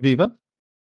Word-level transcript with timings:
Viva! 0.00 0.32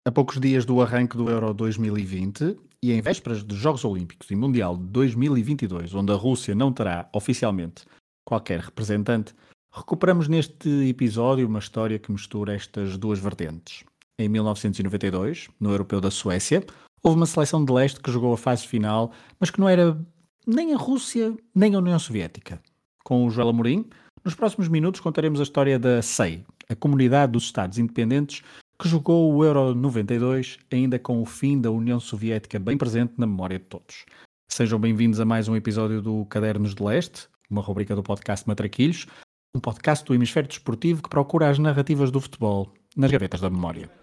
A 0.07 0.11
poucos 0.14 0.40
dias 0.40 0.64
do 0.64 0.81
arranque 0.81 1.17
do 1.17 1.29
Euro 1.29 1.53
2020 1.53 2.55
e 2.81 2.94
em 2.94 3.02
vésperas 3.02 3.44
dos 3.44 3.57
Jogos 3.57 3.83
Olímpicos 3.83 4.31
e 4.31 4.36
Mundial 4.36 4.78
de 4.78 4.86
2022, 4.86 5.94
onde 5.94 6.13
a 6.13 6.15
Rússia 6.15 6.56
não 6.56 6.72
terá 6.72 7.10
oficialmente 7.12 7.84
qualquer 8.26 8.62
representante, 8.62 9.36
recuperamos 9.74 10.29
neste 10.29 10.70
episódio 10.88 11.46
uma 11.46 11.60
história 11.60 12.00
que 12.00 12.13
mistura 12.13 12.55
estas 12.55 12.97
duas 12.97 13.20
vertentes. 13.20 13.84
Em 14.18 14.29
1992, 14.29 15.49
no 15.60 15.72
Europeu 15.72 15.99
da 15.99 16.09
Suécia, 16.09 16.65
houve 17.04 17.17
uma 17.17 17.25
seleção 17.25 17.65
de 17.65 17.73
leste 17.73 17.99
que 17.99 18.09
jogou 18.09 18.33
a 18.33 18.38
fase 18.38 18.65
final, 18.65 19.11
mas 19.38 19.49
que 19.49 19.59
não 19.59 19.67
era 19.67 19.99
nem 20.47 20.73
a 20.73 20.77
Rússia 20.77 21.35
nem 21.54 21.75
a 21.75 21.79
União 21.79 21.99
Soviética. 21.99 22.61
Com 23.04 23.27
o 23.27 23.29
Joel 23.29 23.49
Amorim, 23.49 23.85
nos 24.23 24.33
próximos 24.33 24.70
minutos 24.70 25.01
contaremos 25.01 25.41
a 25.41 25.43
história 25.43 25.77
da 25.77 26.01
SEI, 26.01 26.45
a 26.70 26.75
Comunidade 26.75 27.33
dos 27.33 27.43
Estados 27.43 27.77
Independentes, 27.77 28.41
que 28.79 28.87
jogou 28.87 29.33
o 29.33 29.43
Euro 29.43 29.73
92 29.73 30.57
ainda 30.71 30.98
com 30.99 31.21
o 31.21 31.25
fim 31.25 31.59
da 31.59 31.71
União 31.71 31.99
Soviética 31.99 32.59
bem 32.59 32.77
presente 32.77 33.13
na 33.17 33.25
memória 33.25 33.59
de 33.59 33.65
todos. 33.65 34.05
Sejam 34.49 34.79
bem-vindos 34.79 35.20
a 35.20 35.25
mais 35.25 35.48
um 35.48 35.55
episódio 35.55 36.02
do 36.02 36.25
Cadernos 36.25 36.75
de 36.75 36.84
Leste, 36.84 37.27
uma 37.49 37.62
rubrica 37.62 37.95
do 37.95 38.03
podcast 38.03 38.48
Matraquilhos, 38.48 39.07
um 39.55 39.59
podcast 39.59 40.03
do 40.05 40.13
hemisfério 40.13 40.49
desportivo 40.49 41.03
que 41.03 41.09
procura 41.09 41.49
as 41.49 41.59
narrativas 41.59 42.12
do 42.12 42.20
futebol 42.20 42.73
nas 42.95 43.12
gavetas 43.12 43.41
da 43.41 43.49
memória. 43.49 44.02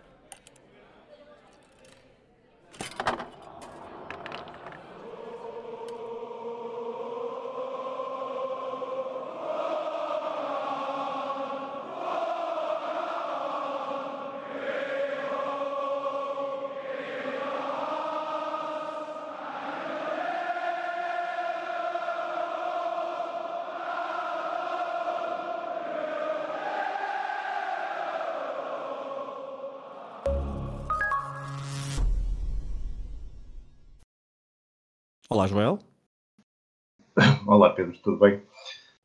Tudo 38.02 38.18
bem? 38.18 38.40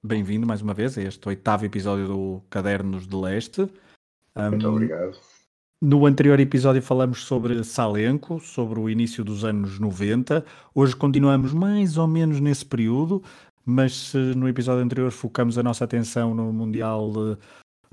Bem-vindo 0.04 0.46
mais 0.46 0.62
uma 0.62 0.74
vez 0.74 0.98
a 0.98 1.02
este 1.02 1.28
oitavo 1.28 1.66
episódio 1.66 2.08
do 2.08 2.42
Cadernos 2.50 3.08
de 3.08 3.16
Leste. 3.16 3.70
Muito 4.36 4.68
um, 4.68 4.72
obrigado. 4.72 5.18
No 5.82 6.06
anterior 6.06 6.40
episódio 6.40 6.82
falamos 6.82 7.24
sobre 7.24 7.64
Salenco, 7.64 8.40
sobre 8.40 8.80
o 8.80 8.90
início 8.90 9.24
dos 9.24 9.44
anos 9.44 9.80
90. 9.80 10.46
Hoje 10.74 10.96
continuamos 10.96 11.54
mais 11.54 11.98
ou 11.98 12.08
menos 12.08 12.40
nesse 12.40 12.66
período, 12.66 13.22
mas 13.66 14.14
no 14.36 14.48
episódio 14.48 14.84
anterior 14.84 15.12
focamos 15.12 15.58
a 15.58 15.64
nossa 15.64 15.84
atenção 15.84 16.34
no 16.34 16.54
Mundial 16.54 17.12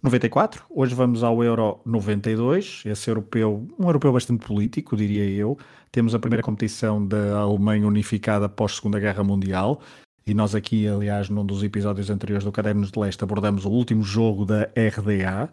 94. 0.02 0.64
Hoje 0.70 0.94
vamos 0.94 1.22
ao 1.22 1.42
Euro 1.42 1.80
92, 1.84 2.82
esse 2.86 3.10
europeu, 3.10 3.66
um 3.78 3.86
europeu 3.86 4.12
bastante 4.12 4.46
político, 4.46 4.96
diria 4.96 5.28
eu. 5.28 5.58
Temos 5.90 6.14
a 6.14 6.18
primeira 6.18 6.42
competição 6.42 7.04
da 7.04 7.38
Alemanha 7.38 7.86
unificada 7.86 8.46
após 8.46 8.72
a 8.72 8.74
Segunda 8.76 9.00
Guerra 9.00 9.24
Mundial. 9.24 9.80
E 10.26 10.34
nós 10.34 10.54
aqui, 10.54 10.86
aliás, 10.86 11.28
num 11.28 11.44
dos 11.44 11.62
episódios 11.62 12.10
anteriores 12.10 12.44
do 12.44 12.52
Cadernos 12.52 12.90
de 12.90 12.98
Leste, 12.98 13.24
abordamos 13.24 13.64
o 13.64 13.70
último 13.70 14.02
jogo 14.02 14.44
da 14.44 14.62
RDA. 14.76 15.52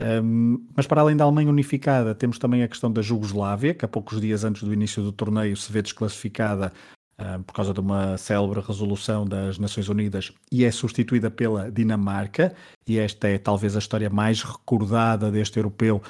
Um, 0.00 0.64
mas 0.76 0.86
para 0.86 1.00
além 1.00 1.16
da 1.16 1.24
Alemanha 1.24 1.50
unificada, 1.50 2.14
temos 2.14 2.38
também 2.38 2.62
a 2.62 2.68
questão 2.68 2.90
da 2.92 3.02
Jugoslávia, 3.02 3.74
que 3.74 3.84
a 3.84 3.88
poucos 3.88 4.20
dias 4.20 4.44
antes 4.44 4.62
do 4.62 4.72
início 4.72 5.02
do 5.02 5.12
torneio 5.12 5.56
se 5.56 5.72
vê 5.72 5.82
desclassificada 5.82 6.72
por 7.46 7.52
causa 7.52 7.74
de 7.74 7.80
uma 7.80 8.16
célebre 8.16 8.60
resolução 8.60 9.26
das 9.26 9.58
Nações 9.58 9.88
Unidas 9.88 10.32
e 10.52 10.64
é 10.64 10.70
substituída 10.70 11.30
pela 11.30 11.70
Dinamarca. 11.70 12.54
E 12.86 12.98
esta 12.98 13.28
é 13.28 13.38
talvez 13.38 13.74
a 13.74 13.80
história 13.80 14.08
mais 14.08 14.42
recordada 14.42 15.30
deste 15.30 15.56
europeu, 15.56 16.00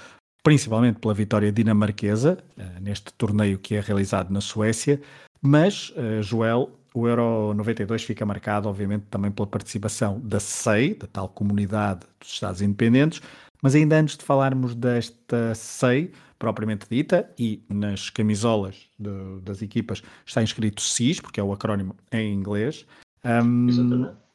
principalmente 0.42 0.98
pela 0.98 1.14
vitória 1.14 1.50
dinamarquesa 1.50 2.38
uh, 2.58 2.80
neste 2.80 3.12
torneio 3.14 3.58
que 3.58 3.74
é 3.74 3.80
realizado 3.80 4.30
na 4.30 4.40
Suécia. 4.40 5.00
Mas, 5.40 5.90
uh, 5.90 6.22
Joel, 6.22 6.77
o 6.94 7.06
Euro 7.06 7.54
92 7.54 8.02
fica 8.02 8.24
marcado, 8.24 8.68
obviamente, 8.68 9.04
também 9.10 9.30
pela 9.30 9.46
participação 9.46 10.20
da 10.20 10.40
SEI, 10.40 10.94
da 10.94 11.06
tal 11.06 11.28
Comunidade 11.28 12.00
dos 12.18 12.30
Estados 12.30 12.62
Independentes. 12.62 13.20
Mas 13.62 13.74
ainda 13.74 13.98
antes 13.98 14.16
de 14.16 14.24
falarmos 14.24 14.74
desta 14.74 15.54
SEI, 15.54 16.12
propriamente 16.38 16.86
dita, 16.88 17.28
e 17.38 17.62
nas 17.68 18.10
camisolas 18.10 18.88
de, 18.98 19.40
das 19.42 19.60
equipas 19.62 20.02
está 20.24 20.42
inscrito 20.42 20.80
CIS, 20.80 21.20
porque 21.20 21.40
é 21.40 21.42
o 21.42 21.52
acrónimo 21.52 21.96
em 22.12 22.32
inglês. 22.32 22.86
Um, 23.24 23.68
Exatamente. 23.68 24.28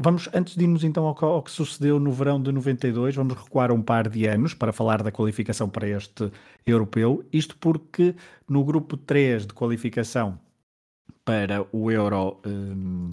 Vamos, 0.00 0.28
antes 0.32 0.54
de 0.54 0.62
irmos 0.62 0.84
então 0.84 1.04
ao 1.04 1.24
ao 1.24 1.42
que, 1.42 1.50
sucedeu 1.50 1.98
no 1.98 2.12
verão 2.12 2.40
de 2.40 2.52
92, 2.52 3.16
vamos 3.16 3.34
recuar 3.34 3.72
um 3.72 3.82
par 3.82 4.08
de 4.08 4.26
anos 4.26 4.54
para 4.54 4.72
falar 4.72 5.02
da 5.02 5.10
qualificação 5.10 5.68
para 5.68 5.88
este 5.88 6.30
europeu. 6.64 7.24
Isto 7.32 7.56
porque 7.56 8.14
no 8.48 8.64
grupo 8.64 8.96
3 8.96 9.48
de 9.48 9.52
qualificação 9.52 10.38
para 11.28 11.66
o 11.72 11.90
Euro 11.90 12.40
um, 12.46 13.10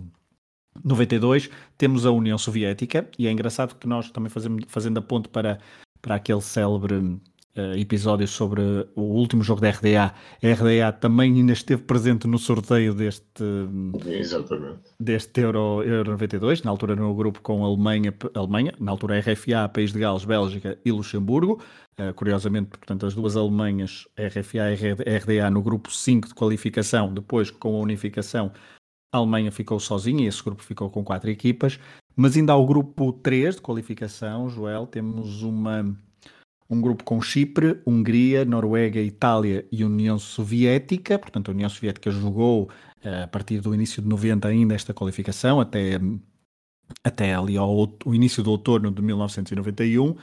92 0.82 1.50
temos 1.78 2.06
a 2.06 2.12
União 2.12 2.38
Soviética 2.38 3.10
e 3.20 3.28
é 3.28 3.32
engraçado 3.32 3.76
que 3.76 3.86
nós 3.86 4.10
também 4.10 4.30
fazemos, 4.30 4.64
fazendo 4.70 5.00
a 5.00 5.02
ponte 5.02 5.28
para, 5.28 5.60
para 6.02 6.16
aquele 6.16 6.40
célebre 6.40 7.20
uh, 7.58 7.78
episódios 7.78 8.32
sobre 8.32 8.62
o 8.96 9.02
último 9.02 9.44
jogo 9.44 9.62
da 9.62 9.70
RDA. 9.70 10.14
A 10.44 10.48
RDA 10.48 10.92
também 10.92 11.34
ainda 11.34 11.54
esteve 11.54 11.84
presente 11.84 12.28
no 12.28 12.38
sorteio 12.38 12.94
deste, 12.94 13.44
Exatamente. 14.08 14.80
deste 15.00 15.42
Euro, 15.42 15.84
Euro 15.84 16.12
92, 16.12 16.64
na 16.64 16.72
altura 16.72 16.96
no 16.96 17.14
grupo 17.14 17.42
com 17.42 17.64
a 17.64 17.68
Alemanha, 17.68 18.14
Alemanha, 18.34 18.74
na 18.80 18.92
altura 18.92 19.20
RFA, 19.20 19.70
País 19.74 19.92
de 19.92 20.00
Gales, 20.00 20.26
Bélgica 20.26 20.78
e 20.84 20.92
Luxemburgo. 20.92 21.62
Uh, 22.00 22.14
curiosamente, 22.14 22.70
portanto, 22.70 23.06
as 23.06 23.14
duas 23.14 23.38
Alemanhas, 23.38 24.06
RFA 24.18 24.72
e 24.72 25.18
RDA, 25.18 25.50
no 25.50 25.62
grupo 25.62 25.92
5 25.92 26.28
de 26.28 26.34
qualificação, 26.34 27.14
depois 27.14 27.50
com 27.50 27.78
a 27.78 27.80
unificação, 27.80 28.52
a 29.14 29.18
Alemanha 29.18 29.50
ficou 29.50 29.80
sozinha 29.80 30.26
e 30.26 30.28
esse 30.28 30.44
grupo 30.44 30.62
ficou 30.62 30.90
com 30.90 31.04
quatro 31.04 31.30
equipas. 31.30 31.80
Mas 32.18 32.36
ainda 32.36 32.54
ao 32.54 32.66
grupo 32.66 33.14
3 33.14 33.56
de 33.56 33.62
qualificação, 33.62 34.50
Joel, 34.50 34.88
temos 34.88 35.42
uma 35.42 35.98
um 36.70 36.82
grupo 36.82 37.04
com 37.04 37.22
Chipre, 37.22 37.80
Hungria, 37.86 38.44
Noruega, 38.44 39.00
Itália 39.00 39.66
e 39.72 39.84
União 39.84 40.18
Soviética. 40.18 41.20
Portanto, 41.20 41.50
a 41.50 41.54
União 41.54 41.70
Soviética 41.70 42.10
jogou 42.10 42.64
uh, 42.64 43.24
a 43.24 43.28
partir 43.28 43.60
do 43.62 43.74
início 43.74 44.02
de 44.02 44.08
90 44.08 44.48
ainda 44.48 44.74
esta 44.74 44.94
qualificação, 44.94 45.60
até, 45.60 46.00
até 47.04 47.36
ali 47.36 47.58
ao, 47.58 47.72
o 48.06 48.16
início 48.16 48.42
do 48.42 48.52
outono 48.52 48.92
de 48.92 49.02
1991. 49.02 50.10
Uh, 50.10 50.18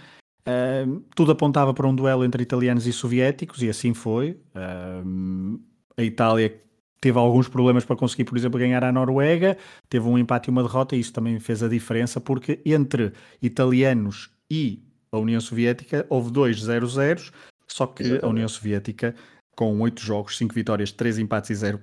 eh, 0.45 0.87
tudo 1.15 1.31
apontava 1.31 1.73
para 1.73 1.87
um 1.87 1.95
duelo 1.95 2.25
entre 2.25 2.43
italianos 2.43 2.87
e 2.87 2.93
soviéticos, 2.93 3.63
e 3.63 3.69
assim 3.69 3.95
foi. 3.95 4.33
Uh, 4.57 5.61
a 5.97 6.03
Itália 6.03 6.61
teve 7.01 7.19
alguns 7.19 7.49
problemas 7.49 7.85
para 7.85 7.95
conseguir, 7.95 8.25
por 8.25 8.37
exemplo, 8.37 8.59
ganhar 8.59 8.83
a 8.83 8.91
Noruega, 8.91 9.57
teve 9.89 10.07
um 10.09 10.19
empate 10.19 10.49
e 10.49 10.51
uma 10.51 10.63
derrota, 10.63 10.97
e 10.97 11.01
isso 11.01 11.13
também 11.13 11.39
fez 11.39 11.63
a 11.63 11.69
diferença, 11.69 12.21
porque 12.21 12.61
entre 12.65 13.13
italianos 13.41 14.31
e 14.51 14.83
a 15.13 15.19
União 15.19 15.41
Soviética, 15.41 16.07
houve 16.09 16.31
dois 16.31 16.59
0-0, 16.59 17.31
só 17.69 17.87
que 17.87 18.03
Exatamente. 18.03 18.25
a 18.25 18.29
União 18.29 18.49
Soviética, 18.49 19.15
com 19.55 19.79
8 19.81 20.01
jogos, 20.01 20.39
5 20.39 20.55
vitórias, 20.55 20.91
3 20.91 21.19
empates 21.19 21.51
e 21.51 21.55
0 21.55 21.81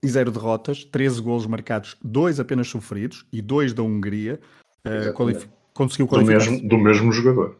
e 0.00 0.08
zero 0.08 0.30
derrotas, 0.30 0.84
13 0.84 1.20
golos 1.20 1.44
marcados, 1.46 1.96
2 2.04 2.38
apenas 2.38 2.68
sofridos 2.68 3.26
e 3.32 3.42
2 3.42 3.72
da 3.72 3.82
Hungria, 3.82 4.38
uh, 4.86 5.12
qualifi 5.12 5.48
conseguiu 5.74 6.08
qualificar. 6.08 6.44
Do 6.44 6.50
mesmo, 6.50 6.68
do 6.68 6.78
mesmo 6.78 7.12
jogador. 7.12 7.56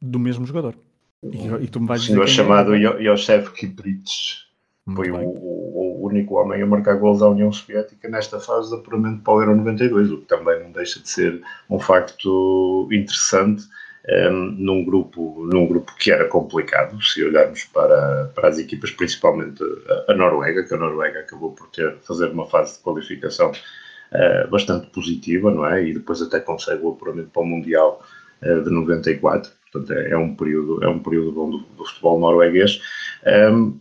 Do 0.00 0.18
mesmo 0.18 0.46
jogador. 0.46 0.74
E, 1.22 1.64
e 1.64 1.66
tu 1.68 1.80
me 1.80 1.86
vais 1.86 2.02
dizer. 2.02 2.12
O 2.12 2.16
senhor 2.16 2.28
chamado 2.28 2.74
é... 2.74 3.02
Josef 3.02 3.50
Kiprits 3.52 4.46
foi 4.94 5.10
o, 5.10 5.16
o, 5.16 6.06
único 6.06 6.34
homem 6.34 6.60
a 6.62 6.66
marcar 6.66 6.96
gols 6.96 7.22
à 7.22 7.28
União 7.28 7.50
Soviética 7.50 8.08
nesta 8.08 8.38
fase 8.38 8.70
de 8.70 8.76
apuramento 8.76 9.22
para 9.22 9.34
o 9.34 9.40
Euro 9.40 9.56
92, 9.56 10.10
o 10.10 10.18
que 10.18 10.26
também 10.26 10.62
não 10.62 10.72
deixa 10.72 11.00
de 11.00 11.08
ser 11.08 11.42
um 11.70 11.78
facto 11.78 12.88
interessante 12.92 13.64
um, 14.08 14.50
num, 14.58 14.84
grupo, 14.84 15.48
num 15.50 15.66
grupo 15.66 15.94
que 15.96 16.10
era 16.10 16.28
complicado, 16.28 17.00
se 17.02 17.24
olharmos 17.24 17.64
para, 17.64 18.30
para 18.34 18.48
as 18.48 18.58
equipas, 18.58 18.90
principalmente 18.90 19.62
a, 20.08 20.14
Noruega, 20.14 20.62
que 20.64 20.74
a 20.74 20.76
Noruega 20.76 21.20
acabou 21.20 21.52
por 21.52 21.68
ter, 21.68 21.96
fazer 22.02 22.30
uma 22.30 22.46
fase 22.46 22.76
de 22.76 22.82
qualificação 22.82 23.50
uh, 23.50 24.50
bastante 24.50 24.88
positiva, 24.88 25.50
não 25.50 25.66
é? 25.66 25.82
E 25.82 25.94
depois 25.94 26.20
até 26.20 26.38
consegue 26.40 26.82
o 26.82 26.90
apuramento 26.90 27.30
para 27.30 27.42
o 27.42 27.46
Mundial 27.46 28.04
uh, 28.42 28.62
de 28.62 28.70
94, 28.70 29.50
portanto 29.72 29.98
é, 29.98 30.10
é, 30.10 30.16
um 30.18 30.34
período, 30.34 30.84
é 30.84 30.88
um 30.88 30.98
período 30.98 31.32
bom 31.32 31.50
do, 31.50 31.58
do 31.58 31.84
futebol 31.86 32.20
norueguês. 32.20 32.80
Um, 33.26 33.80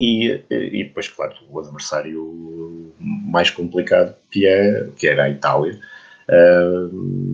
e, 0.00 0.42
e 0.48 0.84
depois, 0.84 1.08
claro, 1.08 1.34
o 1.50 1.58
adversário 1.58 2.94
mais 2.98 3.50
complicado 3.50 4.14
que, 4.30 4.46
é, 4.46 4.88
que 4.96 5.06
era 5.06 5.24
a 5.24 5.30
Itália, 5.30 5.78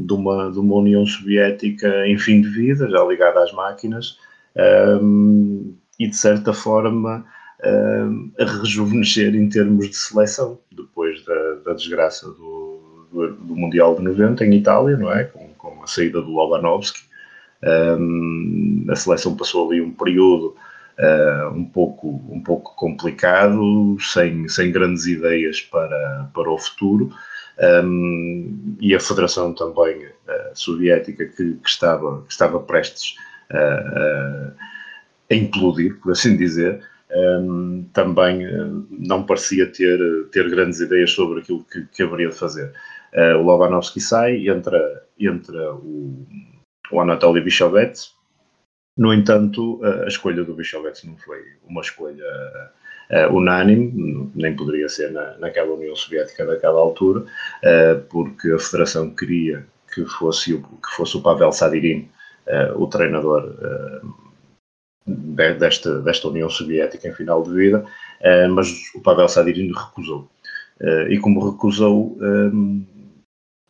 de, 0.07 0.13
uma, 0.13 0.51
de 0.51 0.59
uma 0.59 0.77
União 0.77 1.05
Soviética 1.05 2.07
em 2.07 2.19
fim 2.19 2.41
de 2.41 2.49
vida, 2.49 2.89
já 2.89 3.05
ligada 3.05 3.43
às 3.43 3.53
máquinas, 3.53 4.19
e 5.99 6.07
de 6.09 6.17
certa 6.17 6.53
forma 6.53 7.25
a 8.39 8.45
rejuvenescer 8.45 9.35
em 9.35 9.49
termos 9.49 9.89
de 9.89 9.97
seleção, 9.97 10.59
depois 10.71 11.25
da, 11.25 11.55
da 11.65 11.73
desgraça 11.75 12.27
do, 12.27 13.07
do, 13.13 13.33
do, 13.35 13.57
Mundial 13.57 13.95
de 13.95 14.03
90 14.03 14.45
em 14.45 14.55
Itália, 14.55 14.97
não 14.97 15.13
é? 15.13 15.25
Com, 15.25 15.49
com 15.57 15.83
a 15.83 15.87
saída 15.87 16.21
do 16.21 16.31
Lobanovski. 16.31 17.01
Um, 17.99 18.87
a 18.91 18.97
seleção 18.97 19.37
passou 19.37 19.69
ali 19.69 19.81
um 19.81 19.91
período 19.91 20.55
uh, 20.99 21.49
um, 21.55 21.65
pouco, 21.65 22.23
um 22.29 22.41
pouco 22.41 22.75
complicado, 22.77 23.97
sem, 24.01 24.49
sem 24.49 24.71
grandes 24.71 25.07
ideias 25.07 25.61
para, 25.61 26.29
para 26.33 26.51
o 26.51 26.59
futuro. 26.59 27.11
Um, 27.59 28.77
e 28.81 28.95
a 28.95 29.01
Federação 29.01 29.55
também 29.55 30.05
uh, 30.05 30.11
soviética 30.55 31.25
que, 31.25 31.55
que, 31.55 31.69
estava, 31.69 32.23
que 32.23 32.33
estava 32.33 32.61
prestes 32.61 33.17
a 33.49 35.35
implodir, 35.35 35.97
por 36.01 36.11
assim 36.11 36.37
dizer, 36.37 36.83
um, 37.41 37.89
também 37.93 38.41
não 38.91 39.25
parecia 39.25 39.71
ter, 39.71 39.99
ter 40.33 40.51
grandes 40.51 40.81
ideias 40.81 41.13
sobre 41.13 41.39
aquilo 41.41 41.65
que, 41.65 41.87
que 41.87 42.03
haveria 42.03 42.29
de 42.29 42.35
fazer. 42.35 42.73
o 43.39 43.43
Lobanovski 43.43 44.01
sai, 44.01 44.49
entra, 44.49 45.05
entra 45.17 45.75
o, 45.75 46.27
o 46.91 47.01
Anatoly 47.01 47.41
Bichovets, 47.41 48.17
no 48.99 49.15
entanto, 49.15 49.81
a 49.85 50.09
escolha 50.09 50.43
do 50.43 50.55
Bichovets 50.55 51.05
não 51.05 51.17
foi 51.19 51.39
uma 51.69 51.83
escolha 51.83 52.25
uh, 53.11 53.35
unânime, 53.35 54.31
nem 54.35 54.55
poderia 54.55 54.89
ser 54.89 55.11
na, 55.11 55.37
naquela 55.39 55.75
União 55.75 55.95
Soviética 55.95 56.45
daquela 56.45 56.81
altura, 56.81 57.21
uh, 57.21 58.01
porque 58.09 58.51
a 58.51 58.59
Federação 58.59 59.11
queria 59.11 59.67
que 59.93 60.05
fosse 60.05 60.55
o, 60.55 60.63
que 60.63 60.95
fosse 60.95 61.17
o 61.17 61.23
Pavel 61.23 61.53
Sadirin 61.53 62.09
uh, 62.47 62.83
o 62.83 62.87
treinador 62.87 63.55
de, 65.07 65.55
desta, 65.55 66.01
desta 66.01 66.29
União 66.29 66.51
Soviética 66.51 67.09
em 67.09 67.15
final 67.15 67.43
de 67.43 67.55
vida, 67.55 67.85
mas 68.53 68.69
o 68.95 69.01
Pavel 69.01 69.29
Sadirin 69.29 69.73
recusou. 69.73 70.29
e 71.09 71.17
como 71.19 71.51
recusou, 71.51 72.19
um, 72.21 72.85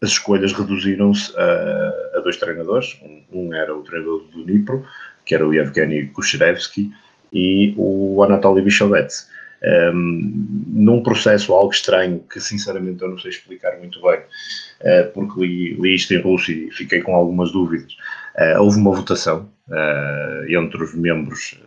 as 0.03 0.11
escolhas 0.11 0.53
reduziram-se 0.53 1.37
a, 1.37 2.19
a, 2.19 2.21
dois 2.21 2.37
treinadores. 2.37 2.99
Um, 3.03 3.25
um, 3.33 3.55
era 3.55 3.75
o 3.75 3.83
treinador 3.83 4.25
do 4.29 4.45
Dnipro, 4.45 4.87
que 5.25 5.35
era 5.35 5.47
o 5.47 5.53
Yevgeny 5.53 6.09
Kucherevsky, 6.09 6.93
e 7.33 7.75
o 7.77 8.23
Anatoly 8.23 8.63
Bichovets. 8.63 9.29
Um, 9.65 10.65
num 10.69 11.03
processo 11.03 11.53
algo 11.55 11.73
estranho 11.73 12.23
que 12.31 12.39
sinceramente 12.41 13.03
eu 13.03 13.09
não 13.09 13.19
sei 13.19 13.31
explicar 13.31 13.79
muito 13.79 14.01
bem, 14.03 14.21
uh, 14.21 15.13
porque 15.13 15.41
li, 15.41 15.75
li, 15.81 15.95
isto 15.95 16.13
em 16.13 16.21
russo 16.21 16.53
e 16.53 16.71
fiquei 16.71 17.01
com 17.01 17.15
algumas 17.17 17.51
dúvidas. 17.53 17.93
Uh, 18.39 18.61
houve 18.61 18.79
uma 18.79 18.95
votação 18.95 19.51
uh, 19.69 20.55
entre 20.55 20.83
os 20.83 20.95
membros 20.95 21.59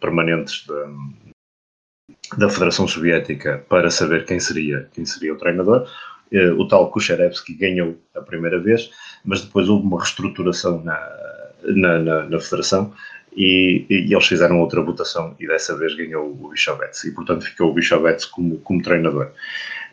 permanentes 0.00 0.66
da, 0.66 2.36
da 2.38 2.48
Federação 2.48 2.86
Soviética 2.88 3.64
para 3.68 3.90
saber 3.90 4.24
quem 4.24 4.40
seria, 4.40 4.88
quem 4.94 5.04
seria 5.04 5.34
o 5.34 5.38
treinador. 5.38 5.86
o 6.56 6.66
tal 6.66 6.90
Kucherevsky 6.90 7.54
ganhou 7.54 7.98
a 8.14 8.22
primeira 8.22 8.58
vez, 8.58 8.90
mas 9.22 9.42
depois 9.42 9.68
houve 9.68 9.84
uma 9.84 9.98
reestruturação 9.98 10.82
na, 10.82 10.98
na, 11.64 11.98
na, 11.98 12.24
na 12.24 12.40
Federação 12.40 12.94
e, 13.36 13.86
e, 13.88 14.12
eles 14.12 14.26
fizeram 14.26 14.60
outra 14.60 14.82
votação 14.82 15.34
e 15.38 15.46
dessa 15.46 15.76
vez 15.76 15.94
ganhou 15.94 16.30
o 16.30 16.50
Bichovets 16.50 17.04
e 17.04 17.12
portanto 17.12 17.44
ficou 17.44 17.70
o 17.70 17.74
Bichovets 17.74 18.26
como, 18.26 18.58
como 18.58 18.82
treinador. 18.82 19.30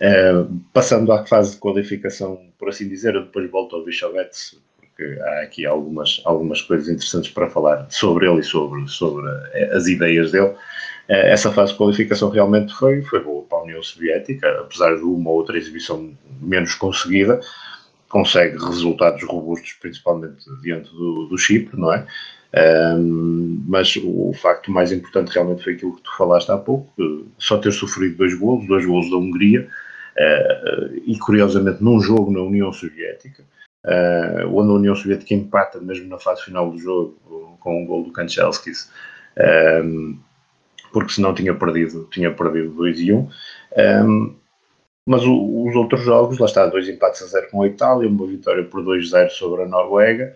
Uh, 0.02 0.60
passando 0.74 1.12
à 1.12 1.26
fase 1.26 1.54
de 1.54 1.58
qualificação, 1.58 2.40
por 2.58 2.70
assim 2.70 2.88
dizer, 2.88 3.16
eu 3.16 3.24
depois 3.24 3.50
volto 3.50 3.76
ao 3.76 3.84
Bichovets 3.84 4.58
porque 4.80 5.20
há 5.22 5.42
aqui 5.42 5.66
algumas, 5.66 6.22
algumas 6.26 6.62
coisas 6.62 6.90
interessantes 6.90 7.32
para 7.32 7.50
falar 7.50 7.88
sobre 7.90 8.30
ele 8.30 8.42
e 8.42 8.44
sobre, 8.44 8.86
sobre 8.90 9.26
eh, 9.54 9.72
as 9.74 9.88
ideias 9.88 10.32
dele. 10.32 10.48
Uh, 10.48 10.56
essa 11.08 11.52
fase 11.52 11.72
de 11.72 11.78
qualificação 11.78 12.30
realmente 12.30 12.74
foi, 12.74 13.02
foi 13.04 13.24
boa 13.24 13.44
para 13.44 13.60
a 13.60 13.64
União 13.64 13.82
Soviética, 13.82 14.48
apesar 14.60 14.96
de 14.96 15.04
uma 15.04 15.30
ou 15.30 15.38
outra 15.38 15.58
exibição 15.58 16.12
menos 16.42 16.76
conseguida, 16.76 17.40
consegue 18.10 18.58
resultados 18.58 19.24
robustos, 19.24 19.74
principalmente 19.74 20.44
diante 20.62 20.92
do, 20.92 21.28
do 21.28 21.38
Chipre, 21.38 21.80
não 21.80 21.94
é? 21.94 22.06
Um, 22.52 23.64
mas 23.68 23.96
o, 23.98 24.30
o, 24.30 24.34
facto 24.34 24.72
mais 24.72 24.92
importante 24.92 25.32
realmente 25.32 25.64
foi 25.64 25.74
aquilo 25.74 25.96
que 25.96 26.02
tu 26.02 26.18
falaste 26.18 26.50
há 26.50 26.58
pouco, 26.58 26.92
só 27.38 27.60
ter 27.60 27.72
sofrido 27.72 28.18
dois 28.18 28.34
golos, 28.34 28.66
dois 28.68 28.86
golos 28.86 29.10
da 29.10 29.18
Hungria, 29.18 29.68
uh, 30.18 31.02
e 31.06 31.18
curiosamente 31.20 31.84
num 31.84 32.00
jogo 32.02 32.32
na 32.32 32.42
União 32.42 32.74
Soviética, 32.74 33.44
uh, 33.86 34.48
onde 34.48 34.72
a 34.72 34.74
União 34.74 34.96
Soviética 34.96 35.36
empata 35.36 35.80
mesmo 35.80 36.10
na 36.10 36.18
fase 36.18 36.44
final 36.44 36.72
do 36.72 36.80
jogo 36.80 37.58
com 37.60 37.78
o 37.78 37.84
um 37.84 37.86
gol 37.86 38.04
do 38.04 38.12
Kanchelskis, 38.12 38.92
um, 39.84 40.18
porque 40.92 41.14
senão 41.14 41.36
tinha 41.36 41.54
perdido, 41.54 42.08
tinha 42.12 42.34
perdido 42.34 42.72
2 42.72 43.00
e 43.00 43.14
1. 43.14 43.30
Um. 43.78 44.36
mas 45.06 45.24
o, 45.24 45.68
os 45.68 45.76
outros 45.76 46.02
jogos, 46.02 46.40
lá 46.40 46.48
está, 46.48 46.66
dois 46.66 46.90
empates 46.90 47.22
a 47.22 47.28
zero 47.28 47.48
com 47.52 47.62
a 47.62 47.68
Itália, 47.68 48.10
uma 48.10 48.26
vitória 48.26 48.64
por 48.64 48.84
2-0 48.84 49.30
sobre 49.30 49.64
a 49.64 49.68
Noruega, 49.68 50.36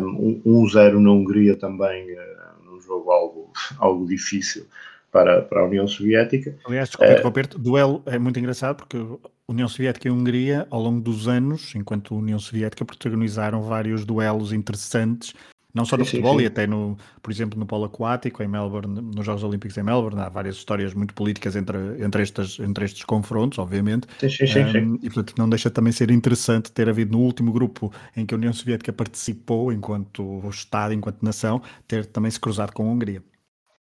um 0.00 0.40
1-0 0.44 0.98
na 1.00 1.10
Hungria 1.10 1.56
também, 1.56 2.12
uh, 2.12 2.64
num 2.64 2.80
jogo 2.80 3.10
algo, 3.10 3.52
algo 3.78 4.06
difícil 4.06 4.66
para, 5.10 5.42
para 5.42 5.60
a 5.60 5.64
União 5.66 5.86
Soviética. 5.86 6.56
Aliás, 6.66 6.88
desculpa 6.88 7.12
interromper-te, 7.12 7.58
duelo 7.58 8.02
é 8.06 8.18
muito 8.18 8.38
engraçado 8.38 8.76
porque 8.76 8.96
a 8.96 9.52
União 9.52 9.68
Soviética 9.68 10.08
e 10.08 10.10
a 10.10 10.14
Hungria, 10.14 10.66
ao 10.70 10.80
longo 10.80 11.00
dos 11.00 11.28
anos, 11.28 11.74
enquanto 11.74 12.14
a 12.14 12.18
União 12.18 12.38
Soviética, 12.38 12.84
protagonizaram 12.84 13.62
vários 13.62 14.04
duelos 14.04 14.52
interessantes 14.52 15.34
não 15.74 15.84
só 15.84 15.96
no 15.96 16.04
sim, 16.04 16.12
futebol 16.12 16.32
sim, 16.32 16.38
sim. 16.38 16.44
e 16.44 16.46
até 16.46 16.66
no, 16.66 16.96
por 17.22 17.30
exemplo, 17.30 17.58
no 17.58 17.66
polo 17.66 17.84
aquático 17.84 18.42
em 18.42 18.48
Melbourne, 18.48 19.00
nos 19.14 19.24
Jogos 19.24 19.42
Olímpicos 19.42 19.76
em 19.76 19.82
Melbourne, 19.82 20.20
há 20.20 20.28
várias 20.28 20.56
histórias 20.56 20.94
muito 20.94 21.14
políticas 21.14 21.56
entre, 21.56 21.78
entre, 22.02 22.22
estas, 22.22 22.58
entre 22.58 22.84
estes 22.84 23.04
confrontos, 23.04 23.58
obviamente. 23.58 24.06
Sim, 24.18 24.28
sim, 24.28 24.46
sim, 24.46 24.78
um, 24.78 24.94
E 25.02 25.10
portanto 25.10 25.34
não 25.38 25.48
deixa 25.48 25.70
também 25.70 25.92
ser 25.92 26.10
interessante 26.10 26.72
ter 26.72 26.88
havido 26.88 27.12
no 27.12 27.20
último 27.20 27.52
grupo 27.52 27.92
em 28.16 28.26
que 28.26 28.34
a 28.34 28.36
União 28.36 28.52
Soviética 28.52 28.92
participou 28.92 29.72
enquanto 29.72 30.42
Estado, 30.48 30.92
enquanto 30.94 31.22
nação, 31.22 31.62
ter 31.86 32.06
também 32.06 32.30
se 32.30 32.40
cruzado 32.40 32.72
com 32.72 32.88
a 32.88 32.92
Hungria. 32.92 33.22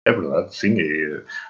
É 0.06 0.12
verdade, 0.12 0.56
sim. 0.56 0.76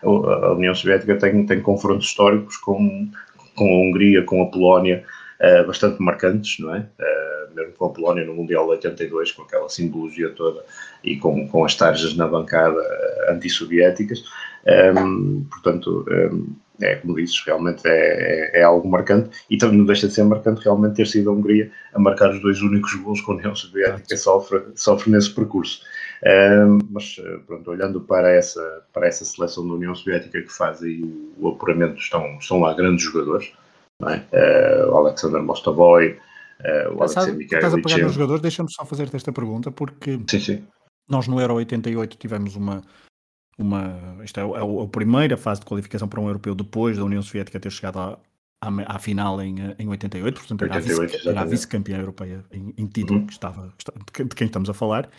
a 0.02 0.52
União 0.52 0.74
Soviética 0.74 1.16
tem, 1.16 1.46
tem 1.46 1.60
confrontos 1.60 2.06
históricos 2.06 2.56
com, 2.56 3.08
com 3.54 3.64
a 3.64 3.88
Hungria, 3.88 4.22
com 4.24 4.42
a 4.42 4.46
Polónia, 4.46 5.04
uh, 5.40 5.66
bastante 5.66 6.00
marcantes, 6.00 6.58
não 6.58 6.74
é? 6.74 6.80
Uh, 6.80 7.54
mesmo 7.54 7.72
com 7.72 7.86
a 7.86 7.90
Polónia 7.90 8.24
no 8.24 8.34
Mundial 8.34 8.64
de 8.66 8.72
82, 8.72 9.32
com 9.32 9.42
aquela 9.42 9.68
simbologia 9.68 10.30
toda 10.30 10.64
e 11.02 11.16
com, 11.16 11.48
com 11.48 11.64
as 11.64 11.74
tarjas 11.74 12.16
na 12.16 12.26
bancada 12.26 12.80
uh, 12.80 13.32
antissoviéticas. 13.32 14.22
Um, 14.66 14.70
ehm, 14.70 15.44
portanto, 15.50 16.04
um, 16.06 16.12
ehm, 16.12 16.46
é 16.82 16.96
como 16.96 17.14
dizes, 17.14 17.42
realmente 17.44 17.86
é, 17.86 17.90
é, 18.56 18.60
é, 18.60 18.62
algo 18.62 18.88
marcante 18.88 19.30
e 19.50 19.58
também 19.58 19.76
não 19.76 19.84
deixa 19.84 20.08
de 20.08 20.14
ser 20.14 20.24
marcante 20.24 20.62
realmente 20.62 20.96
ter 20.96 21.06
sido 21.06 21.28
a 21.28 21.32
Hungria 21.32 21.70
a 21.92 21.98
marcar 21.98 22.30
os 22.30 22.40
dois 22.40 22.62
únicos 22.62 22.94
gols 22.94 23.20
que 23.20 23.30
a 23.30 23.34
União 23.34 23.54
Soviética 23.54 24.16
sofre, 24.16 24.62
sofre 24.74 25.10
nesse 25.10 25.34
percurso. 25.34 25.82
Um, 26.24 26.28
ehm, 26.28 26.78
mas 26.90 27.20
pronto, 27.46 27.70
olhando 27.70 28.00
para 28.00 28.30
essa, 28.30 28.82
para 28.92 29.06
essa 29.06 29.24
seleção 29.24 29.66
da 29.66 29.74
União 29.74 29.94
Soviética 29.94 30.40
que 30.40 30.52
faz 30.52 30.82
aí 30.82 31.02
o, 31.02 31.32
o 31.38 31.48
apuramento, 31.48 31.98
estão, 31.98 32.38
estão 32.38 32.60
lá 32.60 32.74
grandes 32.74 33.04
jogadores, 33.04 33.52
é? 34.08 34.24
Uh, 34.32 34.90
o 34.90 34.96
Alexander 34.96 35.42
Mostovoy, 35.42 36.18
uh, 36.60 36.94
o 36.94 37.02
Alexei 37.02 37.32
Mikhailov. 37.32 37.66
Estás 37.66 37.74
a 37.74 37.82
pegar 37.82 38.04
nos 38.04 38.14
jogadores, 38.14 38.42
deixa-me 38.42 38.72
só 38.72 38.84
fazer-te 38.84 39.16
esta 39.16 39.32
pergunta, 39.32 39.70
porque 39.70 40.20
sim, 40.28 40.40
sim. 40.40 40.64
nós 41.08 41.28
no 41.28 41.40
Euro 41.40 41.56
88 41.56 42.16
tivemos 42.16 42.56
uma. 42.56 42.82
uma 43.58 44.18
esta 44.22 44.40
é, 44.40 44.44
é 44.44 44.84
a 44.84 44.88
primeira 44.88 45.36
fase 45.36 45.60
de 45.60 45.66
qualificação 45.66 46.08
para 46.08 46.20
um 46.20 46.26
europeu 46.26 46.54
depois 46.54 46.96
da 46.96 47.04
União 47.04 47.22
Soviética 47.22 47.60
ter 47.60 47.70
chegado 47.70 47.98
à, 47.98 48.18
à, 48.62 48.96
à 48.96 48.98
final 48.98 49.40
em, 49.42 49.56
em 49.78 49.88
88, 49.88 50.38
portanto 50.38 50.62
88, 50.62 51.28
era 51.28 51.40
a 51.42 51.44
vice-campeã 51.44 51.96
vice 51.96 52.02
europeia 52.02 52.44
em, 52.50 52.72
em 52.78 52.86
título, 52.86 53.20
uhum. 53.20 53.26
que 53.26 53.32
estava, 53.32 53.74
de 54.18 54.34
quem 54.34 54.46
estamos 54.46 54.70
a 54.70 54.74
falar. 54.74 55.10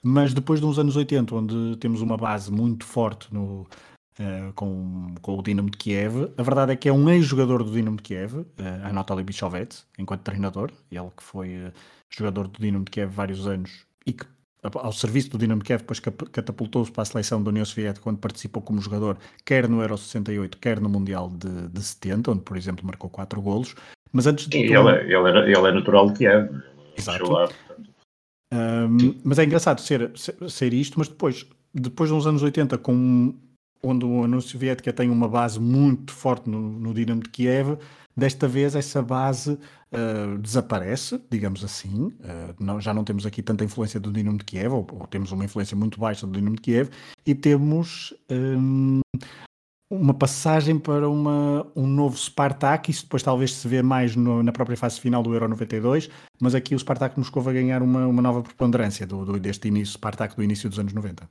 Mas 0.00 0.32
depois 0.32 0.60
de 0.60 0.66
uns 0.66 0.78
anos 0.78 0.96
80, 0.96 1.34
onde 1.34 1.76
temos 1.78 2.00
uma 2.00 2.16
base 2.16 2.52
muito 2.52 2.84
forte 2.84 3.34
no, 3.34 3.66
Uh, 4.18 4.52
com, 4.54 5.14
com 5.22 5.38
o 5.38 5.42
Dinamo 5.42 5.70
de 5.70 5.78
Kiev. 5.78 6.32
A 6.36 6.42
verdade 6.42 6.72
é 6.72 6.76
que 6.76 6.88
é 6.88 6.92
um 6.92 7.08
ex-jogador 7.08 7.62
do 7.62 7.70
Dinamo 7.70 7.98
de 7.98 8.02
Kiev, 8.02 8.34
uh, 8.34 8.46
Anatoly 8.82 9.22
Bichovets, 9.22 9.86
enquanto 9.96 10.22
treinador, 10.22 10.72
ele 10.90 11.08
que 11.16 11.22
foi 11.22 11.56
uh, 11.56 11.72
jogador 12.10 12.48
do 12.48 12.58
Dinamo 12.58 12.84
de 12.84 12.90
Kiev 12.90 13.12
vários 13.12 13.46
anos 13.46 13.86
e 14.04 14.12
que 14.12 14.26
ao 14.62 14.92
serviço 14.92 15.30
do 15.30 15.38
Dinamo 15.38 15.60
de 15.60 15.66
Kiev 15.66 15.82
depois 15.82 16.00
catapultou-se 16.00 16.90
para 16.90 17.02
a 17.02 17.04
seleção 17.04 17.42
da 17.42 17.50
União 17.50 17.64
Soviética 17.64 18.02
quando 18.02 18.18
participou 18.18 18.60
como 18.60 18.80
jogador, 18.80 19.16
quer 19.44 19.68
no 19.68 19.80
Euro 19.80 19.96
68, 19.96 20.58
quer 20.58 20.80
no 20.80 20.88
Mundial 20.88 21.30
de, 21.30 21.68
de 21.68 21.80
70, 21.80 22.32
onde 22.32 22.40
por 22.40 22.56
exemplo 22.56 22.84
marcou 22.84 23.08
4 23.08 23.40
golos. 23.40 23.76
Mas 24.12 24.26
antes 24.26 24.48
de. 24.48 24.58
Sim, 24.58 24.64
ele, 24.64 24.88
é, 24.88 25.04
ele, 25.04 25.28
era, 25.28 25.48
ele 25.48 25.68
é 25.68 25.72
natural 25.72 26.10
de 26.10 26.18
Kiev. 26.18 26.50
Exato. 26.96 27.30
Lá, 27.30 27.48
um, 28.52 29.14
mas 29.22 29.38
é 29.38 29.44
engraçado 29.44 29.80
ser, 29.80 30.10
ser, 30.16 30.34
ser, 30.48 30.72
isto, 30.72 30.98
mas 30.98 31.08
depois, 31.08 31.46
depois 31.72 32.10
de 32.10 32.16
uns 32.16 32.26
anos 32.26 32.42
80, 32.42 32.78
com 32.78 33.34
onde 33.82 34.04
a 34.04 34.08
União 34.08 34.40
Soviética 34.40 34.92
tem 34.92 35.10
uma 35.10 35.28
base 35.28 35.60
muito 35.60 36.12
forte 36.12 36.48
no, 36.48 36.60
no 36.60 36.94
Dinamo 36.94 37.22
de 37.22 37.28
Kiev, 37.28 37.78
desta 38.16 38.48
vez 38.48 38.74
essa 38.74 39.00
base 39.00 39.52
uh, 39.52 40.38
desaparece, 40.38 41.20
digamos 41.30 41.62
assim. 41.62 42.06
Uh, 42.06 42.54
não, 42.58 42.80
já 42.80 42.92
não 42.92 43.04
temos 43.04 43.24
aqui 43.24 43.42
tanta 43.42 43.64
influência 43.64 44.00
do 44.00 44.12
Dinamo 44.12 44.38
de 44.38 44.44
Kiev, 44.44 44.72
ou, 44.72 44.86
ou, 44.92 45.06
temos 45.06 45.30
uma 45.30 45.44
influência 45.44 45.76
muito 45.76 46.00
baixa 46.00 46.26
do 46.26 46.32
Dinamo 46.32 46.56
de 46.56 46.62
Kiev, 46.62 46.90
e 47.24 47.34
temos 47.34 48.12
um, 48.30 49.00
uma 49.90 50.12
passagem 50.12 50.78
para 50.78 51.08
uma, 51.08 51.66
um 51.74 51.86
novo 51.86 52.16
Spartak, 52.16 52.90
isso 52.90 53.04
depois 53.04 53.22
talvez 53.22 53.54
se 53.54 53.66
vê 53.66 53.82
mais 53.82 54.14
no, 54.14 54.42
na 54.42 54.52
própria 54.52 54.76
fase 54.76 55.00
final 55.00 55.22
do 55.22 55.32
Euro 55.32 55.48
92, 55.48 56.10
mas 56.40 56.54
aqui 56.54 56.74
o 56.74 56.78
Spartak 56.78 57.16
Moscou 57.16 57.48
a 57.48 57.52
ganhar 57.52 57.82
uma, 57.82 58.06
uma 58.06 58.20
nova 58.20 58.42
preponderância 58.42 59.06
do, 59.06 59.24
do, 59.24 59.38
deste 59.38 59.68
início, 59.68 59.94
Spartak 59.94 60.36
do 60.36 60.42
início 60.42 60.68
dos 60.68 60.78
anos 60.78 60.92
90. 60.92 61.28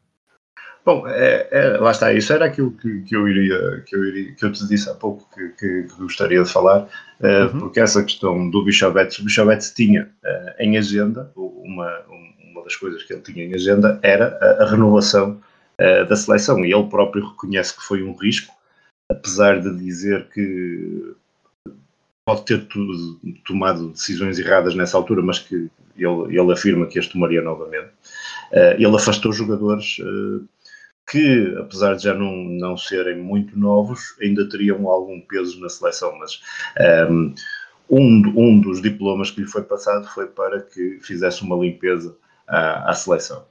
Bom, 0.88 1.06
é, 1.06 1.50
é, 1.52 1.68
lá 1.80 1.92
está, 1.92 2.14
isso 2.14 2.32
era 2.32 2.46
aquilo 2.46 2.72
que, 2.72 3.02
que, 3.02 3.14
eu 3.14 3.28
iria, 3.28 3.84
que, 3.86 3.94
eu 3.94 4.06
iria, 4.06 4.32
que 4.34 4.46
eu 4.46 4.54
te 4.54 4.66
disse 4.70 4.90
há 4.90 4.94
pouco 4.94 5.30
que, 5.36 5.50
que, 5.50 5.84
que 5.84 5.98
gostaria 6.00 6.42
de 6.42 6.50
falar, 6.50 6.84
uh, 7.20 7.28
uhum. 7.28 7.60
porque 7.60 7.82
essa 7.82 8.02
questão 8.02 8.50
do 8.50 8.64
Bichovets, 8.64 9.20
o 9.20 9.26
Bichovets 9.26 9.72
tinha 9.72 10.10
uh, 10.24 10.54
em 10.58 10.78
agenda, 10.78 11.30
uma, 11.36 11.92
uma 12.42 12.64
das 12.64 12.78
coisas 12.78 13.04
que 13.04 13.12
ele 13.12 13.22
tinha 13.22 13.44
em 13.44 13.54
agenda 13.54 14.00
era 14.02 14.38
a, 14.42 14.64
a 14.64 14.70
renovação 14.70 15.42
uh, 15.78 16.08
da 16.08 16.16
seleção, 16.16 16.64
e 16.64 16.74
ele 16.74 16.88
próprio 16.88 17.32
reconhece 17.32 17.76
que 17.76 17.84
foi 17.84 18.02
um 18.02 18.16
risco, 18.16 18.56
apesar 19.12 19.60
de 19.60 19.78
dizer 19.78 20.30
que 20.30 21.14
pode 22.26 22.46
ter 22.46 22.66
tomado 23.46 23.90
decisões 23.90 24.40
erradas 24.40 24.74
nessa 24.74 24.96
altura, 24.96 25.22
mas 25.22 25.40
que 25.40 25.70
ele, 25.98 26.40
ele 26.40 26.54
afirma 26.54 26.86
que 26.86 26.98
as 26.98 27.08
tomaria 27.08 27.42
novamente. 27.42 27.90
ele 28.78 28.96
afastou 28.96 29.34
jogadores 29.34 29.98
que, 31.10 31.56
apesar 31.60 31.96
de 31.96 32.04
já 32.04 32.14
não, 32.14 32.34
não 32.36 32.78
serem 32.78 33.18
muito 33.18 33.58
novos, 33.58 34.16
ainda 34.22 34.48
teriam 34.50 34.88
algum 34.90 35.22
peso 35.22 35.60
na 35.62 35.70
seleção. 35.70 36.18
Mas 36.20 36.42
um, 37.10 37.34
um, 37.90 38.34
um 38.36 38.60
dos 38.60 38.82
diplomas 38.82 39.32
que 39.32 39.42
lhe 39.42 39.48
foi 39.48 39.64
passado 39.64 40.08
foi 40.10 40.28
para 40.28 40.62
que 40.62 41.00
fizesse 41.02 41.44
uma 41.44 41.56
limpeza 41.56 42.16
à, 42.48 42.90
à 42.90 42.94
seleção. 42.94 43.46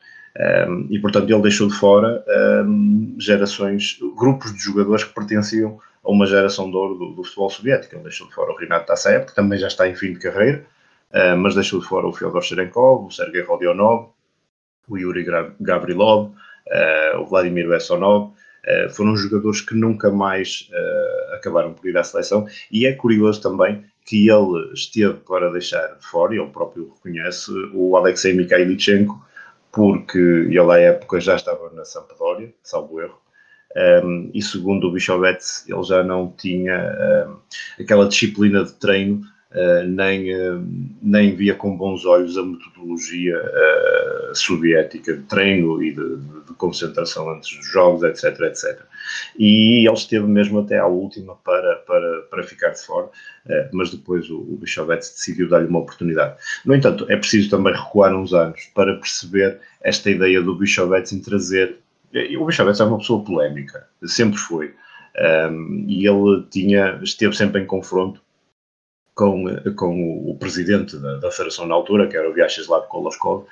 Um, 0.69 0.87
e, 0.91 0.99
portanto, 0.99 1.31
ele 1.31 1.43
deixou 1.43 1.67
de 1.67 1.75
fora 1.75 2.23
um, 2.67 3.17
gerações, 3.19 3.99
grupos 4.17 4.53
de 4.53 4.59
jogadores 4.59 5.05
que 5.05 5.15
pertenciam 5.15 5.81
a 6.05 6.11
uma 6.11 6.27
geração 6.27 6.71
de 6.71 6.77
ouro 6.77 6.95
do, 6.95 7.13
do 7.15 7.25
futebol 7.25 7.49
soviético. 7.49 7.95
Ele 7.95 8.03
deixou 8.03 8.29
de 8.29 8.35
fora 8.35 8.53
o 8.53 8.57
Renato 8.57 8.87
Tassaev, 8.87 9.27
que 9.27 9.35
também 9.35 9.59
já 9.59 9.67
está 9.67 9.89
em 9.89 9.95
fim 9.95 10.13
de 10.13 10.19
carreira, 10.19 10.65
uh, 11.11 11.37
mas 11.39 11.55
deixou 11.55 11.81
de 11.81 11.87
fora 11.87 12.07
o 12.07 12.13
Fyodor 12.13 12.43
Sherenkov, 12.43 13.07
o 13.07 13.11
Sergei 13.11 13.43
Rodionov, 13.43 14.11
o 14.89 14.99
Yuri 14.99 15.25
Gabrilov, 15.59 16.29
uh, 16.29 16.35
o 17.19 17.27
Vladimir 17.27 17.69
Bessonov, 17.69 18.33
uh, 18.67 18.91
foram 18.91 19.17
jogadores 19.17 19.61
que 19.61 19.75
nunca 19.75 20.11
mais 20.11 20.69
uh, 20.73 21.35
acabaram 21.35 21.73
por 21.73 21.89
ir 21.89 21.97
à 21.97 22.05
seleção. 22.05 22.47
E 22.71 22.87
é 22.87 22.93
curioso 22.93 23.41
também 23.41 23.85
que 24.05 24.29
ele 24.29 24.73
esteve 24.73 25.15
para 25.15 25.51
deixar 25.51 25.87
de 25.97 26.07
fora, 26.07 26.35
ele 26.35 26.47
próprio 26.47 26.93
reconhece, 26.95 27.51
o 27.75 27.97
Alexei 27.97 28.33
Mikhailichenko, 28.33 29.21
porque 29.73 30.19
ele 30.19 30.59
à 30.59 30.79
época 30.79 31.21
já 31.21 31.35
estava 31.37 31.71
na 31.71 31.85
Sampdoria, 31.85 32.53
salvo 32.63 33.01
erro, 33.01 33.19
um, 34.05 34.31
e 34.33 34.41
segundo 34.41 34.87
o 34.87 34.93
Bichovets, 34.93 35.69
ele 35.69 35.83
já 35.83 36.03
não 36.03 36.33
tinha 36.39 37.27
um, 37.29 37.83
aquela 37.83 38.09
disciplina 38.09 38.65
de 38.65 38.73
treino 38.75 39.23
Uh, 39.53 39.89
nem, 39.89 40.35
uh, 40.35 40.63
nem 41.01 41.35
via 41.35 41.55
com 41.55 41.77
bons 41.77 42.05
olhos 42.05 42.37
a 42.37 42.43
metodologia 42.43 43.41
soviética 44.39 45.15
de 45.15 45.23
treino 45.25 45.83
e 45.83 45.93
de, 45.93 46.17
de, 46.17 46.55
concentração 46.57 47.31
antes 47.31 47.57
dos 47.57 47.67
jogos, 47.71 48.03
etc, 48.03 48.41
etc. 48.41 48.81
E 49.39 49.87
ele 49.87 49.97
esteve 49.97 50.27
mesmo 50.27 50.61
até 50.61 50.79
à 50.79 50.87
última 50.87 51.37
para, 51.37 51.77
para, 51.87 52.23
para 52.23 52.43
ficar 52.43 52.71
de 52.71 52.81
fora, 52.83 53.09
mas 53.73 53.91
depois 53.91 54.31
o, 54.31 54.39
o 54.39 54.59
decidiu 54.59 55.49
dar-lhe 55.49 55.69
uma 55.69 55.81
oportunidade. 55.81 56.37
No 56.65 56.75
entanto, 56.75 57.07
é 57.09 57.17
preciso 57.17 57.51
também 57.51 57.75
recuar 57.75 58.15
uns 58.15 58.33
anos 58.33 58.71
para 58.75 58.97
perceber 58.97 59.61
esta 59.83 60.11
ideia 60.11 60.41
do 60.41 60.57
Bichovets 60.57 61.13
em 61.13 61.21
trazer... 61.21 61.77
O 62.39 62.47
Bichovets 62.47 62.81
é 62.81 62.85
uma 62.85 62.99
pessoa 62.99 63.23
polémica, 63.23 63.87
sempre 64.05 64.39
foi. 64.39 64.75
Um, 65.51 65.85
e 65.89 66.07
ele 66.07 66.45
tinha, 66.51 66.99
esteve 67.03 67.35
sempre 67.37 67.63
em 67.63 67.67
confronto 67.67 68.21
com, 69.17 69.47
com 69.75 70.31
o 70.31 70.37
presidente 70.39 70.99
da, 70.99 71.17
da 71.17 71.31
federação 71.31 71.67
na 71.67 71.75
altura, 71.75 72.07
que 72.07 72.17
era 72.17 72.29
o 72.29 72.35
Vyacheslav 72.35 72.87
Koloskov. 72.87 73.45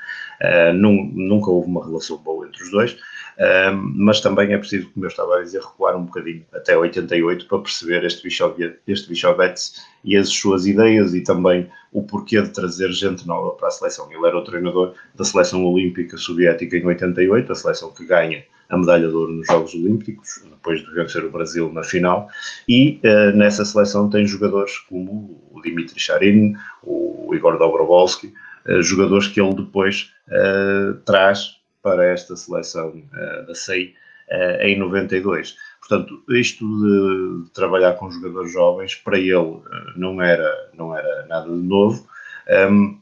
Uh, 0.42 0.75
num, 0.75 1.11
nunca 1.14 1.50
houve 1.50 1.68
uma 1.68 1.85
relação 1.85 2.18
boa 2.18 2.47
entre 2.47 2.62
os 2.62 2.71
dois, 2.71 2.92
uh, 2.92 3.75
mas 3.75 4.21
também 4.21 4.52
é 4.52 4.59
preciso, 4.59 4.90
como 4.90 5.06
eu 5.06 5.09
estava 5.09 5.38
a 5.38 5.42
dizer, 5.42 5.62
recuar 5.62 5.97
um 5.97 6.04
bocadinho 6.04 6.44
até 6.52 6.76
88 6.76 7.47
para 7.47 7.59
perceber 7.61 8.04
este 8.04 8.23
Bichovets 8.23 8.76
este 8.87 9.83
e 10.04 10.16
as 10.18 10.28
suas 10.28 10.66
ideias 10.66 11.14
e 11.14 11.23
também 11.23 11.66
o 11.90 12.02
porquê 12.02 12.42
de 12.42 12.50
trazer 12.50 12.92
gente 12.92 13.26
nova 13.26 13.52
para 13.52 13.68
a 13.68 13.71
seleção. 13.71 14.12
Ele 14.12 14.26
era 14.26 14.37
o 14.37 14.44
treinador 14.44 14.92
da 15.14 15.25
seleção 15.25 15.64
olímpica 15.64 16.18
soviética 16.18 16.76
em 16.76 16.85
88, 16.85 17.52
a 17.52 17.54
seleção 17.54 17.90
que 17.90 18.04
ganha 18.04 18.44
a 18.68 18.76
medalha 18.76 19.09
de 19.09 19.14
ouro 19.14 19.33
nos 19.33 19.47
Jogos 19.47 19.75
Olímpicos, 19.75 20.42
depois 20.49 20.80
de 20.80 20.94
vencer 20.94 21.25
o 21.25 21.30
Brasil 21.30 21.73
na 21.73 21.83
final, 21.83 22.28
e 22.68 23.00
uh, 23.04 23.37
nessa 23.37 23.64
seleção 23.64 24.09
tem 24.09 24.26
jogadores 24.26 24.78
como 24.78 25.40
o 25.52 25.61
Dimitri 25.62 26.00
Charin, 26.00 26.54
o 26.83 27.35
Igor 27.35 27.59
Dobrovolsky, 27.59 28.33
uh, 28.68 28.83
jogadores 28.83 29.28
que 29.28 29.40
ele 29.40 29.54
depois 29.54 30.12
uh, 30.28 30.94
traz 31.04 31.61
para 31.83 32.04
esta 32.06 32.35
seleção 32.35 33.02
da 33.47 33.54
SEI 33.54 33.92
em 34.61 34.78
92. 34.78 35.54
Portanto, 35.87 36.23
isto 36.30 36.64
de, 36.64 37.50
trabalhar 37.50 37.92
com 37.92 38.11
jogadores 38.11 38.50
jovens, 38.50 38.94
para 38.94 39.18
ele 39.18 39.61
não 39.94 40.23
era, 40.23 40.71
não 40.73 40.97
era 40.97 41.26
nada 41.26 41.44
de 41.44 41.62
novo, 41.62 42.09
um, 42.71 42.99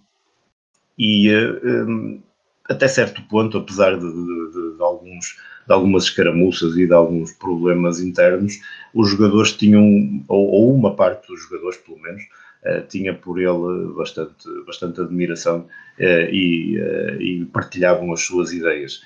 e 0.99 1.33
um, 1.65 2.21
até 2.69 2.89
certo 2.89 3.23
ponto, 3.23 3.59
apesar 3.59 3.99
de, 3.99 4.07
de, 4.07 4.77
de 4.77 4.83
alguns 4.83 5.37
de 5.67 5.73
algumas 5.73 6.05
escaramuças 6.05 6.77
e 6.77 6.87
de 6.87 6.93
alguns 6.93 7.33
problemas 7.33 8.01
internos, 8.01 8.59
os 8.93 9.11
jogadores 9.11 9.53
tinham, 9.53 10.25
ou, 10.29 10.51
ou 10.51 10.75
uma 10.75 10.95
parte 10.95 11.29
dos 11.29 11.43
jogadores 11.43 11.79
pelo 11.79 12.01
menos, 12.01 12.23
uh, 12.65 12.87
tinha 12.89 13.15
por 13.15 13.39
ele 13.39 13.93
bastante, 13.95 14.49
bastante 14.67 15.01
admiração 15.01 15.61
uh, 15.99 16.03
e, 16.03 16.81
uh, 16.81 17.21
e, 17.21 17.45
partilhavam 17.47 18.13
as 18.13 18.23
suas 18.23 18.53
ideias. 18.53 19.03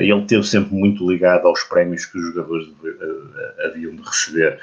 ele 0.00 0.12
esteve 0.20 0.44
sempre 0.44 0.74
muito 0.74 1.08
ligado 1.08 1.46
aos 1.46 1.62
prémios 1.64 2.04
que 2.04 2.18
os 2.18 2.26
jogadores 2.26 2.68
haviam 3.64 3.94
de 3.94 4.02
receber 4.02 4.58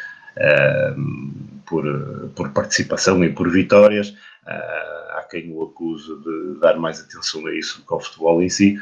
por, 1.70 2.32
por 2.36 2.50
participação 2.52 3.24
e 3.24 3.32
por 3.32 3.50
vitórias. 3.50 4.16
há 4.46 5.26
quem 5.30 5.54
o 5.54 5.64
acuse 5.64 6.12
de 6.22 6.60
dar 6.60 6.78
mais 6.78 7.00
atenção 7.00 7.46
a 7.46 7.54
isso 7.54 7.80
do 7.80 7.86
que 7.86 7.94
ao 7.94 8.00
futebol 8.00 8.42
em 8.42 8.50
si. 8.50 8.78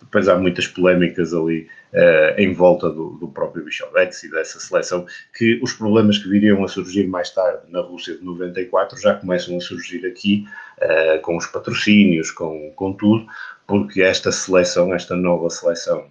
depois 0.00 0.28
há 0.28 0.36
muitas 0.36 0.66
polémicas 0.66 1.32
ali 1.32 1.68
uh, 1.92 2.40
em 2.40 2.52
volta 2.52 2.90
do, 2.90 3.10
do 3.10 3.28
próprio 3.28 3.64
Bichovets 3.64 4.22
e 4.24 4.30
dessa 4.30 4.58
seleção, 4.58 5.06
que 5.36 5.60
os 5.62 5.72
problemas 5.72 6.18
que 6.18 6.28
viriam 6.28 6.64
a 6.64 6.68
surgir 6.68 7.06
mais 7.06 7.30
tarde 7.30 7.62
na 7.70 7.80
Rússia 7.80 8.16
de 8.16 8.24
94 8.24 9.00
já 9.00 9.14
começam 9.14 9.56
a 9.56 9.60
surgir 9.60 10.04
aqui, 10.06 10.46
uh, 10.78 11.20
com 11.20 11.36
os 11.36 11.46
patrocínios, 11.46 12.30
com, 12.30 12.72
com 12.74 12.92
tudo, 12.92 13.26
porque 13.66 14.02
esta 14.02 14.32
seleção, 14.32 14.94
esta 14.94 15.14
nova 15.14 15.48
seleção 15.50 16.06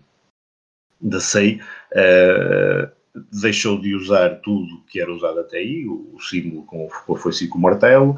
da 0.99 1.19
SEI, 1.19 1.59
uh, 1.91 3.00
deixou 3.31 3.79
de 3.79 3.95
usar 3.95 4.41
tudo 4.41 4.83
que 4.87 5.01
era 5.01 5.11
usado 5.11 5.39
até 5.39 5.57
aí, 5.57 5.85
o, 5.85 6.11
o 6.13 6.21
símbolo 6.21 6.63
com, 6.63 6.87
a 6.87 7.17
foice 7.17 7.45
e 7.45 7.47
com 7.47 7.57
o 7.57 7.61
martelo, 7.61 8.17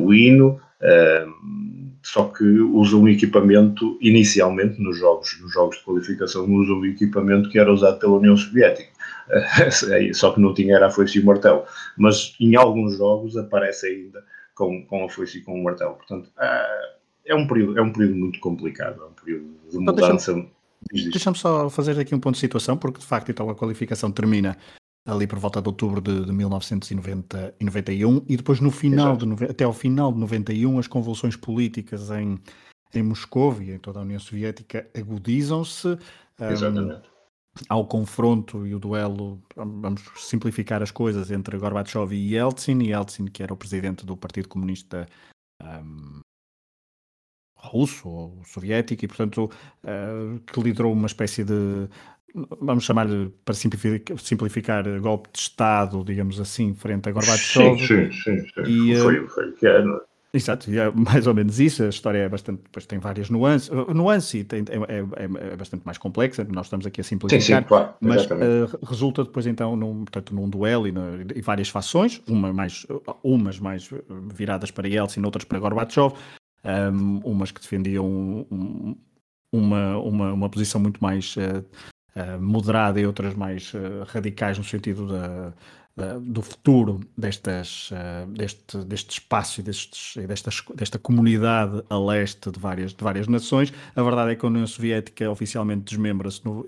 o 0.00 0.12
hino, 0.12 0.60
só 2.02 2.24
que 2.24 2.44
usam 2.44 3.02
um 3.02 3.08
equipamento, 3.08 3.98
inicialmente 4.00 4.80
nos 4.80 4.98
jogos, 4.98 5.38
nos 5.40 5.52
jogos 5.52 5.78
de 5.78 5.84
qualificação, 5.84 6.44
usam 6.52 6.78
um 6.78 6.86
equipamento 6.86 7.48
que 7.50 7.58
era 7.58 7.72
usado 7.72 7.98
pela 7.98 8.16
União 8.16 8.36
Soviética. 8.36 8.90
só 10.14 10.32
que 10.32 10.40
não 10.40 10.54
tinha 10.54 10.76
era 10.76 10.86
a 10.86 10.90
foice 10.90 11.18
e 11.18 11.20
o 11.20 11.26
martelo. 11.26 11.64
Mas 11.96 12.34
em 12.40 12.56
alguns 12.56 12.96
jogos 12.96 13.36
aparece 13.36 13.86
ainda 13.86 14.24
com, 14.54 14.84
com 14.86 15.04
a 15.04 15.08
foice 15.08 15.38
e 15.38 15.40
com 15.42 15.60
o 15.60 15.62
martelo. 15.62 15.94
Portanto, 15.94 16.30
ah, 16.38 16.96
é 17.26 17.34
um 17.34 17.46
período, 17.46 17.78
é 17.78 17.82
um 17.82 17.92
período 17.92 18.16
muito 18.16 18.40
complicado, 18.40 19.02
é 19.02 19.06
um 19.06 19.12
período 19.12 19.44
de 19.70 19.76
então, 19.76 19.94
mudança. 19.94 20.32
Então, 20.32 20.50
Deixa-me 20.90 21.12
deixa 21.12 21.34
só 21.34 21.68
fazer 21.70 21.98
aqui 21.98 22.14
um 22.14 22.20
ponto 22.20 22.34
de 22.34 22.40
situação, 22.40 22.76
porque 22.76 23.00
de 23.00 23.06
facto 23.06 23.30
então 23.30 23.50
a 23.50 23.54
qualificação 23.54 24.10
termina 24.10 24.56
ali 25.06 25.26
por 25.26 25.38
volta 25.38 25.60
de 25.60 25.68
outubro 25.68 26.00
de, 26.00 26.24
de 26.24 26.32
1991 26.32 28.24
e 28.28 28.36
depois 28.36 28.60
no 28.60 28.70
final 28.70 29.16
de, 29.16 29.44
até 29.44 29.64
ao 29.64 29.72
final 29.72 30.12
de 30.12 30.18
91 30.18 30.78
as 30.78 30.86
convulsões 30.86 31.34
políticas 31.34 32.10
em, 32.10 32.38
em 32.94 33.02
Moscou 33.02 33.60
e 33.62 33.72
em 33.72 33.78
toda 33.78 33.98
a 33.98 34.02
União 34.02 34.20
Soviética 34.20 34.86
agudizam-se 34.94 35.88
um, 35.88 37.00
ao 37.68 37.86
confronto 37.86 38.66
e 38.66 38.74
o 38.74 38.78
duelo, 38.78 39.42
vamos 39.56 40.02
simplificar 40.16 40.82
as 40.82 40.90
coisas, 40.90 41.30
entre 41.30 41.58
Gorbachev 41.58 42.12
e 42.14 42.34
Yeltsin, 42.34 42.78
e 42.82 42.90
Yeltsin 42.90 43.26
que 43.26 43.42
era 43.42 43.52
o 43.52 43.56
presidente 43.56 44.04
do 44.04 44.16
Partido 44.16 44.48
Comunista 44.48 45.06
um, 45.62 46.20
russo 47.58 48.08
ou 48.08 48.40
soviético 48.44 49.04
e 49.04 49.08
portanto 49.08 49.50
uh, 49.84 50.38
que 50.40 50.60
liderou 50.60 50.92
uma 50.92 51.06
espécie 51.06 51.44
de 51.44 51.88
vamos 52.60 52.84
chamar-lhe, 52.84 53.32
para 53.44 53.54
simplificar, 53.54 54.18
simplificar, 54.18 55.00
golpe 55.00 55.30
de 55.32 55.38
Estado, 55.38 56.04
digamos 56.04 56.40
assim, 56.40 56.74
frente 56.74 57.08
a 57.08 57.12
Gorbachev. 57.12 57.78
Sim, 57.78 58.10
sim, 58.10 58.12
sim. 58.12 58.46
sim. 58.54 58.92
E, 58.92 58.96
foi, 58.96 59.26
foi 59.28 59.52
que 59.52 59.66
é, 59.66 59.80
é? 59.80 59.84
Exato, 60.32 60.70
é 60.70 60.90
mais 60.90 61.26
ou 61.26 61.34
menos 61.34 61.58
isso. 61.58 61.82
A 61.82 61.88
história 61.88 62.18
é 62.18 62.28
bastante, 62.28 62.62
depois 62.62 62.84
tem 62.84 62.98
várias 62.98 63.30
nuances. 63.30 63.70
Nuance 63.70 64.44
tem, 64.44 64.62
é, 64.68 64.98
é, 64.98 65.52
é, 65.52 65.56
bastante 65.56 65.84
mais 65.86 65.96
complexa. 65.96 66.46
Nós 66.50 66.66
estamos 66.66 66.86
aqui 66.86 67.00
a 67.00 67.04
simplificar, 67.04 67.40
sim, 67.42 67.54
sim, 67.54 67.62
claro, 67.68 67.94
mas 68.00 68.26
uh, 68.26 68.78
resulta 68.84 69.24
depois 69.24 69.46
então 69.46 69.74
num, 69.74 70.04
portanto, 70.04 70.34
num 70.34 70.48
duelo 70.48 70.86
e, 70.86 70.92
no, 70.92 71.02
e, 71.34 71.40
várias 71.40 71.70
fações, 71.70 72.20
uma 72.28 72.52
mais, 72.52 72.86
umas 73.22 73.58
mais 73.58 73.88
viradas 74.34 74.70
para 74.70 74.86
Yeltsin, 74.86 75.24
outras 75.24 75.44
para 75.44 75.58
Gorbachev, 75.58 76.14
um, 76.92 77.18
umas 77.24 77.50
que 77.50 77.60
defendiam 77.60 78.06
um, 78.06 78.96
uma, 79.52 79.96
uma, 79.98 80.32
uma 80.32 80.48
posição 80.50 80.80
muito 80.80 81.02
mais 81.02 81.36
uh, 81.36 81.64
uh, 82.14 82.40
moderada 82.40 83.00
e 83.00 83.06
outras 83.06 83.34
mais 83.34 83.72
radicais 84.06 84.58
no 84.58 84.64
sentido 84.64 85.06
da 85.08 85.52
do 86.20 86.42
futuro 86.42 87.00
destas, 87.16 87.90
uh, 87.90 88.26
deste, 88.30 88.78
deste 88.84 89.10
espaço 89.12 89.60
e 89.60 89.62
destes, 89.62 90.14
destas, 90.26 90.62
desta 90.74 90.98
comunidade 90.98 91.82
a 91.90 91.98
leste 91.98 92.50
de 92.50 92.58
várias, 92.58 92.94
de 92.94 93.02
várias 93.02 93.26
nações. 93.26 93.72
A 93.96 94.02
verdade 94.02 94.32
é 94.32 94.36
que 94.36 94.44
a 94.44 94.48
União 94.48 94.66
Soviética 94.66 95.28
oficialmente 95.30 95.84
desmembra-se 95.84 96.46
uh, 96.46 96.64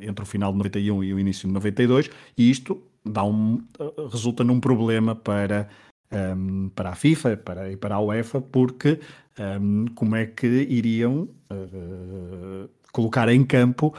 entre 0.00 0.22
o 0.22 0.26
final 0.26 0.52
de 0.52 0.58
91 0.58 1.04
e 1.04 1.14
o 1.14 1.18
início 1.18 1.48
de 1.48 1.54
92 1.54 2.10
e 2.36 2.50
isto 2.50 2.80
dá 3.04 3.24
um, 3.24 3.62
uh, 3.80 4.06
resulta 4.08 4.44
num 4.44 4.60
problema 4.60 5.14
para, 5.14 5.68
um, 6.12 6.68
para 6.68 6.90
a 6.90 6.94
FIFA 6.94 7.36
para, 7.38 7.72
e 7.72 7.76
para 7.76 7.96
a 7.96 8.00
UEFA 8.00 8.40
porque 8.40 9.00
um, 9.38 9.86
como 9.94 10.16
é 10.16 10.26
que 10.26 10.46
iriam 10.46 11.28
colocar 12.92 13.28
em 13.28 13.44
campo 13.44 13.94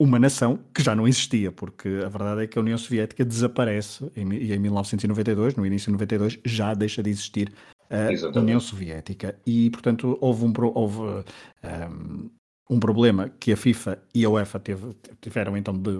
uma 0.00 0.18
nação 0.18 0.60
que 0.72 0.82
já 0.82 0.94
não 0.94 1.08
existia, 1.08 1.50
porque 1.50 1.88
a 2.04 2.08
verdade 2.08 2.44
é 2.44 2.46
que 2.46 2.56
a 2.56 2.62
União 2.62 2.78
Soviética 2.78 3.24
desaparece 3.24 4.10
em, 4.14 4.32
e 4.32 4.52
em 4.52 4.58
1992, 4.58 5.56
no 5.56 5.66
início 5.66 5.86
de 5.86 5.92
92, 5.92 6.38
já 6.44 6.72
deixa 6.72 7.02
de 7.02 7.10
existir 7.10 7.52
a 7.90 8.12
Exatamente. 8.12 8.38
União 8.38 8.60
Soviética. 8.60 9.36
E, 9.44 9.70
portanto, 9.70 10.16
houve 10.20 10.44
um, 10.44 10.52
houve, 10.74 11.00
um, 11.00 12.30
um 12.70 12.78
problema 12.78 13.28
que 13.40 13.52
a 13.52 13.56
FIFA 13.56 14.00
e 14.14 14.24
a 14.24 14.30
UEFA 14.30 14.60
teve, 14.60 14.94
tiveram 15.20 15.56
então 15.56 15.74
de, 15.74 15.98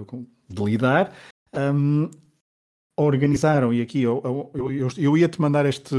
de 0.48 0.64
lidar. 0.64 1.12
Um, 1.52 2.08
organizaram, 2.96 3.72
e 3.72 3.80
aqui 3.80 4.02
eu, 4.02 4.20
eu, 4.54 4.70
eu, 4.70 4.88
eu 4.96 5.16
ia-te 5.16 5.40
mandar 5.40 5.66
este 5.66 5.94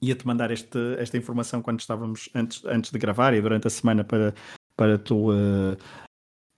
ia-te 0.00 0.26
mandar 0.26 0.50
este, 0.50 0.78
esta 0.98 1.16
informação 1.16 1.62
quando 1.62 1.80
estávamos 1.80 2.28
antes, 2.34 2.64
antes 2.64 2.90
de 2.90 2.98
gravar 2.98 3.34
e 3.34 3.40
durante 3.40 3.66
a 3.66 3.70
semana 3.70 4.04
para, 4.04 4.34
para 4.76 4.98
tu 4.98 5.30
uh, 5.30 5.76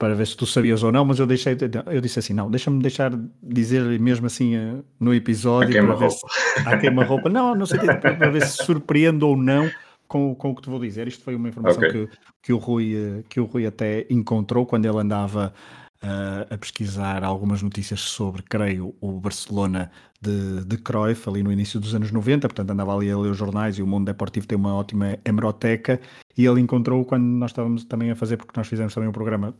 para 0.00 0.14
ver 0.14 0.26
se 0.26 0.34
tu 0.34 0.46
sabias 0.46 0.82
ou 0.82 0.90
não, 0.90 1.04
mas 1.04 1.18
eu 1.18 1.26
deixei, 1.26 1.54
eu 1.92 2.00
disse 2.00 2.18
assim, 2.18 2.32
não, 2.32 2.50
deixa-me 2.50 2.80
deixar 2.80 3.12
dizer 3.42 3.82
mesmo 4.00 4.26
assim 4.26 4.56
eh, 4.56 4.76
no 4.98 5.12
episódio 5.12 5.86
para 5.86 5.94
ver 5.94 6.10
se 6.10 6.24
há 6.64 6.78
queima-roupa. 6.78 7.28
Não, 7.28 7.54
não 7.54 7.66
sei, 7.66 7.78
para 7.80 8.30
ver 8.30 8.46
se 8.46 8.64
surpreendo 8.64 9.28
ou 9.28 9.36
não 9.36 9.70
com, 10.08 10.34
com 10.34 10.52
o 10.52 10.54
que 10.54 10.62
te 10.62 10.70
vou 10.70 10.80
dizer. 10.80 11.06
Isto 11.06 11.22
foi 11.22 11.34
uma 11.34 11.50
informação 11.50 11.82
okay. 11.82 12.06
que, 12.06 12.18
que, 12.44 12.52
o 12.54 12.56
Rui, 12.56 12.96
eh, 12.96 13.22
que 13.28 13.40
o 13.40 13.44
Rui 13.44 13.66
até 13.66 14.06
encontrou 14.08 14.64
quando 14.64 14.86
ele 14.86 14.96
andava 14.96 15.52
uh, 16.02 16.52
a 16.52 16.58
pesquisar 16.58 17.24
algumas 17.24 17.62
notícias 17.62 18.00
sobre, 18.00 18.42
creio, 18.42 18.94
o 19.00 19.20
Barcelona 19.20 19.90
de, 20.20 20.64
de 20.64 20.76
Cruyff, 20.78 21.28
ali 21.28 21.42
no 21.42 21.52
início 21.52 21.80
dos 21.80 21.94
anos 21.94 22.10
90, 22.10 22.48
portanto 22.48 22.70
andava 22.70 22.94
ali 22.94 23.10
a 23.10 23.18
ler 23.18 23.30
os 23.30 23.36
jornais 23.36 23.78
e 23.78 23.82
o 23.82 23.86
Mundo 23.86 24.06
Deportivo 24.06 24.46
tem 24.46 24.56
uma 24.56 24.74
ótima 24.74 25.18
hemeroteca, 25.24 26.00
e 26.36 26.46
ele 26.46 26.60
encontrou 26.60 27.04
quando 27.04 27.24
nós 27.24 27.50
estávamos 27.50 27.84
também 27.84 28.10
a 28.10 28.16
fazer, 28.16 28.36
porque 28.36 28.52
nós 28.56 28.68
fizemos 28.68 28.94
também 28.94 29.08
um 29.08 29.12
programa 29.12 29.54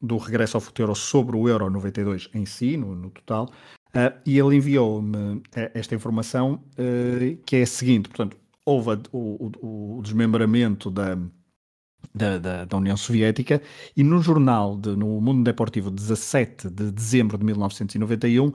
do 0.00 0.16
regresso 0.16 0.56
ao 0.56 0.60
futuro 0.60 0.94
sobre 0.94 1.36
o 1.36 1.48
Euro 1.48 1.68
92 1.70 2.30
em 2.34 2.46
si, 2.46 2.76
no, 2.76 2.94
no 2.94 3.10
total, 3.10 3.46
uh, 3.88 4.16
e 4.24 4.38
ele 4.38 4.56
enviou-me 4.56 5.42
eh, 5.56 5.72
esta 5.74 5.94
informação 5.94 6.62
uh, 6.74 7.36
que 7.44 7.56
é 7.56 7.62
a 7.62 7.66
seguinte, 7.66 8.08
portanto, 8.08 8.36
houve 8.64 8.90
o, 9.10 9.50
o, 9.60 9.98
o 9.98 10.02
desmembramento 10.02 10.90
da, 10.90 11.18
da, 12.14 12.38
da, 12.38 12.64
da, 12.64 12.76
União 12.76 12.96
Soviética 12.96 13.62
e 13.96 14.02
no 14.02 14.20
jornal, 14.22 14.76
de, 14.76 14.96
no 14.96 15.20
Mundo 15.20 15.44
Deportivo, 15.44 15.90
17 15.90 16.70
de 16.70 16.90
dezembro 16.90 17.38
de 17.38 17.44
1991, 17.44 18.52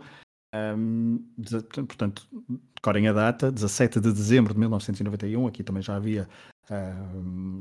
um, 0.56 1.20
portanto, 1.88 2.28
decorem 2.76 3.08
a 3.08 3.14
data, 3.14 3.52
17 3.52 4.00
de 4.00 4.12
dezembro 4.12 4.54
de 4.54 4.60
1991, 4.60 5.48
aqui 5.48 5.64
também 5.64 5.82
já 5.82 5.96
havia 5.96 6.28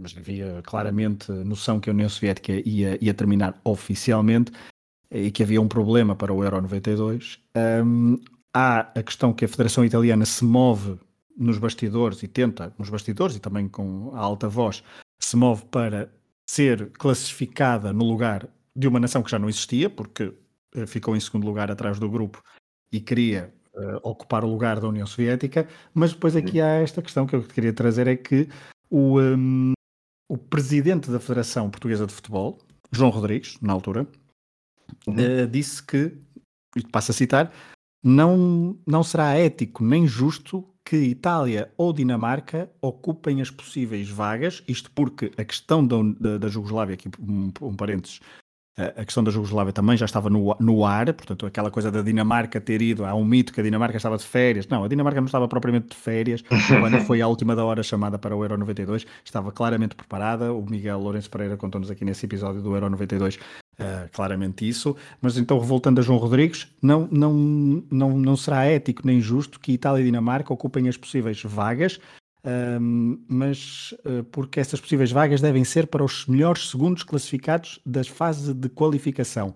mas 0.00 0.16
havia 0.16 0.62
claramente 0.64 1.30
noção 1.32 1.80
que 1.80 1.90
a 1.90 1.92
União 1.92 2.08
Soviética 2.08 2.52
ia, 2.64 2.96
ia 3.02 3.12
terminar 3.12 3.60
oficialmente 3.64 4.52
e 5.10 5.30
que 5.30 5.42
havia 5.42 5.60
um 5.60 5.68
problema 5.68 6.14
para 6.14 6.32
o 6.32 6.42
Euro 6.42 6.62
92. 6.62 7.40
Um, 7.84 8.18
há 8.54 8.80
a 8.80 9.02
questão 9.02 9.32
que 9.32 9.44
a 9.44 9.48
Federação 9.48 9.84
Italiana 9.84 10.24
se 10.24 10.44
move 10.44 10.98
nos 11.36 11.58
bastidores 11.58 12.22
e 12.22 12.28
tenta, 12.28 12.74
nos 12.78 12.88
bastidores 12.88 13.36
e 13.36 13.40
também 13.40 13.68
com 13.68 14.14
a 14.14 14.20
alta 14.20 14.48
voz, 14.48 14.82
se 15.20 15.36
move 15.36 15.64
para 15.66 16.12
ser 16.48 16.90
classificada 16.92 17.92
no 17.92 18.04
lugar 18.04 18.48
de 18.76 18.88
uma 18.88 19.00
nação 19.00 19.22
que 19.22 19.30
já 19.30 19.38
não 19.38 19.48
existia, 19.48 19.88
porque 19.88 20.32
eh, 20.74 20.86
ficou 20.86 21.16
em 21.16 21.20
segundo 21.20 21.46
lugar 21.46 21.70
atrás 21.70 21.98
do 21.98 22.08
grupo 22.08 22.42
e 22.92 23.00
queria 23.00 23.52
uh, 23.74 23.98
ocupar 24.02 24.44
o 24.44 24.48
lugar 24.48 24.80
da 24.80 24.88
União 24.88 25.06
Soviética. 25.06 25.68
Mas 25.94 26.12
depois 26.12 26.36
aqui 26.36 26.60
há 26.60 26.80
esta 26.80 27.02
questão 27.02 27.26
que 27.26 27.34
eu 27.34 27.42
queria 27.42 27.72
trazer: 27.72 28.06
é 28.06 28.16
que 28.16 28.48
o, 28.90 29.20
um, 29.20 29.72
o 30.28 30.36
presidente 30.36 31.10
da 31.10 31.20
Federação 31.20 31.70
Portuguesa 31.70 32.06
de 32.06 32.12
Futebol, 32.12 32.58
João 32.90 33.10
Rodrigues, 33.10 33.58
na 33.60 33.72
altura, 33.72 34.06
uhum. 35.06 35.14
uh, 35.14 35.46
disse 35.46 35.82
que, 35.82 36.16
e 36.76 36.86
passo 36.86 37.10
a 37.10 37.14
citar, 37.14 37.52
não, 38.02 38.78
não 38.86 39.02
será 39.02 39.34
ético 39.34 39.84
nem 39.84 40.06
justo 40.06 40.66
que 40.84 40.96
Itália 40.96 41.70
ou 41.76 41.92
Dinamarca 41.92 42.70
ocupem 42.80 43.40
as 43.40 43.50
possíveis 43.50 44.08
vagas, 44.08 44.62
isto 44.66 44.90
porque 44.90 45.30
a 45.36 45.44
questão 45.44 45.86
da, 45.86 46.38
da, 46.38 46.48
Jugoslávia, 46.48 46.94
aqui 46.94 47.08
um, 47.20 47.52
um 47.60 47.76
parênteses, 47.76 48.20
a 48.76 49.04
questão 49.04 49.22
da 49.22 49.30
Jugoslávia 49.30 49.72
também 49.72 49.96
já 49.98 50.06
estava 50.06 50.30
no, 50.30 50.56
no 50.58 50.84
ar, 50.84 51.12
portanto, 51.12 51.44
aquela 51.44 51.70
coisa 51.70 51.90
da 51.90 52.00
Dinamarca 52.00 52.58
ter 52.58 52.80
ido, 52.80 53.04
há 53.04 53.14
um 53.14 53.24
mito 53.24 53.52
que 53.52 53.60
a 53.60 53.62
Dinamarca 53.62 53.98
estava 53.98 54.16
de 54.16 54.24
férias. 54.24 54.66
Não, 54.66 54.82
a 54.82 54.88
Dinamarca 54.88 55.20
não 55.20 55.26
estava 55.26 55.46
propriamente 55.46 55.88
de 55.88 55.96
férias. 55.96 56.42
Quando 56.80 56.98
foi 57.02 57.20
à 57.20 57.28
última 57.28 57.54
da 57.54 57.64
hora 57.64 57.82
chamada 57.82 58.18
para 58.18 58.34
o 58.34 58.42
Euro 58.42 58.56
92, 58.56 59.06
estava 59.22 59.52
claramente 59.52 59.94
preparada. 59.94 60.54
O 60.54 60.64
Miguel 60.64 60.98
Lourenço 60.98 61.30
Pereira 61.30 61.56
contou-nos 61.56 61.90
aqui 61.90 62.02
nesse 62.02 62.24
episódio 62.24 62.62
do 62.62 62.74
Euro 62.74 62.88
92 62.88 63.38
uh, 63.78 64.08
claramente 64.12 64.68
isso. 64.68 64.96
Mas 65.20 65.36
então, 65.36 65.58
voltando 65.60 66.00
a 66.00 66.02
João 66.02 66.18
Rodrigues, 66.18 66.68
não, 66.80 67.08
não, 67.10 67.32
não, 67.90 68.18
não 68.18 68.36
será 68.36 68.64
ético 68.64 69.06
nem 69.06 69.20
justo 69.20 69.60
que 69.60 69.72
Itália 69.72 70.02
e 70.02 70.04
Dinamarca 70.04 70.52
ocupem 70.52 70.88
as 70.88 70.96
possíveis 70.96 71.42
vagas 71.42 71.98
um, 72.44 73.24
mas 73.28 73.94
uh, 74.04 74.24
porque 74.24 74.58
essas 74.58 74.80
possíveis 74.80 75.12
vagas 75.12 75.40
devem 75.40 75.64
ser 75.64 75.86
para 75.86 76.04
os 76.04 76.26
melhores 76.26 76.70
segundos 76.70 77.04
classificados 77.04 77.80
das 77.86 78.08
fases 78.08 78.52
de 78.52 78.68
qualificação. 78.68 79.54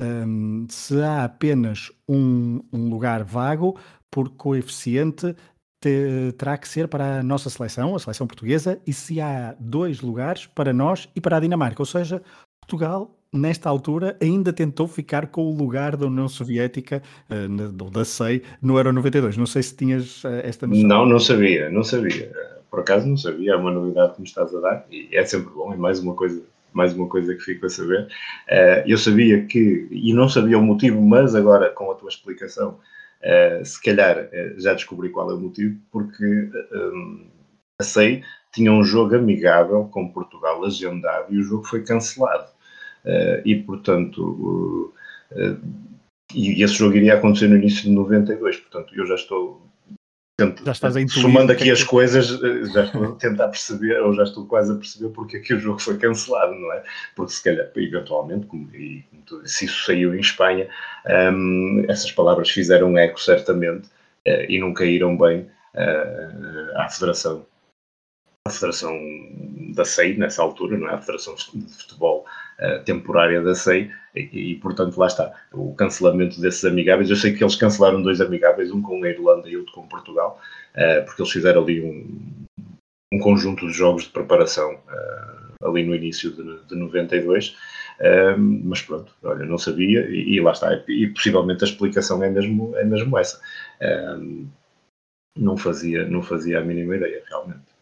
Um, 0.00 0.66
se 0.68 1.00
há 1.00 1.24
apenas 1.24 1.90
um, 2.06 2.60
um, 2.70 2.90
lugar 2.90 3.24
vago, 3.24 3.78
por 4.10 4.28
coeficiente, 4.30 5.34
te, 5.80 6.32
terá 6.36 6.58
que 6.58 6.68
ser 6.68 6.88
para 6.88 7.20
a 7.20 7.22
nossa 7.22 7.48
seleção, 7.48 7.96
a 7.96 7.98
seleção 7.98 8.26
portuguesa, 8.26 8.80
e 8.86 8.92
se 8.92 9.18
há 9.18 9.56
dois 9.58 10.02
lugares 10.02 10.46
para 10.46 10.74
nós 10.74 11.08
e 11.16 11.20
para 11.20 11.38
a 11.38 11.40
Dinamarca, 11.40 11.80
ou 11.80 11.86
seja, 11.86 12.22
Portugal 12.60 13.15
nesta 13.32 13.68
altura, 13.68 14.16
ainda 14.20 14.52
tentou 14.52 14.86
ficar 14.86 15.26
com 15.26 15.42
o 15.42 15.56
lugar 15.56 15.96
da 15.96 16.06
União 16.06 16.28
Soviética, 16.28 17.02
uh, 17.30 17.90
da 17.90 18.04
SEI, 18.04 18.42
no 18.60 18.76
Euro 18.76 18.92
92. 18.92 19.36
Não 19.36 19.46
sei 19.46 19.62
se 19.62 19.76
tinhas 19.76 20.24
uh, 20.24 20.28
esta 20.42 20.66
noção. 20.66 20.88
Não, 20.88 21.06
não 21.06 21.18
sabia, 21.18 21.70
não 21.70 21.82
sabia. 21.82 22.32
Por 22.70 22.80
acaso 22.80 23.06
não 23.06 23.16
sabia, 23.16 23.52
é 23.52 23.56
uma 23.56 23.70
novidade 23.70 24.14
que 24.14 24.20
me 24.20 24.26
estás 24.26 24.54
a 24.54 24.60
dar 24.60 24.86
e 24.90 25.08
é 25.12 25.24
sempre 25.24 25.52
bom, 25.52 25.72
é 25.72 25.76
mais 25.76 26.00
uma 26.00 26.14
coisa, 26.14 26.42
mais 26.72 26.92
uma 26.92 27.08
coisa 27.08 27.34
que 27.34 27.40
fico 27.40 27.66
a 27.66 27.68
saber. 27.68 28.02
Uh, 28.48 28.82
eu 28.86 28.98
sabia 28.98 29.44
que, 29.44 29.88
e 29.90 30.12
não 30.12 30.28
sabia 30.28 30.58
o 30.58 30.62
motivo, 30.62 31.00
mas 31.00 31.34
agora 31.34 31.70
com 31.70 31.90
a 31.90 31.94
tua 31.94 32.08
explicação, 32.08 32.78
se 33.64 33.82
calhar 33.82 34.28
já 34.56 34.72
descobri 34.72 35.08
qual 35.08 35.28
é 35.30 35.34
o 35.34 35.40
motivo, 35.40 35.76
porque 35.90 36.24
um, 36.72 37.26
a 37.80 37.82
SEI 37.82 38.22
tinha 38.52 38.72
um 38.72 38.84
jogo 38.84 39.16
amigável 39.16 39.84
com 39.90 40.08
Portugal 40.08 40.64
agendado 40.64 41.34
e 41.34 41.38
o 41.38 41.42
jogo 41.42 41.64
foi 41.64 41.82
cancelado. 41.82 42.55
Uh, 43.06 43.40
e, 43.44 43.54
portanto, 43.54 44.20
uh, 44.20 44.92
uh, 45.40 45.60
e 46.34 46.60
esse 46.60 46.74
jogo 46.74 46.96
iria 46.96 47.14
acontecer 47.14 47.46
no 47.46 47.56
início 47.56 47.84
de 47.84 47.90
92, 47.90 48.56
portanto, 48.56 48.92
eu 48.96 49.06
já 49.06 49.14
estou 49.14 49.62
tento, 50.36 50.64
já 50.64 50.72
estás 50.72 50.96
a 50.96 51.08
somando 51.08 51.52
aqui 51.52 51.70
é 51.70 51.72
as 51.72 51.84
coisas, 51.84 52.26
já 52.72 52.84
estou 52.84 53.04
a 53.04 53.12
tentar 53.12 53.48
perceber, 53.48 54.00
ou 54.00 54.12
já 54.12 54.24
estou 54.24 54.44
quase 54.46 54.72
a 54.72 54.74
perceber 54.74 55.10
porque 55.10 55.36
é 55.36 55.40
que 55.40 55.54
o 55.54 55.60
jogo 55.60 55.78
foi 55.78 55.96
cancelado, 55.98 56.52
não 56.56 56.72
é? 56.72 56.82
Porque 57.14 57.32
se 57.32 57.44
calhar, 57.44 57.70
eventualmente, 57.76 58.46
como, 58.46 58.68
e, 58.74 59.04
se 59.44 59.66
isso 59.66 59.84
saiu 59.84 60.12
em 60.12 60.20
Espanha, 60.20 60.68
um, 61.32 61.84
essas 61.88 62.10
palavras 62.10 62.50
fizeram 62.50 62.98
eco 62.98 63.20
certamente 63.20 63.88
e 64.48 64.58
não 64.58 64.74
caíram 64.74 65.16
bem 65.16 65.46
à 66.74 66.88
Federação 66.88 67.46
a 68.46 68.50
Federação 68.50 68.92
da 69.74 69.84
SEI, 69.84 70.16
nessa 70.16 70.42
altura, 70.42 70.78
não 70.78 70.88
é? 70.88 70.94
A 70.94 71.00
Federação 71.00 71.34
de 71.34 71.74
Futebol 71.74 72.15
uh, 72.60 72.82
temporária 72.84 73.42
da 73.42 73.54
SEI 73.54 73.90
e, 74.14 74.52
e, 74.52 74.54
portanto, 74.56 74.96
lá 74.98 75.06
está, 75.06 75.32
o 75.52 75.74
cancelamento 75.74 76.40
desses 76.40 76.64
amigáveis. 76.64 77.10
Eu 77.10 77.16
sei 77.16 77.34
que 77.34 77.42
eles 77.42 77.56
cancelaram 77.56 78.02
dois 78.02 78.20
amigáveis, 78.20 78.70
um 78.70 78.82
com 78.82 79.02
a 79.02 79.08
Irlanda 79.08 79.48
e 79.48 79.56
outro 79.56 79.72
com 79.72 79.86
Portugal, 79.86 80.40
uh, 80.74 81.04
porque 81.04 81.22
eles 81.22 81.32
fizeram 81.32 81.62
ali 81.62 81.82
um, 81.82 82.46
um 83.12 83.18
conjunto 83.18 83.66
de 83.66 83.72
jogos 83.72 84.04
de 84.04 84.10
preparação 84.10 84.74
uh, 84.74 85.66
ali 85.68 85.84
no 85.84 85.94
início 85.94 86.30
de, 86.30 86.64
de 86.66 86.74
92. 86.74 87.56
Um, 87.98 88.60
mas 88.64 88.82
pronto, 88.82 89.10
olha, 89.22 89.46
não 89.46 89.56
sabia 89.56 90.06
e, 90.10 90.34
e, 90.34 90.40
lá 90.40 90.52
está. 90.52 90.70
E 90.86 91.06
possivelmente 91.08 91.64
a 91.64 91.66
explicação 91.66 92.22
é 92.22 92.28
mesmo, 92.28 92.76
é 92.76 92.84
mesmo 92.84 93.16
essa. 93.16 93.40
Não, 95.38 95.56
fazia, 95.56 96.06
não 96.06 96.22
fazia 96.22 96.58
a 96.58 96.62
mínima 96.62 96.96
ideia, 96.96 97.22
realmente. 97.26 97.76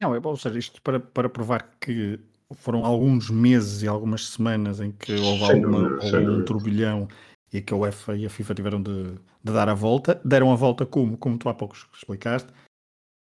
Não, 0.00 0.16
é 0.16 0.20
bom, 0.20 0.30
ou 0.30 0.36
seja, 0.36 0.58
isto 0.58 0.82
para, 0.82 0.98
para 0.98 1.28
provar 1.28 1.76
que 1.80 2.18
foram 2.54 2.84
alguns 2.84 3.30
meses 3.30 3.82
e 3.82 3.88
algumas 3.88 4.28
semanas 4.28 4.80
em 4.80 4.90
que 4.92 5.14
houve 5.14 5.44
alguma, 5.44 5.98
algum 6.02 6.44
turbilhão 6.44 7.08
e 7.52 7.60
que 7.60 7.72
a 7.72 7.76
UEFA 7.76 8.16
e 8.16 8.26
a 8.26 8.30
FIFA 8.30 8.54
tiveram 8.54 8.82
de, 8.82 9.12
de, 9.12 9.52
dar 9.52 9.68
a 9.68 9.74
volta. 9.74 10.20
Deram 10.24 10.52
a 10.52 10.56
volta 10.56 10.86
como? 10.86 11.16
Como 11.16 11.36
tu 11.36 11.48
há 11.48 11.54
pouco 11.54 11.76
explicaste. 11.94 12.48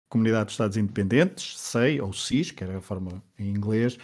Comunidade 0.10 0.46
de 0.46 0.52
Estados 0.52 0.78
Independentes, 0.78 1.58
SEI 1.60 2.02
ou 2.02 2.14
CIS, 2.14 2.52
que 2.52 2.64
era 2.64 2.78
a 2.78 2.82
forma 2.82 3.24
em 3.38 3.48
inglês, 3.50 3.96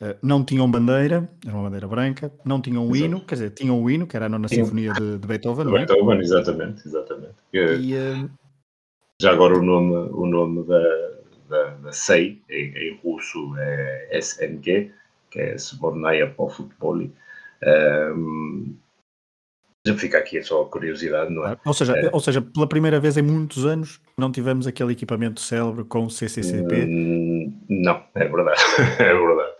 uh, 0.00 0.14
não 0.22 0.44
tinham 0.44 0.70
bandeira, 0.70 1.28
era 1.42 1.54
uma 1.54 1.64
bandeira 1.64 1.88
branca, 1.88 2.30
não 2.44 2.60
tinham 2.60 2.86
o 2.86 2.94
hino, 2.94 3.24
quer 3.24 3.36
dizer, 3.36 3.50
tinham 3.50 3.82
o 3.82 3.90
hino, 3.90 4.06
que 4.06 4.14
era 4.14 4.26
a 4.26 4.28
nona 4.28 4.46
sinfonia 4.46 4.92
de, 4.92 5.18
de 5.18 5.26
Beethoven. 5.26 5.66
De 5.66 5.74
é? 5.74 5.78
Beethoven, 5.86 6.20
exatamente, 6.20 6.86
exatamente. 6.86 7.34
E, 7.54 7.94
uh, 7.94 8.30
já 9.22 9.32
agora 9.32 9.58
o 9.58 9.62
nome, 9.62 9.94
o 10.12 10.26
nome 10.26 10.64
da, 10.64 11.23
da, 11.54 11.70
da 11.74 11.92
SEI, 11.92 12.42
em, 12.50 12.76
em, 12.76 13.00
russo 13.02 13.54
é 13.56 14.18
SNG, 14.18 14.90
que 15.30 15.40
é 15.40 15.54
Sbornaya 15.56 16.30
po 16.30 16.48
Futbol. 16.48 17.08
Um, 17.62 18.76
já 19.86 19.94
fica 19.96 20.18
aqui 20.18 20.42
só 20.42 20.62
a 20.62 20.66
curiosidade, 20.66 21.32
não 21.32 21.46
é? 21.46 21.58
Ou 21.64 21.74
seja, 21.74 21.94
é. 21.96 22.10
ou 22.10 22.20
seja, 22.20 22.40
pela 22.40 22.66
primeira 22.66 22.98
vez 22.98 23.16
em 23.18 23.22
muitos 23.22 23.66
anos 23.66 24.00
não 24.16 24.32
tivemos 24.32 24.66
aquele 24.66 24.92
equipamento 24.92 25.40
célebre 25.40 25.84
com 25.84 26.08
CCCP? 26.08 26.86
Hum, 26.86 27.52
não, 27.68 28.02
é 28.14 28.26
verdade, 28.26 28.60
é 28.98 29.14
verdade. 29.14 29.52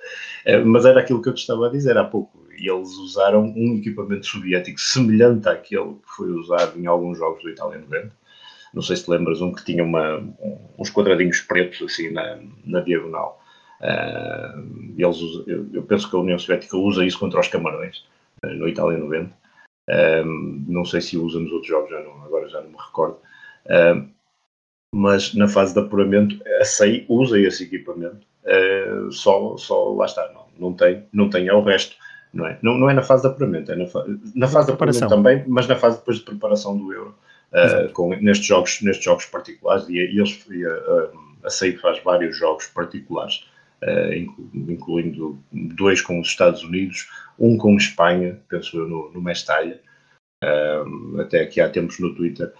É, 0.46 0.58
mas 0.58 0.84
era 0.84 1.00
aquilo 1.00 1.20
que 1.22 1.28
eu 1.28 1.34
te 1.34 1.40
estava 1.40 1.66
a 1.66 1.70
dizer 1.70 1.96
há 1.98 2.04
pouco. 2.04 2.42
E 2.56 2.70
eles 2.70 2.90
usaram 2.96 3.52
um 3.56 3.76
equipamento 3.76 4.26
soviético 4.26 4.80
semelhante 4.80 5.48
àquele 5.48 5.94
que 5.94 6.16
foi 6.16 6.30
usado 6.30 6.78
em 6.78 6.86
alguns 6.86 7.18
jogos 7.18 7.42
do 7.42 7.50
Itália 7.50 7.78
90. 7.78 8.23
Não 8.74 8.82
sei 8.82 8.96
se 8.96 9.04
te 9.04 9.10
lembras 9.10 9.40
um 9.40 9.52
que 9.52 9.64
tinha 9.64 9.84
uma, 9.84 10.22
uns 10.78 10.90
quadradinhos 10.90 11.40
pretos 11.40 11.80
assim 11.82 12.10
na, 12.10 12.38
na 12.64 12.80
diagonal. 12.80 13.40
Uh, 13.80 14.94
eles, 14.96 15.18
eu, 15.46 15.66
eu, 15.72 15.82
penso 15.82 16.08
que 16.08 16.16
a 16.16 16.18
União 16.18 16.38
Soviética 16.38 16.76
usa 16.76 17.04
isso 17.04 17.18
contra 17.18 17.40
os 17.40 17.48
camarões 17.48 18.04
uh, 18.44 18.48
no 18.48 18.68
Itália 18.68 18.98
90. 18.98 19.30
Um, 20.26 20.64
não 20.66 20.84
sei 20.84 21.00
se 21.00 21.16
usa 21.18 21.38
nos 21.38 21.52
outros 21.52 21.68
jogos, 21.68 21.90
já 21.90 22.00
não, 22.00 22.24
agora 22.24 22.48
já 22.48 22.60
não 22.60 22.70
me 22.70 22.76
recordo. 22.76 23.18
Mas 24.94 25.34
na 25.34 25.48
fase 25.48 25.74
de 25.74 25.80
apuramento, 25.80 26.40
a 26.60 26.64
SEI 26.64 27.04
usa 27.08 27.38
esse 27.38 27.64
equipamento. 27.64 28.26
Uh, 28.44 29.10
só, 29.10 29.56
só 29.56 29.92
lá 29.92 30.06
está, 30.06 30.30
não, 30.32 30.46
não, 30.58 30.72
tem, 30.72 31.04
não 31.12 31.28
tem 31.28 31.48
ao 31.48 31.62
resto. 31.62 31.96
Não 32.32 32.46
é, 32.46 32.58
não, 32.62 32.76
não 32.76 32.90
é 32.90 32.94
na 32.94 33.02
fase 33.02 33.22
de 33.22 33.28
apuramento, 33.28 33.70
é 33.70 33.76
na, 33.76 33.86
fa 33.86 34.04
na 34.34 34.48
fase 34.48 34.66
de 34.66 34.72
apuramento 34.72 35.08
também, 35.08 35.44
mas 35.46 35.68
na 35.68 35.76
fase 35.76 35.98
depois 35.98 36.18
de 36.18 36.24
preparação 36.24 36.76
do 36.76 36.92
Euro, 36.92 37.14
uh, 37.54 37.92
com, 37.92 38.10
nestes, 38.16 38.46
jogos, 38.46 38.82
nestes 38.82 39.04
jogos 39.04 39.26
particulares. 39.26 39.88
E, 39.88 39.94
e 39.94 40.18
eles, 40.18 40.44
e 40.50 40.66
a, 40.66 41.46
a 41.46 41.80
faz 41.80 42.02
vários 42.02 42.36
jogos 42.36 42.66
particulares, 42.66 43.46
uh, 43.82 44.12
incluindo 44.54 45.38
dois 45.52 46.00
com 46.00 46.20
os 46.20 46.28
Estados 46.28 46.62
Unidos, 46.62 47.08
um 47.38 47.56
com 47.56 47.76
Espanha, 47.76 48.40
penso 48.48 48.76
eu, 48.78 48.88
no, 48.88 49.12
no 49.12 49.22
Mestalha. 49.22 49.80
Uh, 50.42 51.20
até 51.20 51.42
aqui 51.42 51.60
há 51.60 51.70
tempos 51.70 51.98
no 51.98 52.14
Twitter 52.14 52.52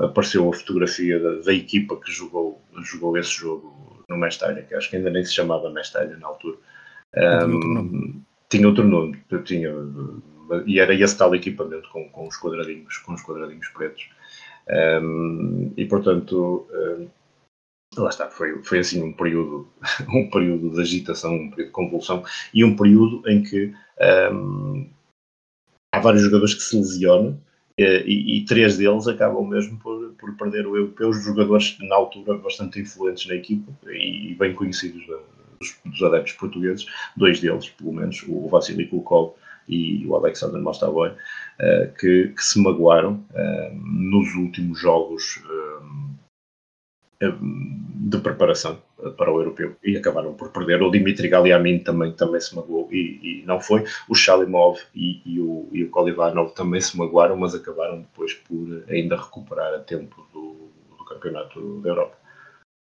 apareceu 0.00 0.48
a 0.48 0.52
fotografia 0.54 1.18
da, 1.18 1.34
da, 1.42 1.52
equipa 1.52 1.96
que 1.96 2.10
jogou, 2.10 2.62
jogou 2.84 3.18
esse 3.18 3.32
jogo 3.32 4.02
no 4.08 4.16
Mestalha, 4.16 4.62
que 4.62 4.74
acho 4.74 4.88
que 4.88 4.96
ainda 4.96 5.10
nem 5.10 5.22
se 5.24 5.34
chamava 5.34 5.68
Mestalha 5.68 6.16
na 6.16 6.28
altura. 6.28 6.56
Um, 7.14 8.22
tinha 8.48 8.66
outro 8.66 8.86
nome, 8.86 9.18
tinha, 9.44 9.74
e 10.66 10.78
era 10.78 10.94
esse 10.94 11.16
tal 11.16 11.34
equipamento 11.34 11.88
com, 11.90 12.08
com 12.08 12.28
os 12.28 12.36
quadradinhos, 12.36 12.98
com 12.98 13.14
os 13.14 13.22
quadradinhos 13.22 13.68
pretos. 13.68 14.08
Um, 14.68 15.72
e 15.76 15.84
portanto, 15.84 16.66
lá 17.96 18.08
está, 18.08 18.28
foi, 18.28 18.62
foi 18.62 18.78
assim 18.78 19.02
um 19.02 19.12
período, 19.12 19.68
um 20.08 20.28
período 20.30 20.70
de 20.70 20.80
agitação, 20.80 21.34
um 21.34 21.50
período 21.50 21.68
de 21.68 21.72
convulsão 21.72 22.24
e 22.52 22.64
um 22.64 22.76
período 22.76 23.22
em 23.28 23.42
que 23.42 23.74
um, 24.32 24.88
há 25.94 26.00
vários 26.00 26.22
jogadores 26.22 26.54
que 26.54 26.62
se 26.62 26.76
lesionam 26.76 27.40
eh, 27.78 28.04
e, 28.06 28.38
e, 28.38 28.44
três 28.44 28.76
deles 28.76 29.08
acabam 29.08 29.44
mesmo 29.44 29.78
por, 29.78 30.12
por 30.12 30.36
perder 30.36 30.66
o 30.66 30.76
europeu, 30.76 31.08
os 31.08 31.24
jogadores 31.24 31.76
na 31.80 31.96
altura 31.96 32.38
bastante 32.38 32.80
influentes 32.80 33.26
na 33.26 33.34
equipa 33.34 33.72
e 33.90 34.34
bem 34.38 34.54
conhecidos 34.54 35.04
da, 35.08 35.16
dos, 35.58 35.76
dos, 35.84 36.02
adeptos 36.02 36.34
portugueses, 36.34 36.86
dois 37.16 37.40
deles, 37.40 37.68
pelo 37.70 37.92
menos, 37.92 38.24
o 38.28 38.48
Vassili 38.48 38.86
Kulkov 38.86 39.34
e 39.68 40.06
o 40.06 40.14
Alexander 40.16 40.60
Mostaboy, 40.60 41.10
uh, 41.10 41.94
que, 41.98 42.28
que, 42.28 42.44
se 42.44 42.60
magoaram 42.60 43.24
uh, 43.30 43.74
nos 43.74 44.34
últimos 44.34 44.78
jogos 44.78 45.42
uh, 45.46 45.74
de 47.20 48.18
preparação 48.18 48.78
para 49.16 49.32
o 49.32 49.38
europeu 49.38 49.76
e 49.82 49.96
acabaram 49.96 50.34
por 50.34 50.50
perder. 50.50 50.82
O 50.82 50.90
Dimitri 50.90 51.28
Galiamin 51.28 51.78
também, 51.78 52.12
também 52.12 52.40
se 52.40 52.54
magoou 52.54 52.88
e, 52.92 53.42
e 53.42 53.46
não 53.46 53.60
foi. 53.60 53.84
O 54.08 54.14
Shalimov 54.14 54.78
e, 54.94 55.22
e, 55.24 55.40
o, 55.40 55.68
e 55.72 55.84
o 55.84 55.90
Kolivanov 55.90 56.52
também 56.52 56.80
se 56.80 56.96
magoaram, 56.96 57.36
mas 57.36 57.54
acabaram 57.54 58.00
depois 58.00 58.34
por 58.34 58.84
ainda 58.88 59.16
recuperar 59.16 59.74
a 59.74 59.78
tempo 59.78 60.26
do, 60.32 60.70
do 60.96 61.04
Campeonato 61.04 61.80
da 61.80 61.88
Europa. 61.88 62.23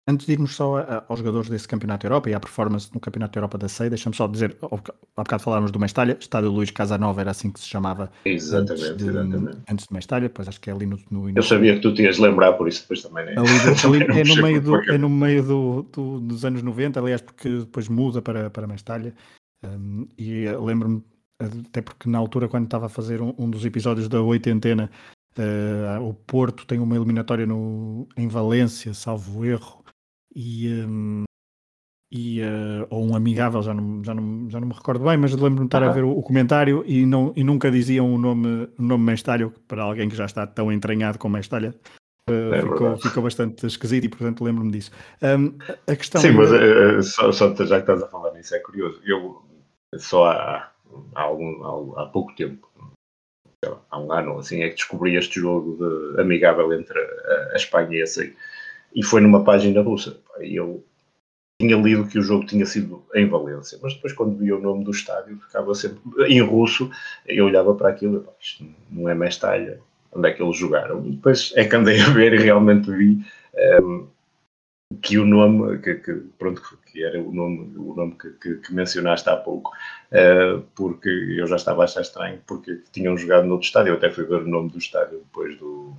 Antes 0.10 0.26
de 0.26 0.32
irmos 0.32 0.56
só 0.56 0.78
a, 0.78 1.04
aos 1.10 1.20
jogadores 1.20 1.50
desse 1.50 1.68
Campeonato 1.68 2.04
da 2.04 2.08
Europa 2.08 2.30
e 2.30 2.34
à 2.34 2.40
performance 2.40 2.90
no 2.94 3.00
Campeonato 3.00 3.34
da 3.34 3.40
Europa 3.40 3.58
da 3.58 3.68
SEI, 3.68 3.90
deixa-me 3.90 4.16
só 4.16 4.26
dizer, 4.26 4.56
há 4.62 5.24
bocado 5.24 5.44
falámos 5.44 5.70
do 5.70 5.80
Mestalha, 5.80 6.18
Estádio 6.18 6.50
Luís 6.50 6.72
Casanova 6.72 7.20
era 7.20 7.32
assim 7.32 7.52
que 7.52 7.60
se 7.60 7.68
chamava 7.68 8.10
exatamente, 8.24 8.84
antes, 8.86 8.98
de, 8.98 9.10
exatamente. 9.10 9.58
antes 9.70 9.88
de 9.88 9.94
Mestalha, 9.94 10.22
depois 10.24 10.48
acho 10.48 10.62
que 10.62 10.70
é 10.70 10.74
ali 10.74 10.86
no, 10.86 10.98
no 11.12 11.30
Eu 11.30 11.44
sabia 11.44 11.76
que 11.76 11.82
tu 11.82 11.94
tinhas 11.94 12.16
de 12.16 12.22
lembrar, 12.22 12.54
por 12.54 12.70
isso 12.70 12.82
depois 12.84 13.02
também, 13.02 13.26
né? 13.26 13.36
ali, 13.38 14.04
ali 14.08 14.22
é, 14.22 14.24
no 14.24 14.42
meio, 14.42 14.62
do, 14.62 14.76
é 14.92 14.98
no 14.98 15.10
meio 15.10 15.44
do, 15.44 15.82
do, 15.92 16.20
dos 16.22 16.46
anos 16.46 16.64
90, 16.64 17.00
aliás, 17.02 17.22
porque 17.22 17.50
depois 17.50 17.90
muda 17.90 18.22
para, 18.22 18.50
para 18.50 18.66
Mestalha, 18.66 19.14
um, 19.62 20.08
e 20.18 20.46
lembro-me, 20.48 21.04
até 21.38 21.82
porque 21.82 22.10
na 22.10 22.18
altura 22.18 22.48
quando 22.48 22.64
estava 22.64 22.86
a 22.86 22.90
fazer 22.90 23.22
um, 23.22 23.34
um 23.38 23.50
dos 23.50 23.66
episódios 23.66 24.08
da 24.08 24.22
oitentena, 24.22 24.90
uh, 25.38 26.02
o 26.02 26.14
Porto 26.14 26.66
tem 26.66 26.80
uma 26.80 26.96
eliminatória 26.96 27.46
no, 27.46 28.08
em 28.16 28.28
Valência, 28.28 28.94
salvo 28.94 29.46
erro, 29.46 29.77
e, 30.38 30.72
um, 30.72 31.24
e 32.12 32.42
uh, 32.42 32.86
ou 32.92 33.04
um 33.04 33.16
amigável, 33.16 33.64
já 33.64 33.74
não, 33.74 34.04
já 34.04 34.14
não, 34.14 34.48
já 34.48 34.60
não 34.60 34.68
me 34.68 34.74
recordo 34.74 35.04
bem, 35.04 35.18
mas 35.18 35.34
lembro-me 35.34 35.62
de 35.62 35.66
estar 35.66 35.82
a 35.82 35.92
ver 35.92 36.04
o, 36.04 36.12
o, 36.12 36.22
comentário 36.22 36.84
e, 36.86 37.08
não, 37.08 37.34
e 37.36 37.44
nunca 37.44 37.72
diziam 37.72 38.14
o 38.14 38.20
nome, 38.20 38.70
o 38.78 38.84
nome 38.84 39.04
Mestalho, 39.04 39.52
para 39.68 39.82
alguém 39.82 40.08
que 40.08 40.16
já 40.16 40.26
está 40.26 40.46
tão 40.46 40.72
entranhado 40.72 41.18
com 41.18 41.28
Mestalha. 41.28 41.74
Uh, 42.30 42.54
é 42.54 42.62
ficou, 42.62 42.98
ficou, 42.98 43.24
bastante 43.24 43.66
esquisito 43.66 44.04
e 44.04 44.10
portanto 44.10 44.44
lembro-me 44.44 44.72
disso. 44.72 44.92
Um, 45.24 45.58
a 45.92 45.96
questão 45.96 46.22
Sim, 46.22 46.32
mas 46.32 46.52
uh, 46.52 47.02
só, 47.02 47.32
só, 47.32 47.56
já 47.56 47.78
que 47.78 47.82
estás 47.82 48.04
a 48.04 48.08
falar 48.08 48.32
nisso, 48.34 48.54
é 48.54 48.60
curioso. 48.60 49.02
Eu 49.04 49.42
só 49.96 50.26
há, 50.26 50.72
há, 51.16 51.22
algum, 51.22 51.96
há, 51.98 52.04
há 52.04 52.06
pouco 52.06 52.36
tempo, 52.36 52.70
há 53.90 54.00
um 54.00 54.12
ano 54.12 54.38
assim, 54.38 54.62
é 54.62 54.70
que 54.70 54.76
descobri 54.76 55.16
este 55.16 55.40
jogo 55.40 55.78
de, 55.78 56.22
amigável 56.22 56.72
entre 56.74 57.00
a, 57.00 57.54
a 57.54 57.56
Espanha 57.56 57.98
e 57.98 58.02
a 58.04 58.06
SEI 58.06 58.36
e 58.94 59.04
foi 59.04 59.22
numa 59.22 59.44
página 59.44 59.82
russa. 59.82 60.18
E 60.42 60.56
eu 60.56 60.84
tinha 61.60 61.76
lido 61.76 62.08
que 62.08 62.20
o 62.20 62.22
jogo 62.22 62.46
tinha 62.46 62.66
sido 62.66 63.04
em 63.16 63.28
Valência, 63.28 63.80
mas 63.82 63.94
depois 63.96 64.14
quando 64.14 64.38
via 64.38 64.56
o 64.56 64.62
nome 64.62 64.84
do 64.84 64.92
estádio 64.92 65.40
ficava 65.40 65.74
sempre 65.74 66.00
em 66.28 66.42
russo, 66.42 66.90
eu 67.26 67.46
olhava 67.46 67.74
para 67.74 67.90
aquilo 67.90 68.18
e 68.18 68.44
isto 68.44 68.66
não 68.92 69.10
é 69.10 69.16
Mestalha, 69.16 69.80
onde 70.12 70.30
é 70.30 70.34
que 70.34 70.42
eles 70.42 70.56
jogaram? 70.56 71.06
E 71.06 71.12
depois 71.12 71.52
é 71.56 71.66
que 71.66 71.76
andei 71.76 72.00
a 72.00 72.10
ver 72.10 72.34
e 72.34 72.38
realmente 72.38 72.92
vi 72.92 73.14
um, 73.14 73.24
ehm, 73.56 74.08
que 75.02 75.18
o 75.18 75.26
nome, 75.26 75.80
que, 75.80 75.96
que, 75.96 76.14
pronto, 76.38 76.62
que 76.86 77.04
era 77.04 77.22
o 77.22 77.34
nome, 77.34 77.74
o 77.76 77.94
nome 77.94 78.16
que, 78.20 78.30
que, 78.34 78.56
que 78.56 78.74
mencionaste 78.74 79.28
há 79.30 79.36
pouco, 79.36 79.72
uh, 80.12 80.62
porque 80.76 81.10
eu 81.10 81.46
já 81.48 81.56
estava 81.56 81.82
a 81.82 81.86
achar 81.86 82.02
estranho, 82.02 82.40
porque 82.48 82.82
tinham 82.92 83.18
jogado 83.18 83.46
no 83.46 83.54
outro 83.54 83.68
estádio, 83.68 83.92
eu 83.92 83.98
até 83.98 84.10
fui 84.10 84.24
ver 84.26 84.44
o 84.44 84.48
nome 84.48 84.70
do 84.70 84.78
estádio 84.78 85.20
depois 85.20 85.58
do, 85.58 85.94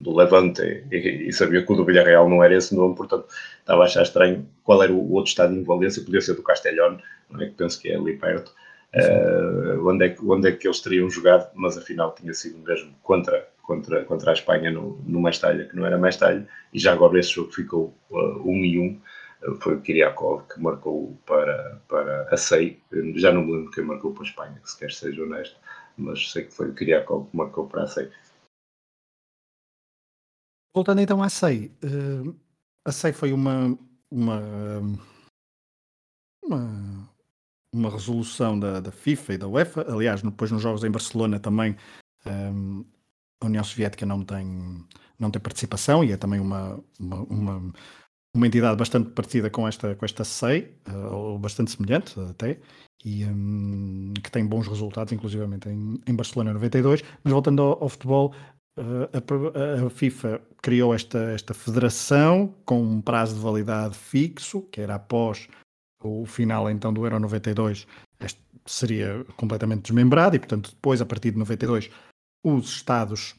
do 0.00 0.16
Levante 0.16 0.62
e, 0.90 1.28
e, 1.28 1.32
sabia 1.32 1.64
que 1.64 1.72
o 1.72 1.76
do 1.76 1.84
Villarreal 1.84 2.28
não 2.28 2.42
era 2.42 2.56
esse 2.56 2.74
nome, 2.74 2.96
portanto 2.96 3.26
estava 3.58 3.82
a 3.82 3.84
achar 3.84 4.02
estranho 4.02 4.46
qual 4.64 4.82
era 4.82 4.92
o 4.92 5.12
outro 5.12 5.28
estádio 5.28 5.56
em 5.56 5.62
Valência, 5.62 6.02
podia 6.02 6.20
ser 6.20 6.34
do 6.34 6.42
Castellón, 6.42 6.98
não 7.30 7.40
é 7.40 7.46
que 7.46 7.52
penso 7.52 7.80
que 7.80 7.90
é 7.90 7.96
ali 7.96 8.16
perto, 8.16 8.52
uh, 8.94 9.86
onde, 9.86 10.06
é 10.06 10.08
que, 10.08 10.24
onde 10.24 10.48
é 10.48 10.52
que 10.52 10.66
eles 10.66 10.80
teriam 10.80 11.10
jogado, 11.10 11.50
mas 11.54 11.76
afinal 11.76 12.14
tinha 12.14 12.32
sido 12.32 12.58
mesmo 12.58 12.94
contra, 13.02 13.46
contra, 13.62 14.02
contra 14.04 14.30
a 14.30 14.34
Espanha 14.34 14.70
no, 14.70 14.98
no 15.04 15.20
Mestalha, 15.20 15.66
que 15.66 15.76
não 15.76 15.84
era 15.84 15.98
Mestalha, 15.98 16.48
e 16.72 16.78
já 16.78 16.92
agora 16.92 17.18
esse 17.18 17.32
jogo 17.32 17.52
ficou 17.52 17.94
uh, 18.10 18.50
um 18.50 18.64
e 18.64 18.78
um, 18.78 18.98
foi 19.60 19.74
o 19.74 19.80
Kiriakov 19.80 20.44
que 20.52 20.60
marcou 20.60 21.16
para, 21.26 21.80
para 21.88 22.28
a 22.30 22.36
SEI. 22.36 22.78
Já 23.16 23.32
não 23.32 23.42
me 23.42 23.52
lembro 23.52 23.70
quem 23.70 23.84
marcou 23.84 24.12
para 24.12 24.22
a 24.22 24.26
Espanha, 24.26 24.60
se 24.64 24.78
quer 24.78 24.92
seja 24.92 25.22
honesto, 25.22 25.56
mas 25.96 26.30
sei 26.30 26.44
que 26.44 26.52
foi 26.52 26.68
o 26.68 26.74
Kiriakov 26.74 27.30
que 27.30 27.36
marcou 27.36 27.66
para 27.66 27.84
a 27.84 27.86
SEI. 27.86 28.10
Voltando 30.74 31.00
então 31.00 31.22
à 31.22 31.28
SEI, 31.28 31.72
uh, 31.84 32.34
a 32.84 32.92
SEI 32.92 33.12
foi 33.12 33.32
uma, 33.32 33.76
uma, 34.10 34.40
uma, 36.44 37.10
uma 37.72 37.90
resolução 37.90 38.58
da, 38.58 38.80
da 38.80 38.92
FIFA 38.92 39.34
e 39.34 39.38
da 39.38 39.48
UEFA. 39.48 39.86
Aliás, 39.92 40.22
depois 40.22 40.50
nos 40.50 40.62
jogos 40.62 40.84
em 40.84 40.90
Barcelona 40.90 41.40
também 41.40 41.76
um, 42.26 42.84
a 43.40 43.46
União 43.46 43.64
Soviética 43.64 44.04
não 44.04 44.22
tem, 44.22 44.84
não 45.18 45.30
tem 45.30 45.40
participação 45.40 46.04
e 46.04 46.12
é 46.12 46.16
também 46.16 46.40
uma, 46.40 46.78
uma, 46.98 47.22
uma, 47.22 47.72
uma 48.34 48.46
entidade 48.46 48.76
bastante 48.76 49.10
parecida 49.10 49.50
com 49.50 49.66
esta, 49.66 49.94
com 49.94 50.04
esta 50.04 50.24
SEI, 50.24 50.76
uh, 50.88 51.14
ou 51.14 51.38
bastante 51.38 51.70
semelhante 51.70 52.18
até, 52.20 52.60
e 53.04 53.24
um, 53.24 54.12
que 54.22 54.30
tem 54.30 54.46
bons 54.46 54.68
resultados, 54.68 55.12
inclusivamente 55.12 55.68
em, 55.68 56.00
em 56.06 56.14
Barcelona 56.14 56.52
92. 56.52 57.02
Mas 57.24 57.32
voltando 57.32 57.62
ao, 57.62 57.82
ao 57.82 57.88
futebol, 57.88 58.34
a, 58.76 59.86
a, 59.86 59.90
FIFA 59.90 60.40
criou 60.62 60.94
esta, 60.94 61.18
esta 61.32 61.54
federação 61.54 62.54
com 62.64 62.82
um 62.82 63.00
prazo 63.00 63.34
de 63.34 63.40
validade 63.40 63.96
fixo, 63.96 64.62
que 64.62 64.80
era 64.80 64.94
após 64.94 65.48
o 66.02 66.24
final 66.24 66.70
então 66.70 66.92
do 66.92 67.04
Euro 67.04 67.20
92, 67.20 67.86
este 68.20 68.40
seria 68.66 69.24
completamente 69.36 69.82
desmembrado, 69.82 70.36
e 70.36 70.38
portanto 70.38 70.70
depois, 70.70 71.00
a 71.00 71.06
partir 71.06 71.32
de 71.32 71.38
92, 71.38 71.90
os 72.44 72.70
Estados 72.70 73.34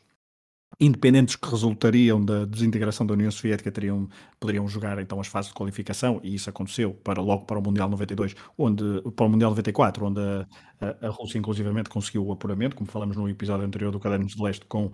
independentes 0.80 1.36
que 1.36 1.48
resultariam 1.48 2.24
da 2.24 2.46
desintegração 2.46 3.06
da 3.06 3.13
União 3.13 3.30
Soviética 3.30 3.72
teriam, 3.72 4.10
poderiam 4.39 4.67
jogar 4.67 5.00
então 5.00 5.20
as 5.20 5.28
fases 5.28 5.50
de 5.50 5.56
qualificação 5.56 6.20
e 6.24 6.34
isso 6.34 6.50
aconteceu 6.50 6.94
para 6.94 7.22
logo 7.22 7.46
para 7.46 7.60
o 7.60 7.62
Mundial 7.62 7.89
92, 7.89 8.36
onde 8.58 8.84
para 9.15 9.26
o 9.26 9.30
Mundial 9.30 9.52
94, 9.52 10.06
onde 10.06 10.20
a, 10.20 11.08
a, 11.08 11.10
Rússia 11.10 11.38
inclusivamente 11.38 11.89
conseguiu 11.89 12.26
o 12.26 12.32
apuramento, 12.32 12.76
como 12.76 12.89
falamos 12.89 13.15
no 13.15 13.30
episódio 13.30 13.65
anterior 13.65 13.91
do 13.91 14.00
Cadernos 14.00 14.34
de 14.34 14.41
Leste 14.41 14.65
com 14.65 14.91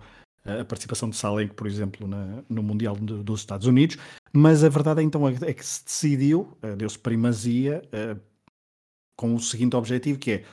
a 0.60 0.64
participação 0.64 1.10
de 1.10 1.16
Salenko, 1.16 1.54
por 1.54 1.66
exemplo, 1.66 2.06
na, 2.06 2.42
no 2.48 2.62
Mundial 2.62 2.96
de, 2.96 3.22
dos 3.22 3.40
Estados 3.40 3.66
Unidos, 3.66 3.96
mas 4.32 4.64
a 4.64 4.68
verdade 4.68 5.02
então 5.02 5.28
é, 5.28 5.34
é 5.42 5.52
que 5.52 5.64
se 5.64 5.84
decidiu, 5.84 6.56
eh, 6.62 6.76
deu-se 6.76 6.98
primazia 6.98 7.82
uh, 7.86 8.20
com 9.16 9.34
o 9.34 9.40
seguinte 9.40 9.76
objetivo 9.76 10.18
que 10.18 10.30
é 10.30 10.44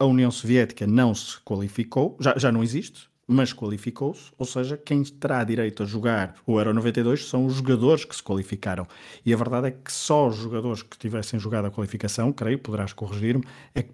a 0.00 0.04
União 0.04 0.30
Soviética 0.30 0.86
não 0.86 1.14
se 1.14 1.40
qualificou, 1.40 2.16
já, 2.20 2.38
já 2.38 2.52
não 2.52 2.62
existe, 2.62 3.07
mas 3.30 3.52
qualificou-se, 3.52 4.32
ou 4.38 4.46
seja, 4.46 4.78
quem 4.78 5.04
terá 5.04 5.44
direito 5.44 5.82
a 5.82 5.86
jogar 5.86 6.34
o 6.46 6.58
Euro 6.58 6.72
92 6.72 7.26
são 7.26 7.44
os 7.44 7.56
jogadores 7.56 8.06
que 8.06 8.16
se 8.16 8.22
qualificaram. 8.22 8.86
E 9.24 9.34
a 9.34 9.36
verdade 9.36 9.66
é 9.68 9.70
que 9.70 9.92
só 9.92 10.28
os 10.28 10.36
jogadores 10.36 10.82
que 10.82 10.96
tivessem 10.96 11.38
jogado 11.38 11.66
a 11.66 11.70
qualificação, 11.70 12.32
creio, 12.32 12.58
poderás 12.58 12.94
corrigir-me, 12.94 13.44
é, 13.74 13.82
que 13.82 13.92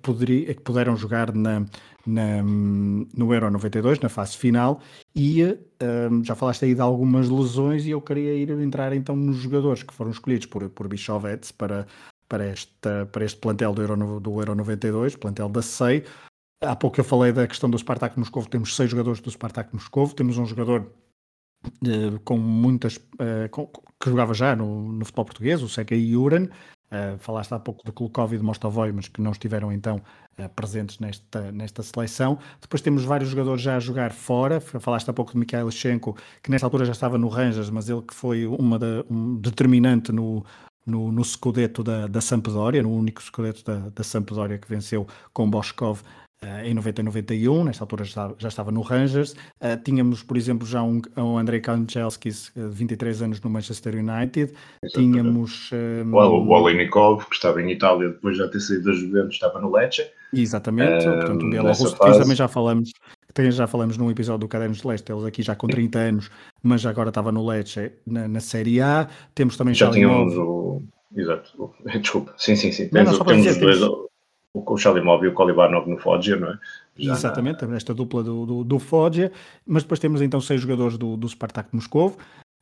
é 0.49 0.55
que 0.55 0.61
puderam 0.61 0.97
jogar 0.97 1.35
na, 1.35 1.67
na, 2.07 2.43
no 2.45 3.35
Euro 3.35 3.51
92, 3.51 3.99
na 3.99 4.09
fase 4.09 4.37
final, 4.37 4.81
e 5.17 5.43
um, 5.43 6.23
já 6.23 6.37
falaste 6.37 6.65
aí 6.65 6.75
de 6.75 6.81
algumas 6.81 7.29
lesões, 7.29 7.87
e 7.87 7.91
eu 7.91 8.01
queria 8.01 8.35
ir 8.35 8.51
entrar 8.51 8.93
então 8.93 9.17
nos 9.17 9.39
jogadores 9.39 9.83
que 9.83 9.93
foram 9.93 10.13
escolhidos 10.13 10.47
por, 10.47 10.69
por 10.71 10.87
Bichovets 10.87 11.51
para, 11.51 11.89
para, 12.29 12.45
esta, 12.45 13.07
para 13.11 13.25
este 13.25 13.41
plantel 13.41 13.75
do 13.75 13.83
Euro, 13.83 14.21
do 14.21 14.41
Euro 14.41 14.55
92, 14.55 15.17
plantel 15.17 15.49
da 15.49 15.61
SEI, 15.61 16.05
Há 16.61 16.77
pouco 16.77 16.99
eu 16.99 17.05
falei 17.05 17.33
da 17.33 17.47
questão 17.47 17.69
do 17.69 17.79
Spartak 17.79 18.19
Moscovo, 18.19 18.49
temos 18.49 18.75
seis 18.75 18.91
jogadores 18.91 19.21
do 19.21 19.31
Spartak 19.31 19.73
Moscovo, 19.75 20.15
temos 20.15 20.39
um 20.39 20.47
jogador 20.47 20.91
uh, 21.67 22.19
com 22.25 22.39
muitas, 22.39 22.97
uh, 22.97 23.49
com, 23.51 23.67
que 23.67 24.11
jogava 24.11 24.33
já 24.35 24.57
no, 24.57 24.93
no 24.93 25.05
futebol 25.05 25.25
português, 25.27 25.63
o 25.63 25.69
Sega 25.69 25.99
Juran, 25.99 26.45
uh, 26.45 27.19
falaste 27.19 27.53
há 27.53 27.59
pouco 27.59 27.85
do 27.85 27.93
Kulkov 27.93 28.33
e 28.35 28.39
de 28.39 28.43
Mostovoi, 28.43 28.93
mas 28.93 29.09
que 29.09 29.21
não 29.21 29.33
estiveram 29.33 29.73
então 29.73 30.01
presentes 30.57 30.99
nesta, 30.99 31.53
nesta 31.53 31.81
seleção. 31.81 32.41
Depois 32.61 32.83
temos 32.83 33.05
vários 33.05 33.31
jogadores 33.31 33.63
já 33.63 33.77
a 33.77 33.79
jogar 33.79 34.11
fora, 34.11 34.61
falaste 34.61 35.09
há 35.09 35.13
pouco 35.13 35.31
de 35.31 35.39
Mikhail 35.39 35.71
Schenko, 35.71 36.17
que 36.43 36.51
nesta 36.51 36.67
altura 36.67 36.85
já 36.85 36.91
estava 36.91 37.17
no 37.17 37.29
Rangers, 37.29 37.71
mas 37.71 37.89
ele 37.89 38.03
que 38.03 38.13
foi 38.13 38.45
uma 38.45 38.77
da, 38.77 39.05
um 39.09 39.37
determinante 39.37 40.11
no, 40.11 40.45
no, 40.85 41.13
no 41.13 41.25
Scudetto 41.25 41.85
da, 41.85 42.09
da 42.09 42.21
Sampdoria, 42.21 42.83
no 42.83 42.93
único 42.93 43.23
Scudetto 43.23 43.65
da, 43.65 43.91
da 43.91 44.03
Sampdoria 44.03 44.59
que 44.59 44.69
venceu 44.69 45.07
com 45.33 45.49
Boschkov 45.49 46.03
Uh, 46.45 46.67
em 46.67 46.75
90 46.75 47.01
e 47.01 47.05
91, 47.05 47.65
nesta 47.65 47.85
altura 47.85 48.05
já, 48.05 48.31
já 48.37 48.49
estava 48.49 48.71
no 48.71 48.83
Rangers. 48.83 49.33
Uh, 49.33 49.83
tínhamos, 49.83 50.23
por 50.23 50.37
exemplo, 50.37 50.67
já 50.67 50.83
um, 50.83 51.01
um 51.17 51.39
Andrei 51.39 51.59
Kanchelskis, 51.59 52.49
uh, 52.49 52.69
23 52.69 53.23
anos 53.23 53.41
no 53.41 53.49
Manchester 53.49 53.95
United. 53.95 54.53
Exatamente. 54.83 54.93
Tínhamos. 54.93 55.71
Um, 55.73 56.15
o 56.15 56.51
Olenikov, 56.51 57.25
que 57.25 57.35
estava 57.35 57.63
em 57.63 57.71
Itália 57.71 58.11
depois 58.11 58.37
de 58.37 58.43
já 58.43 58.49
ter 58.49 58.61
saído 58.61 58.85
da 58.85 58.93
Juventus, 58.93 59.35
estava 59.35 59.59
no 59.59 59.73
Lecce. 59.73 60.07
Exatamente, 60.35 61.05
portanto, 61.05 61.47
um 61.47 61.51
Bielorrusso, 61.51 61.97
fase... 61.97 62.21
também 62.21 62.37
já 62.37 62.49
falamos. 62.49 62.91
Já 63.51 63.67
falamos 63.67 63.97
num 63.97 64.11
episódio 64.11 64.41
do 64.41 64.49
Cadernos 64.49 64.79
de 64.79 64.87
Leste, 64.87 65.11
eles 65.11 65.25
aqui 65.25 65.43
já 65.43 65.57
com 65.57 65.67
30 65.67 65.99
anos, 65.99 66.31
mas 66.63 66.85
agora 66.87 67.09
estava 67.09 67.33
no 67.33 67.45
Lecce 67.45 67.91
na, 68.07 68.29
na 68.29 68.41
Série 68.41 68.81
A. 68.81 69.09
Temos 69.35 69.57
também 69.57 69.75
já 69.75 69.91
tínhamos 69.91 70.37
o. 70.37 70.83
Exato, 71.17 71.53
desculpa, 72.01 72.35
sim, 72.37 72.55
sim, 72.55 72.71
sim. 72.71 72.89
Temos, 72.89 73.13
não, 73.13 73.19
não, 73.19 73.25
temos 73.25 73.47
os 73.47 73.57
dois. 73.57 73.79
Temos 73.81 74.04
o 74.55 74.77
Shalimov 74.77 75.25
e 75.25 75.29
o 75.29 75.35
Kolibarnov 75.35 75.89
no 75.89 75.99
Foggia, 75.99 76.37
não 76.37 76.51
é? 76.51 76.59
Já 76.97 77.13
Exatamente, 77.13 77.65
esta 77.65 77.93
dupla 77.93 78.23
do, 78.23 78.47
do, 78.47 78.65
do 78.65 78.79
Foggia, 78.79 79.33
mas 79.67 79.83
depois 79.83 79.99
temos 79.99 80.23
então 80.23 80.41
seis 80.41 80.61
jogadores 80.61 80.97
do, 80.97 81.17
do 81.17 81.29
Spartak 81.29 81.71
de 81.71 81.77
Moscou, 81.77 82.17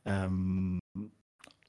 um, 0.05 0.77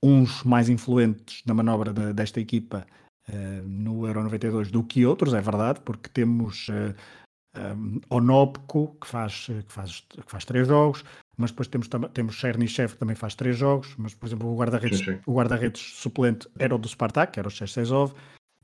uns 0.02 0.42
mais 0.42 0.70
influentes 0.70 1.42
na 1.46 1.52
manobra 1.52 1.92
de, 1.92 2.14
desta 2.14 2.40
equipa 2.40 2.86
uh, 3.28 3.68
no 3.68 4.06
Euro 4.06 4.22
92 4.22 4.70
do 4.70 4.82
que 4.82 5.04
outros, 5.04 5.34
é 5.34 5.40
verdade, 5.42 5.80
porque 5.84 6.08
temos 6.08 6.68
uh, 6.70 6.94
um, 7.76 8.00
Onopko, 8.08 8.96
que 8.98 9.06
faz, 9.06 9.46
que, 9.46 9.72
faz, 9.72 10.00
que 10.08 10.30
faz 10.30 10.46
três 10.46 10.66
jogos, 10.66 11.04
mas 11.36 11.50
depois 11.50 11.68
temos, 11.68 11.86
temos 12.14 12.34
Chernyshев, 12.34 12.94
que 12.94 12.98
também 12.98 13.14
faz 13.14 13.34
três 13.34 13.58
jogos, 13.58 13.94
mas 13.98 14.14
por 14.14 14.26
exemplo 14.26 14.48
o 14.48 14.56
guarda-redes 14.56 15.04
guarda 15.26 15.58
suplente 15.74 16.48
era 16.58 16.74
o 16.74 16.78
do 16.78 16.88
Spartak, 16.88 17.38
era 17.38 17.48
o 17.48 17.50
Cherchesov. 17.50 18.14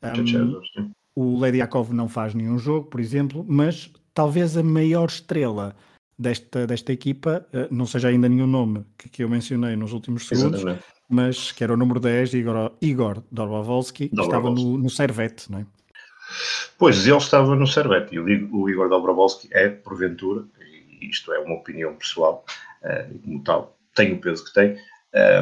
Um, 0.02 0.90
o 1.20 1.38
Lady 1.38 1.58
Yakov 1.58 1.92
não 1.92 2.08
faz 2.08 2.34
nenhum 2.34 2.58
jogo, 2.58 2.86
por 2.86 2.98
exemplo, 2.98 3.44
mas 3.46 3.92
talvez 4.14 4.56
a 4.56 4.62
maior 4.62 5.06
estrela 5.06 5.76
desta, 6.18 6.66
desta 6.66 6.94
equipa 6.94 7.46
uh, 7.52 7.74
não 7.74 7.84
seja 7.84 8.08
ainda 8.08 8.26
nenhum 8.26 8.46
nome 8.46 8.86
que, 8.96 9.08
que 9.10 9.22
eu 9.22 9.28
mencionei 9.28 9.76
nos 9.76 9.92
últimos 9.92 10.26
segundos, 10.26 10.60
Exatamente. 10.60 10.84
mas 11.10 11.52
que 11.52 11.62
era 11.62 11.74
o 11.74 11.76
número 11.76 12.00
10, 12.00 12.32
Igor, 12.32 12.72
Igor 12.80 13.22
Dobrovolski, 13.30 14.10
estava 14.10 14.48
no, 14.48 14.78
no 14.78 14.88
Servette, 14.88 15.52
não 15.52 15.58
é? 15.58 15.66
Pois, 16.78 17.06
ele 17.06 17.16
estava 17.18 17.54
no 17.54 17.66
Servette 17.66 18.14
e 18.14 18.18
o, 18.18 18.56
o 18.56 18.70
Igor 18.70 18.88
Dobrovolski 18.88 19.48
é, 19.52 19.68
porventura, 19.68 20.44
e 21.00 21.06
isto 21.06 21.30
é 21.34 21.38
uma 21.38 21.56
opinião 21.56 21.94
pessoal, 21.96 22.46
uh, 22.82 23.14
e 23.14 23.18
como 23.18 23.44
tal, 23.44 23.76
tem 23.94 24.14
o 24.14 24.20
peso 24.20 24.42
que 24.46 24.54
tem, 24.54 24.78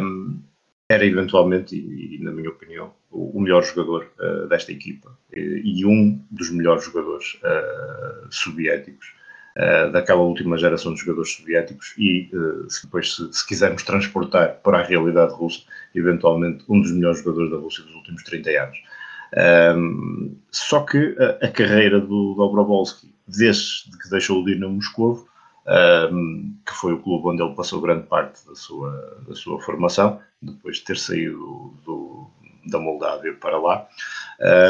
um, 0.02 0.40
era 0.88 1.04
eventualmente, 1.04 1.76
e, 1.76 2.16
e, 2.16 2.24
na 2.24 2.32
minha 2.32 2.48
opinião, 2.48 2.92
o, 3.10 3.38
o 3.38 3.40
melhor 3.40 3.62
jogador 3.62 4.10
uh, 4.18 4.48
desta 4.48 4.72
equipa 4.72 5.16
e, 5.32 5.80
e, 5.80 5.84
um 5.84 6.18
dos 6.30 6.50
melhores 6.50 6.84
jogadores 6.84 7.34
uh, 7.34 8.26
soviéticos 8.30 9.12
uh, 9.56 9.92
daquela 9.92 10.22
última 10.22 10.56
geração 10.56 10.94
de 10.94 11.00
jogadores 11.00 11.34
soviéticos 11.34 11.94
e 11.98 12.30
se 12.68 12.86
depois 12.86 13.14
se, 13.14 13.32
se, 13.32 13.46
quisermos 13.46 13.82
transportar 13.82 14.60
para 14.62 14.78
a 14.78 14.82
realidade 14.82 15.34
russa, 15.34 15.60
eventualmente 15.94 16.64
um 16.68 16.80
dos 16.80 16.92
melhores 16.92 17.18
jogadores 17.18 17.50
da 17.50 17.58
Rússia 17.58 17.84
dos 17.84 17.94
últimos 17.94 18.22
30 18.24 18.50
anos. 18.50 18.78
Um, 19.76 20.38
só 20.50 20.80
que 20.80 21.14
a, 21.18 21.46
a, 21.46 21.50
carreira 21.50 22.00
do 22.00 22.34
Dobrovolsky, 22.34 23.12
desde 23.26 23.90
que 24.02 24.08
deixou 24.08 24.40
o 24.40 24.44
Dinamo 24.44 24.76
Moscovo, 24.76 25.28
um, 25.68 26.56
que 26.66 26.72
foi 26.72 26.92
o 26.92 27.02
clube 27.02 27.28
onde 27.28 27.42
ele 27.42 27.54
passou 27.54 27.80
grande 27.80 28.06
parte 28.06 28.46
da 28.46 28.54
sua, 28.54 29.22
da 29.26 29.34
sua 29.34 29.60
formação, 29.60 30.20
depois 30.40 30.78
de 30.78 30.84
ter 30.84 30.96
saído 30.96 31.74
do, 31.84 32.26
da 32.66 32.78
Moldávia 32.78 33.34
para 33.34 33.58
lá. 33.58 33.86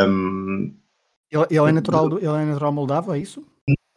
Um, 0.08 0.74
ele, 1.30 1.46
ele, 1.50 1.68
é 1.68 1.72
natural, 1.72 2.18
ele 2.18 2.26
é 2.26 2.44
natural 2.44 2.72
moldavo, 2.72 3.14
é 3.14 3.18
isso? 3.18 3.44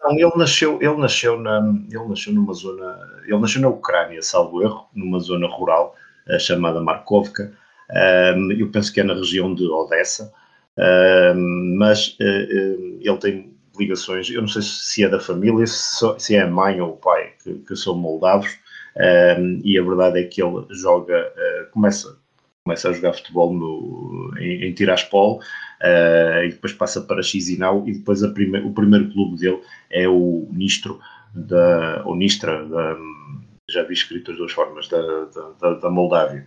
Não, 0.03 0.11
ele 0.13 0.31
nasceu, 0.35 0.79
ele 0.81 0.97
nasceu 0.97 1.39
na, 1.39 1.59
ele 1.89 2.07
nasceu 2.07 2.33
numa 2.33 2.53
zona, 2.53 2.99
ele 3.25 3.39
nasceu 3.39 3.61
na 3.61 3.69
Ucrânia, 3.69 4.21
salvo 4.21 4.61
erro, 4.61 4.87
numa 4.93 5.19
zona 5.19 5.47
rural 5.47 5.95
uh, 6.27 6.39
chamada 6.39 6.81
Markovka. 6.81 7.53
Um, 8.35 8.51
eu 8.51 8.69
penso 8.69 8.93
que 8.93 8.99
é 8.99 9.03
na 9.03 9.13
região 9.13 9.53
de 9.53 9.65
Odessa, 9.67 10.31
um, 11.35 11.75
mas 11.77 12.17
uh, 12.19 12.99
ele 13.01 13.17
tem 13.17 13.50
ligações, 13.77 14.29
eu 14.29 14.41
não 14.41 14.47
sei 14.47 14.61
se 14.61 15.03
é 15.03 15.09
da 15.09 15.19
família, 15.19 15.65
se 15.65 16.35
é 16.35 16.41
a 16.41 16.47
mãe 16.47 16.79
ou 16.81 16.93
o 16.93 16.97
pai 16.97 17.33
que, 17.43 17.53
que 17.55 17.75
são 17.75 17.95
moldavos, 17.95 18.57
um, 19.39 19.61
e 19.63 19.77
a 19.77 19.83
verdade 19.83 20.19
é 20.19 20.23
que 20.23 20.43
ele 20.43 20.65
joga, 20.71 21.31
uh, 21.31 21.71
começa, 21.71 22.17
começa 22.63 22.89
a 22.89 22.93
jogar 22.93 23.13
futebol 23.13 23.53
no, 23.53 24.33
em, 24.37 24.65
em 24.65 24.73
Tiraspol, 24.73 25.37
uh, 25.37 26.43
e 26.43 26.49
depois 26.49 26.73
passa 26.73 27.01
para 27.01 27.23
Chisinau, 27.23 27.87
e 27.87 27.93
depois 27.93 28.21
prime, 28.33 28.59
o 28.59 28.73
primeiro 28.73 29.09
clube 29.11 29.37
dele 29.37 29.61
é 29.89 30.07
o 30.07 30.47
Nistro, 30.51 30.99
da, 31.33 32.03
ou 32.05 32.15
Nistra, 32.15 32.65
da, 32.65 32.97
já 33.69 33.83
vi 33.83 33.93
escrito 33.93 34.31
as 34.31 34.37
duas 34.37 34.51
formas 34.51 34.87
da, 34.89 35.01
da, 35.59 35.73
da 35.75 35.89
Moldávia. 35.89 36.45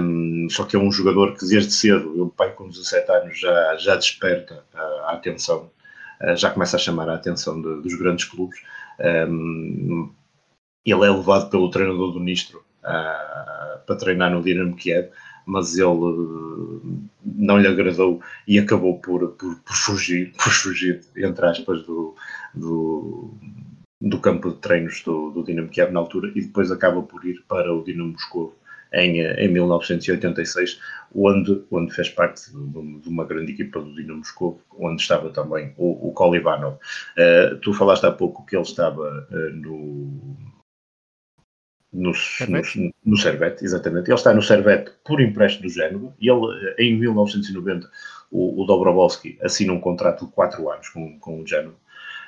Um, 0.00 0.46
só 0.50 0.64
que 0.64 0.76
é 0.76 0.78
um 0.78 0.92
jogador 0.92 1.34
que 1.34 1.46
desde 1.46 1.72
cedo, 1.72 2.22
o 2.22 2.30
pai 2.30 2.52
com 2.52 2.68
17 2.68 3.10
anos 3.10 3.40
já, 3.40 3.76
já 3.76 3.96
desperta 3.96 4.64
a, 4.72 4.82
a 4.82 5.12
atenção, 5.14 5.70
já 6.36 6.50
começa 6.50 6.76
a 6.76 6.80
chamar 6.80 7.08
a 7.08 7.14
atenção 7.14 7.60
de, 7.60 7.82
dos 7.82 7.94
grandes 7.94 8.24
clubes. 8.24 8.60
Um, 9.28 10.10
ele 10.84 11.04
é 11.04 11.10
levado 11.10 11.50
pelo 11.50 11.70
treinador 11.70 12.12
do 12.12 12.20
Nistro 12.20 12.58
uh, 12.80 13.80
para 13.86 13.96
treinar 13.96 14.30
no 14.30 14.42
Dinamo 14.42 14.76
Kiev, 14.76 15.10
mas 15.46 15.76
ele 15.76 15.86
uh, 15.86 17.02
não 17.24 17.58
lhe 17.58 17.66
agradou 17.66 18.20
e 18.46 18.58
acabou 18.58 18.98
por, 19.00 19.28
por, 19.32 19.56
por, 19.56 19.76
fugir, 19.76 20.32
por 20.36 20.52
fugir, 20.52 21.00
entre 21.16 21.46
aspas, 21.46 21.82
do, 21.84 22.14
do, 22.54 23.34
do 24.00 24.20
campo 24.20 24.50
de 24.50 24.58
treinos 24.58 25.02
do, 25.02 25.30
do 25.30 25.42
Dinamo 25.42 25.68
Kiev 25.68 25.90
na 25.92 26.00
altura 26.00 26.30
e 26.34 26.42
depois 26.42 26.70
acaba 26.70 27.02
por 27.02 27.24
ir 27.24 27.42
para 27.48 27.72
o 27.72 27.82
Dinamo 27.82 28.12
Moscou 28.12 28.54
em, 28.94 29.20
em 29.20 29.48
1986, 29.48 30.80
onde, 31.14 31.62
onde 31.70 31.92
fez 31.94 32.08
parte 32.08 32.50
de, 32.50 33.08
uma 33.08 33.24
grande 33.24 33.52
equipa 33.52 33.80
do 33.80 33.94
Dinamo 33.94 34.18
Moscou, 34.18 34.60
onde 34.78 35.02
estava 35.02 35.30
também 35.30 35.74
o, 35.76 36.08
o 36.08 36.12
Kolivanov. 36.12 36.76
Uh, 36.76 37.56
tu 37.60 37.72
falaste 37.74 38.04
há 38.04 38.12
pouco 38.12 38.46
que 38.46 38.56
ele 38.56 38.62
estava 38.62 39.26
uh, 39.30 39.50
no, 39.56 40.36
no, 41.92 42.14
Servete? 42.14 42.78
no, 42.78 42.92
no 43.04 43.16
Servete, 43.16 43.64
exatamente. 43.64 44.08
Ele 44.08 44.14
está 44.14 44.32
no 44.32 44.42
Servete 44.42 44.92
por 45.04 45.20
empréstimo 45.20 45.68
do 45.68 45.72
Génova 45.72 46.14
e 46.20 46.30
ele, 46.30 46.74
em 46.78 46.98
1990, 46.98 47.90
o, 48.30 48.62
o 48.62 48.66
Dobrovolski 48.66 49.38
assina 49.42 49.72
um 49.72 49.80
contrato 49.80 50.26
de 50.26 50.32
4 50.32 50.70
anos 50.70 50.88
com, 50.88 51.18
com 51.18 51.40
o 51.40 51.46
Génova. 51.46 51.76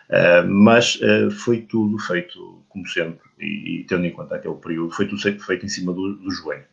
Uh, 0.08 0.46
mas 0.48 0.96
uh, 0.96 1.30
foi 1.30 1.62
tudo 1.62 1.98
feito, 1.98 2.64
como 2.68 2.86
sempre, 2.86 3.28
e, 3.40 3.80
e, 3.80 3.84
tendo 3.84 4.06
em 4.06 4.12
conta 4.12 4.36
aquele 4.36 4.54
período, 4.54 4.92
foi 4.92 5.06
tudo 5.06 5.20
feito 5.20 5.66
em 5.66 5.68
cima 5.68 5.92
do, 5.92 6.14
do 6.14 6.30
joelho. 6.30 6.64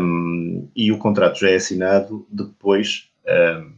Um, 0.00 0.66
e 0.74 0.90
o 0.90 0.98
contrato 0.98 1.40
já 1.40 1.50
é 1.50 1.56
assinado 1.56 2.26
depois 2.30 3.10
um, 3.26 3.72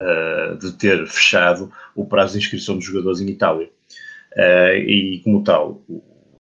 uh, 0.00 0.56
de 0.58 0.72
ter 0.72 1.04
fechado 1.08 1.72
o 1.94 2.06
prazo 2.06 2.34
de 2.34 2.38
inscrição 2.38 2.76
dos 2.76 2.84
jogadores 2.84 3.20
em 3.20 3.28
Itália. 3.28 3.68
e, 4.86 5.20
como 5.24 5.42
tal, 5.42 5.82
o 5.88 6.02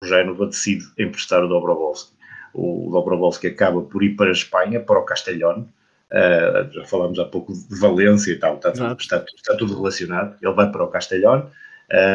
Génova 0.05 0.47
decide 0.47 0.85
emprestar 0.99 1.45
o 1.45 1.49
Dobrovolski. 1.49 2.13
O 2.53 2.91
Dobrovolski 2.91 3.47
acaba 3.47 3.83
por 3.83 4.03
ir 4.03 4.17
para 4.17 4.31
a 4.31 4.33
Espanha, 4.33 4.81
para 4.81 4.99
o 4.99 5.05
Castellón, 5.05 5.65
Uh, 6.13 6.71
já 6.71 6.85
falámos 6.85 7.19
há 7.19 7.25
pouco 7.25 7.55
de 7.55 7.81
Valência 7.81 8.33
e 8.33 8.39
tal, 8.39 8.57
está 8.57 8.71
tudo, 8.71 9.01
está, 9.01 9.25
está 9.35 9.57
tudo 9.57 9.75
relacionado. 9.75 10.37
Ele 10.43 10.53
vai 10.53 10.71
para 10.71 10.85
o 10.85 10.89
Castelhón, 10.89 11.47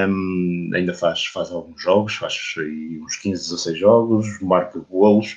um, 0.07 0.69
ainda 0.73 0.93
faz, 0.93 1.25
faz 1.25 1.51
alguns 1.51 1.81
jogos, 1.81 2.15
faz 2.15 2.35
uns 2.57 3.15
15, 3.17 3.49
16 3.49 3.77
jogos, 3.77 4.39
marca 4.39 4.79
golos, 4.89 5.35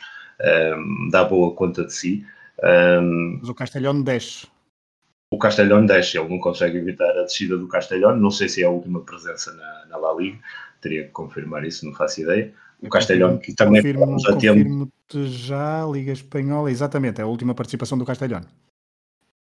um, 0.76 1.08
dá 1.10 1.24
boa 1.24 1.54
conta 1.54 1.86
de 1.86 1.92
si. 1.94 2.26
Um, 2.62 3.38
Mas 3.40 3.48
o 3.48 3.54
Castelhón 3.54 4.02
desce. 4.02 4.46
O 5.32 5.38
Castelhón 5.38 5.86
desce, 5.86 6.18
ele 6.18 6.28
não 6.28 6.38
consegue 6.38 6.76
evitar 6.76 7.16
a 7.16 7.22
descida 7.22 7.56
do 7.56 7.68
Castelhón, 7.68 8.16
não 8.16 8.30
sei 8.30 8.48
se 8.48 8.62
é 8.62 8.66
a 8.66 8.70
última 8.70 9.00
presença 9.00 9.54
na, 9.54 9.86
na 9.86 9.96
La 9.96 10.12
Liga, 10.12 10.38
teria 10.82 11.04
que 11.04 11.10
confirmar 11.10 11.64
isso, 11.64 11.86
não 11.86 11.94
faço 11.94 12.20
ideia. 12.20 12.52
O 12.82 12.88
Castelhão, 12.88 13.36
que 13.38 13.54
também 13.54 13.82
confirmo, 13.82 14.18
já 14.18 14.32
confirmo 14.32 14.92
já, 15.12 15.84
Liga 15.86 16.12
Espanhola, 16.12 16.70
exatamente, 16.70 17.20
é 17.20 17.24
a 17.24 17.26
última 17.26 17.54
participação 17.54 17.98
do 17.98 18.04
Castelhão. 18.04 18.42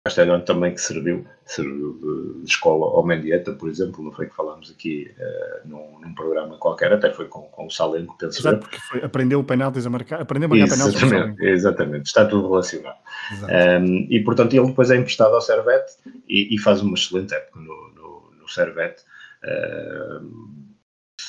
Castelhão 0.05 0.39
também 0.41 0.71
que 0.71 0.79
serviu, 0.79 1.25
serviu 1.47 2.39
de 2.43 2.47
escola 2.47 2.85
ao 2.85 3.03
Mendieta, 3.03 3.53
por 3.53 3.67
exemplo, 3.67 4.03
não 4.03 4.11
foi 4.11 4.27
que 4.27 4.35
falámos 4.35 4.69
aqui 4.69 5.11
uh, 5.17 5.67
num, 5.67 5.99
num, 5.99 6.13
programa 6.13 6.59
qualquer, 6.59 6.93
até 6.93 7.11
foi 7.11 7.25
com, 7.25 7.41
com 7.41 7.65
o 7.65 7.71
Salenco, 7.71 8.15
penso 8.15 8.39
Exato, 8.39 8.59
porque 8.59 8.77
foi, 8.81 9.03
aprendeu 9.03 9.39
o 9.39 9.43
penaltis 9.43 9.83
a 9.83 9.89
marcar, 9.89 10.21
aprendeu 10.21 10.45
a 10.45 10.55
marcar 10.55 10.75
exatamente, 10.75 11.43
Exatamente, 11.43 12.05
está 12.05 12.23
tudo 12.23 12.47
relacionado. 12.49 12.99
Um, 13.81 14.07
e 14.11 14.23
portanto 14.23 14.53
ele 14.53 14.67
depois 14.67 14.91
é 14.91 14.95
emprestado 14.95 15.33
ao 15.33 15.41
Servete 15.41 15.93
e, 16.29 16.53
e 16.53 16.59
faz 16.59 16.83
uma 16.83 16.93
excelente 16.93 17.33
época 17.33 17.59
no, 17.59 17.89
no, 17.95 18.31
no 18.41 18.47
Servete. 18.47 19.01
Uh, 19.43 20.65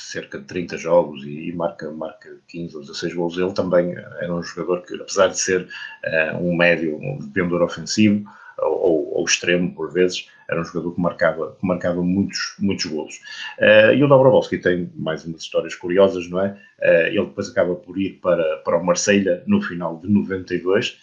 cerca 0.06 0.38
de 0.38 0.44
30 0.44 0.78
jogos 0.78 1.24
e, 1.24 1.52
marca, 1.52 1.90
marca 1.90 2.30
15 2.48 2.76
ou 2.76 2.82
16 2.82 3.14
gols. 3.14 3.36
Ele 3.36 3.52
também 3.52 3.92
era 3.92 4.32
um 4.32 4.42
jogador 4.42 4.82
que, 4.82 4.94
apesar 4.94 5.28
de 5.28 5.38
ser 5.38 5.62
uh, 5.62 6.36
um 6.40 6.56
médio, 6.56 6.96
um 6.96 7.18
vendedor 7.18 7.62
ofensivo 7.62 8.24
ou, 8.58 9.14
ou, 9.14 9.24
extremo 9.24 9.74
por 9.74 9.92
vezes, 9.92 10.28
era 10.48 10.60
um 10.60 10.64
jogador 10.64 10.94
que 10.94 11.00
marcava, 11.00 11.56
que 11.60 11.66
marcava 11.66 12.02
muitos, 12.02 12.54
muitos 12.58 12.86
golos. 12.86 13.16
Uh, 13.58 13.94
e 13.94 14.02
o 14.02 14.08
Dobrovolski 14.08 14.58
tem 14.58 14.90
mais 14.94 15.24
umas 15.24 15.42
histórias 15.42 15.74
curiosas, 15.74 16.28
não 16.30 16.40
é? 16.40 16.56
Uh, 16.80 17.06
ele 17.08 17.26
depois 17.26 17.50
acaba 17.50 17.74
por 17.74 17.98
ir 17.98 18.20
para, 18.22 18.58
para 18.58 18.78
o 18.78 18.84
Marselha 18.84 19.42
no 19.46 19.60
final 19.60 19.98
de 19.98 20.08
92, 20.08 20.98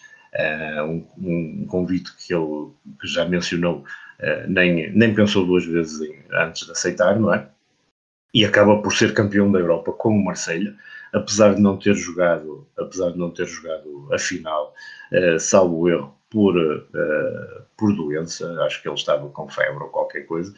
um, 0.84 1.06
um 1.16 1.66
convite 1.68 2.10
que 2.16 2.34
ele 2.34 2.70
que 3.00 3.06
já 3.06 3.24
mencionou, 3.24 3.84
nem, 4.48 4.90
nem 4.90 5.14
pensou 5.14 5.46
duas 5.46 5.64
vezes 5.64 6.00
em, 6.00 6.16
antes 6.32 6.66
de 6.66 6.72
aceitar, 6.72 7.20
não 7.20 7.32
é? 7.32 7.46
E 8.34 8.44
acaba 8.44 8.82
por 8.82 8.92
ser 8.92 9.14
campeão 9.14 9.50
da 9.50 9.60
Europa 9.60 9.92
com 9.92 10.10
o 10.10 10.24
Marselha, 10.24 10.74
apesar 11.12 11.54
de 11.54 11.62
não 11.62 11.78
ter 11.78 11.94
jogado, 11.94 12.66
apesar 12.76 13.12
de 13.12 13.18
não 13.18 13.30
ter 13.30 13.46
jogado 13.46 14.08
a 14.12 14.18
final, 14.18 14.74
uh, 15.12 15.38
salvo 15.38 15.88
erro 15.88 16.12
por, 16.28 16.56
uh, 16.56 17.62
por 17.76 17.94
doença, 17.94 18.60
acho 18.64 18.82
que 18.82 18.88
ele 18.88 18.96
estava 18.96 19.28
com 19.28 19.48
febre 19.48 19.84
ou 19.84 19.88
qualquer 19.88 20.22
coisa, 20.22 20.52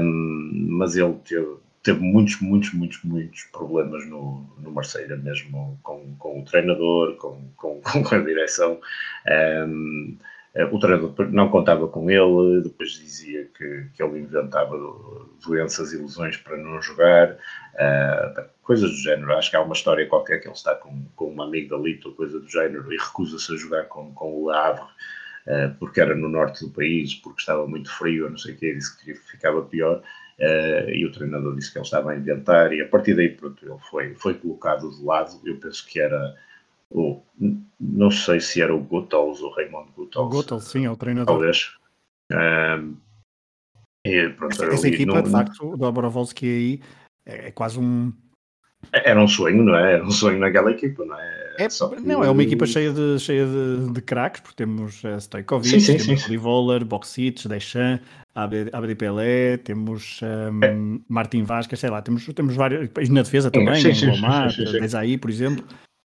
um, 0.00 0.66
mas 0.70 0.96
ele 0.96 1.14
teve, 1.24 1.54
teve 1.84 2.00
muitos, 2.00 2.40
muitos, 2.40 2.72
muitos, 2.74 3.04
muitos 3.04 3.44
problemas 3.44 4.04
no, 4.08 4.44
no 4.58 4.72
Marselha, 4.72 5.16
mesmo 5.16 5.78
com, 5.84 6.16
com 6.18 6.40
o 6.40 6.44
treinador, 6.44 7.14
com, 7.18 7.48
com, 7.56 7.80
com 8.02 8.14
a 8.14 8.18
direção. 8.18 8.80
Um, 9.64 10.18
o 10.72 10.78
treinador 10.78 11.30
não 11.30 11.50
contava 11.50 11.86
com 11.86 12.10
ele, 12.10 12.62
depois 12.62 12.92
dizia 12.92 13.44
que, 13.56 13.86
que 13.94 14.02
ele 14.02 14.20
inventava 14.20 14.76
doenças 15.44 15.92
e 15.92 15.98
lesões 15.98 16.36
para 16.38 16.56
não 16.56 16.80
jogar, 16.80 17.32
uh, 17.32 18.44
coisas 18.62 18.90
do 18.90 18.96
género. 18.96 19.34
Acho 19.34 19.50
que 19.50 19.56
há 19.56 19.60
uma 19.60 19.74
história 19.74 20.06
qualquer 20.06 20.40
que 20.40 20.48
ele 20.48 20.54
está 20.54 20.74
com, 20.74 21.04
com 21.14 21.34
um 21.34 21.42
amigo 21.42 21.76
da 21.76 21.82
Lito, 21.82 22.12
coisa 22.12 22.40
do 22.40 22.48
género, 22.48 22.90
e 22.92 22.96
recusa-se 22.96 23.52
a 23.52 23.56
jogar 23.56 23.84
com, 23.84 24.12
com 24.14 24.42
o 24.42 24.50
Havre, 24.50 24.82
uh, 24.82 25.74
porque 25.78 26.00
era 26.00 26.14
no 26.14 26.28
norte 26.28 26.64
do 26.64 26.70
país, 26.70 27.14
porque 27.14 27.40
estava 27.40 27.66
muito 27.66 27.90
frio, 27.90 28.30
não 28.30 28.38
sei 28.38 28.54
o 28.54 28.56
que, 28.56 28.74
disse 28.74 28.96
que 29.04 29.14
ficava 29.14 29.62
pior. 29.62 30.02
Uh, 30.38 30.90
e 30.90 31.04
o 31.06 31.12
treinador 31.12 31.54
disse 31.54 31.72
que 31.72 31.78
ele 31.78 31.84
estava 31.84 32.12
a 32.12 32.16
inventar, 32.16 32.72
e 32.72 32.80
a 32.80 32.88
partir 32.88 33.14
daí, 33.14 33.28
pronto, 33.28 33.62
ele 33.64 33.78
foi, 33.90 34.14
foi 34.14 34.34
colocado 34.34 34.90
de 34.90 35.04
lado. 35.04 35.38
Eu 35.44 35.56
penso 35.56 35.86
que 35.86 36.00
era 36.00 36.34
o, 36.96 37.22
não 37.78 38.10
sei 38.10 38.40
se 38.40 38.62
era 38.62 38.74
o 38.74 38.86
ou 38.90 39.30
o 39.30 39.50
Raymond 39.54 39.90
Guttels. 39.94 40.26
O 40.26 40.28
Guttels, 40.28 40.64
sim, 40.64 40.86
é 40.86 40.90
o 40.90 40.96
treinador. 40.96 41.34
Talvez. 41.34 41.74
Um, 42.32 42.96
e 44.04 44.28
pronto, 44.30 44.52
essa, 44.52 44.64
essa 44.66 44.88
equipa, 44.88 45.22
de 45.22 45.30
facto, 45.30 45.72
o 45.72 45.76
Dobrovolski 45.76 46.46
aí 46.46 46.80
é, 47.26 47.48
é 47.48 47.50
quase 47.50 47.78
um. 47.78 48.12
Era 48.92 49.20
um 49.20 49.28
sonho, 49.28 49.62
não 49.62 49.76
é? 49.76 49.94
Era 49.94 50.04
um 50.04 50.10
sonho 50.10 50.38
naquela 50.38 50.70
equipa, 50.70 51.04
não 51.04 51.18
é? 51.18 51.56
é 51.58 51.68
não, 52.04 52.22
é 52.22 52.30
uma 52.30 52.42
equipa 52.42 52.66
cheia 52.66 52.92
de, 52.92 53.18
cheia 53.18 53.44
de, 53.44 53.92
de 53.92 54.00
craques, 54.00 54.40
porque 54.40 54.56
temos 54.56 55.02
uh, 55.04 55.18
Stojkovic, 55.18 55.80
sim, 55.80 55.98
sim, 55.98 56.06
temos 56.06 56.26
Livoller, 56.28 56.84
Boxic, 56.84 57.48
Deschamps, 57.48 58.06
Abdi 58.34 58.94
Pelé, 58.94 59.56
temos 59.56 60.20
um, 60.22 60.64
é. 60.64 61.00
Martin 61.08 61.42
Vasquez, 61.42 61.80
sei 61.80 61.90
lá, 61.90 62.00
temos, 62.00 62.24
temos 62.26 62.54
vários, 62.54 62.88
e 63.00 63.10
na 63.10 63.22
defesa 63.22 63.50
também, 63.50 63.80
sim, 63.80 63.94
sim, 63.94 64.06
Lomar, 64.06 64.54
Desaí, 64.54 65.18
por 65.18 65.30
exemplo. 65.30 65.64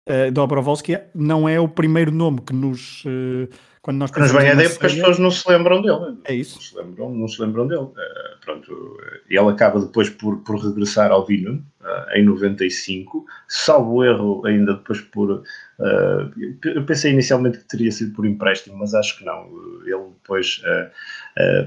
Uh, 0.09 0.31
Dobrovolski 0.31 0.97
não 1.13 1.47
é 1.47 1.59
o 1.59 1.67
primeiro 1.67 2.11
nome 2.11 2.41
que 2.41 2.53
nos. 2.53 3.05
Uh, 3.05 3.47
quando 3.83 3.97
nós 3.97 4.11
Mas 4.15 4.31
bem 4.31 4.49
a 4.49 4.53
ideia 4.53 4.69
porque 4.69 4.85
as 4.87 4.93
pessoas 4.93 5.19
não 5.19 5.29
se 5.29 5.47
lembram 5.47 5.81
dele. 5.81 6.17
É 6.25 6.33
isso. 6.33 6.55
Não 6.55 6.61
se 6.61 6.75
lembram, 6.75 7.09
não 7.13 7.27
se 7.27 7.41
lembram 7.41 7.67
dele. 7.67 7.81
Uh, 7.81 7.95
pronto, 8.43 8.97
ele 9.29 9.49
acaba 9.49 9.79
depois 9.79 10.09
por, 10.09 10.37
por 10.39 10.57
regressar 10.57 11.11
ao 11.11 11.23
uh, 11.23 11.27
em 12.15 12.25
95, 12.25 13.25
salvo 13.47 14.03
erro 14.03 14.43
ainda 14.45 14.73
depois 14.73 15.01
por. 15.01 15.43
Eu 16.63 16.85
pensei 16.85 17.11
inicialmente 17.11 17.59
que 17.59 17.67
teria 17.67 17.91
sido 17.91 18.13
por 18.15 18.25
empréstimo, 18.25 18.77
mas 18.77 18.95
acho 18.95 19.19
que 19.19 19.25
não. 19.25 19.49
Ele 19.85 20.09
depois. 20.13 20.61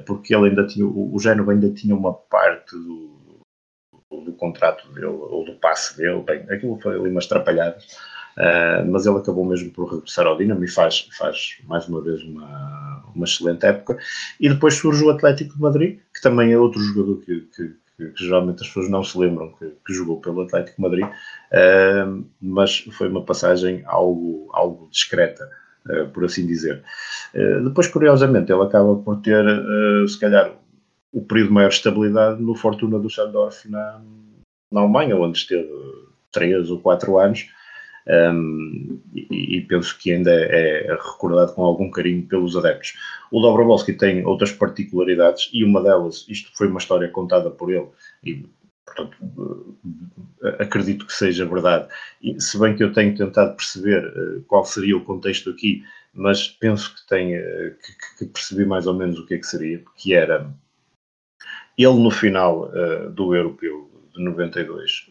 porque 0.06 0.34
ele 0.34 0.48
ainda 0.48 0.66
tinha. 0.66 0.86
O, 0.86 1.14
o 1.14 1.20
Génova 1.20 1.52
ainda 1.52 1.70
tinha 1.70 1.94
uma 1.94 2.12
parte 2.12 2.72
do, 2.72 3.16
do, 4.10 4.20
do 4.22 4.32
contrato 4.32 4.88
dele, 4.92 5.06
ou 5.06 5.44
do 5.44 5.54
passe 5.54 5.96
dele. 5.96 6.22
Bem, 6.22 6.44
aquilo 6.50 6.80
foi 6.80 6.96
ali 6.96 7.08
umas 7.08 7.26
trapalhadas. 7.26 7.86
Uh, 8.36 8.90
mas 8.90 9.06
ele 9.06 9.16
acabou 9.16 9.44
mesmo 9.44 9.70
por 9.70 9.92
regressar 9.92 10.26
ao 10.26 10.36
Dinamo 10.36 10.64
e 10.64 10.68
faz, 10.68 11.08
faz 11.16 11.58
mais 11.68 11.88
uma 11.88 12.00
vez 12.00 12.22
uma, 12.22 13.04
uma 13.14 13.24
excelente 13.24 13.64
época. 13.64 13.98
E 14.40 14.48
depois 14.48 14.74
surge 14.74 15.04
o 15.04 15.10
Atlético 15.10 15.54
de 15.54 15.60
Madrid, 15.60 15.98
que 16.12 16.20
também 16.20 16.52
é 16.52 16.58
outro 16.58 16.80
jogador 16.80 17.20
que, 17.20 17.40
que, 17.40 17.68
que, 17.96 18.10
que 18.10 18.24
geralmente 18.24 18.62
as 18.62 18.68
pessoas 18.68 18.90
não 18.90 19.04
se 19.04 19.16
lembram 19.16 19.52
que, 19.52 19.66
que 19.86 19.94
jogou 19.94 20.20
pelo 20.20 20.42
Atlético 20.42 20.76
de 20.76 20.82
Madrid, 20.82 21.06
uh, 21.06 22.24
mas 22.40 22.80
foi 22.92 23.08
uma 23.08 23.24
passagem 23.24 23.82
algo, 23.86 24.50
algo 24.52 24.88
discreta. 24.90 25.48
Uh, 25.86 26.08
por 26.08 26.24
assim 26.24 26.46
dizer. 26.46 26.82
depois, 27.62 27.86
curiosamente, 27.86 28.50
ele 28.50 28.62
acaba 28.62 28.96
por 28.96 29.20
ter, 29.20 29.44
se 30.08 30.18
calhar, 30.18 30.50
o 31.12 31.22
período 31.22 31.48
de 31.48 31.52
maior 31.52 31.68
estabilidade 31.68 32.42
no 32.42 32.54
Fortuna 32.54 32.98
do 32.98 33.10
Sandorf 33.10 33.70
na, 33.70 34.00
na 34.72 34.80
Alemanha, 34.80 35.14
onde 35.14 35.36
esteve 35.36 35.70
três 36.32 36.70
ou 36.70 36.80
quatro 36.80 37.18
anos, 37.18 37.46
um, 38.06 39.00
e, 39.14 39.56
e, 39.56 39.60
penso 39.62 39.96
que 39.98 40.12
ainda 40.12 40.30
é, 40.30 40.92
recordado 40.92 41.54
com 41.54 41.64
algum 41.64 41.90
carinho 41.90 42.26
pelos 42.26 42.56
adeptos. 42.56 42.94
O 43.30 43.40
Dobrovolski 43.40 43.94
tem 43.94 44.24
outras 44.26 44.52
particularidades 44.52 45.48
e 45.52 45.64
uma 45.64 45.82
delas, 45.82 46.26
isto 46.28 46.50
foi 46.54 46.68
uma 46.68 46.78
história 46.78 47.08
contada 47.08 47.50
por 47.50 47.72
ele 47.72 47.88
e 48.22 48.46
portanto 48.84 49.76
eh, 50.42 50.56
acredito 50.62 51.06
que 51.06 51.12
seja 51.12 51.46
verdade. 51.46 51.88
E, 52.22 52.38
se 52.40 52.58
bem 52.58 52.76
que 52.76 52.84
eu 52.84 52.92
tenho 52.92 53.16
tentado 53.16 53.56
perceber 53.56 54.06
uh, 54.06 54.42
qual 54.42 54.64
seria 54.64 54.96
o 54.96 55.04
contexto 55.04 55.50
aqui, 55.50 55.82
mas 56.12 56.48
penso 56.48 56.94
que 56.94 57.06
tenho 57.08 57.40
uh, 57.40 57.74
que, 57.74 58.18
que, 58.18 58.26
percebi 58.26 58.66
mais 58.66 58.86
ou 58.86 58.94
menos 58.94 59.18
o 59.18 59.26
que 59.26 59.34
é 59.34 59.38
que 59.38 59.46
seria, 59.46 59.82
que 59.96 60.14
era 60.14 60.52
ele 61.78 61.98
no 61.98 62.10
final 62.10 62.68
uh, 62.68 63.10
do 63.10 63.34
europeu 63.34 63.90
de 64.14 64.22
92 64.22 65.10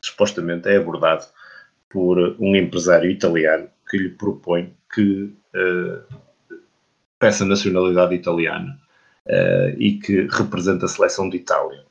supostamente 0.00 0.68
é 0.68 0.76
abordado 0.76 1.26
por 1.88 2.36
um 2.38 2.56
empresário 2.56 3.10
italiano 3.10 3.68
que 3.88 3.96
lhe 3.96 4.10
propõe 4.10 4.72
que 4.92 5.32
uh, 5.54 6.16
peça 7.18 7.44
nacionalidade 7.44 8.14
italiana 8.14 8.78
uh, 9.26 9.80
e 9.80 9.98
que 9.98 10.26
representa 10.30 10.86
a 10.86 10.88
seleção 10.88 11.28
de 11.28 11.38
Itália. 11.38 11.84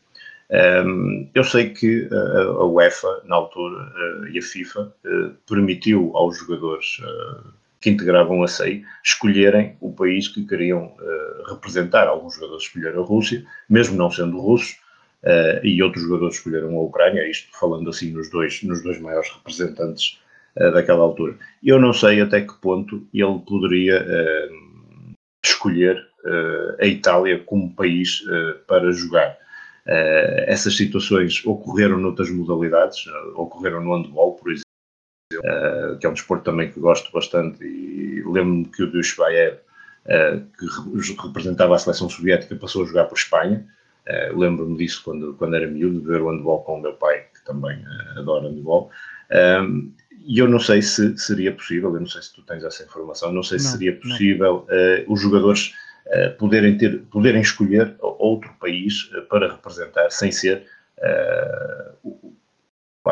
Um, 0.48 0.56
ehm, 0.56 1.30
eu 1.34 1.43
sei 1.43 1.72
que 1.72 2.08
a, 2.12 2.41
a 2.41 2.66
UEFA, 2.66 3.22
na 3.26 3.36
altura, 3.36 3.91
uh, 3.96 4.28
e 4.28 4.38
a 4.38 4.41
FIFA, 4.41 4.93
permitiu 5.48 6.12
aos 6.16 6.38
jogadores 6.38 6.98
que 7.82 7.89
integravam 7.89 8.43
a 8.43 8.48
SEI 8.48 8.84
escolherem 9.04 9.76
o 9.80 9.91
país 9.91 10.28
que 10.28 10.46
queriam 10.46 10.96
representar. 11.48 12.08
Alguns 12.08 12.36
jogadores 12.36 12.64
escolheram 12.64 13.04
a 13.04 13.06
Rússia, 13.06 13.46
mesmo 13.70 13.96
não 13.96 14.10
sendo 14.10 14.39
russos, 14.39 14.78
uh, 15.26 15.66
e 15.66 15.82
outros 15.82 16.04
jogadores 16.04 16.36
escolheram 16.36 16.76
a 16.76 16.82
Ucrânia, 16.82 17.28
isto 17.28 17.50
falando 17.58 17.90
assim 17.90 18.12
nos 18.12 18.30
dois, 18.30 18.62
nos 18.64 18.84
dois 18.84 19.00
maiores 19.00 19.30
representantes 19.32 20.20
uh, 20.58 20.72
daquela 20.72 21.04
altura. 21.04 21.36
Eu 21.64 21.80
não 21.80 21.92
sei 21.92 22.22
até 22.22 22.42
que 22.42 22.54
ponto 22.62 23.06
ele 23.14 23.40
poderia 23.48 24.02
uh, 24.02 25.14
escolher 25.44 26.06
a 26.80 26.88
Itália 26.88 27.38
como 27.46 27.72
país 27.76 28.24
para 28.66 28.92
jogar. 28.92 29.38
essas 30.48 30.76
situações 30.76 31.46
ocorreram 31.46 32.00
noutras 32.00 32.32
modalidades, 32.32 33.06
ocorreram 33.36 33.84
no 33.84 33.96
handball, 33.96 34.34
por 34.34 34.50
exemplo, 34.50 34.66
Uh, 35.34 35.98
que 36.00 36.06
é 36.06 36.10
um 36.10 36.14
desporto 36.14 36.46
também 36.46 36.72
que 36.72 36.80
gosto 36.80 37.12
bastante 37.12 37.64
e 37.64 38.24
lembro-me 38.24 38.66
que 38.66 38.84
o 38.84 38.92
Dushbaev, 38.92 39.58
uh, 40.06 40.40
que 40.58 41.22
representava 41.28 41.76
a 41.76 41.80
seleção 41.80 42.08
soviética, 42.10 42.56
passou 42.56 42.84
a 42.84 42.88
jogar 42.88 43.06
por 43.06 43.18
Espanha 43.18 43.68
Uh, 44.08 44.38
Lembro-me 44.38 44.78
disso 44.78 45.01
quando, 45.03 45.34
quando 45.34 45.56
era 45.56 45.68
miúdo, 45.68 45.99
de 45.99 46.08
ver 46.08 46.22
o 46.22 46.30
handball 46.30 46.64
com 46.64 46.78
o 46.78 46.82
meu 46.82 46.93
pai, 46.93 47.26
que 47.34 47.43
também 47.43 47.78
uh, 47.80 48.20
adora 48.20 48.47
handball. 48.47 48.91
Um, 49.62 49.91
e 50.28 50.39
eu 50.39 50.47
não 50.47 50.60
sei 50.60 50.82
se 50.82 51.18
seria 51.18 51.51
possível, 51.51 51.93
eu 51.93 51.99
não 51.99 52.08
sei 52.08 52.22
se 52.22 52.34
tu 52.34 52.41
tens 52.43 52.64
essa 52.64 52.84
informação, 52.84 53.32
não 53.32 53.43
sei 53.43 53.58
não, 53.58 53.66
se 53.66 53.72
seria 53.72 53.95
possível 53.95 54.68
uh, 54.70 55.12
os 55.12 55.22
jogadores 55.22 55.74
poderem, 56.38 56.78
ter, 56.78 56.99
poderem 57.12 57.41
escolher 57.41 57.95
outro 57.99 58.53
país 58.60 59.10
para 59.28 59.51
representar, 59.51 60.12
sem 60.12 60.32
ser 60.32 60.64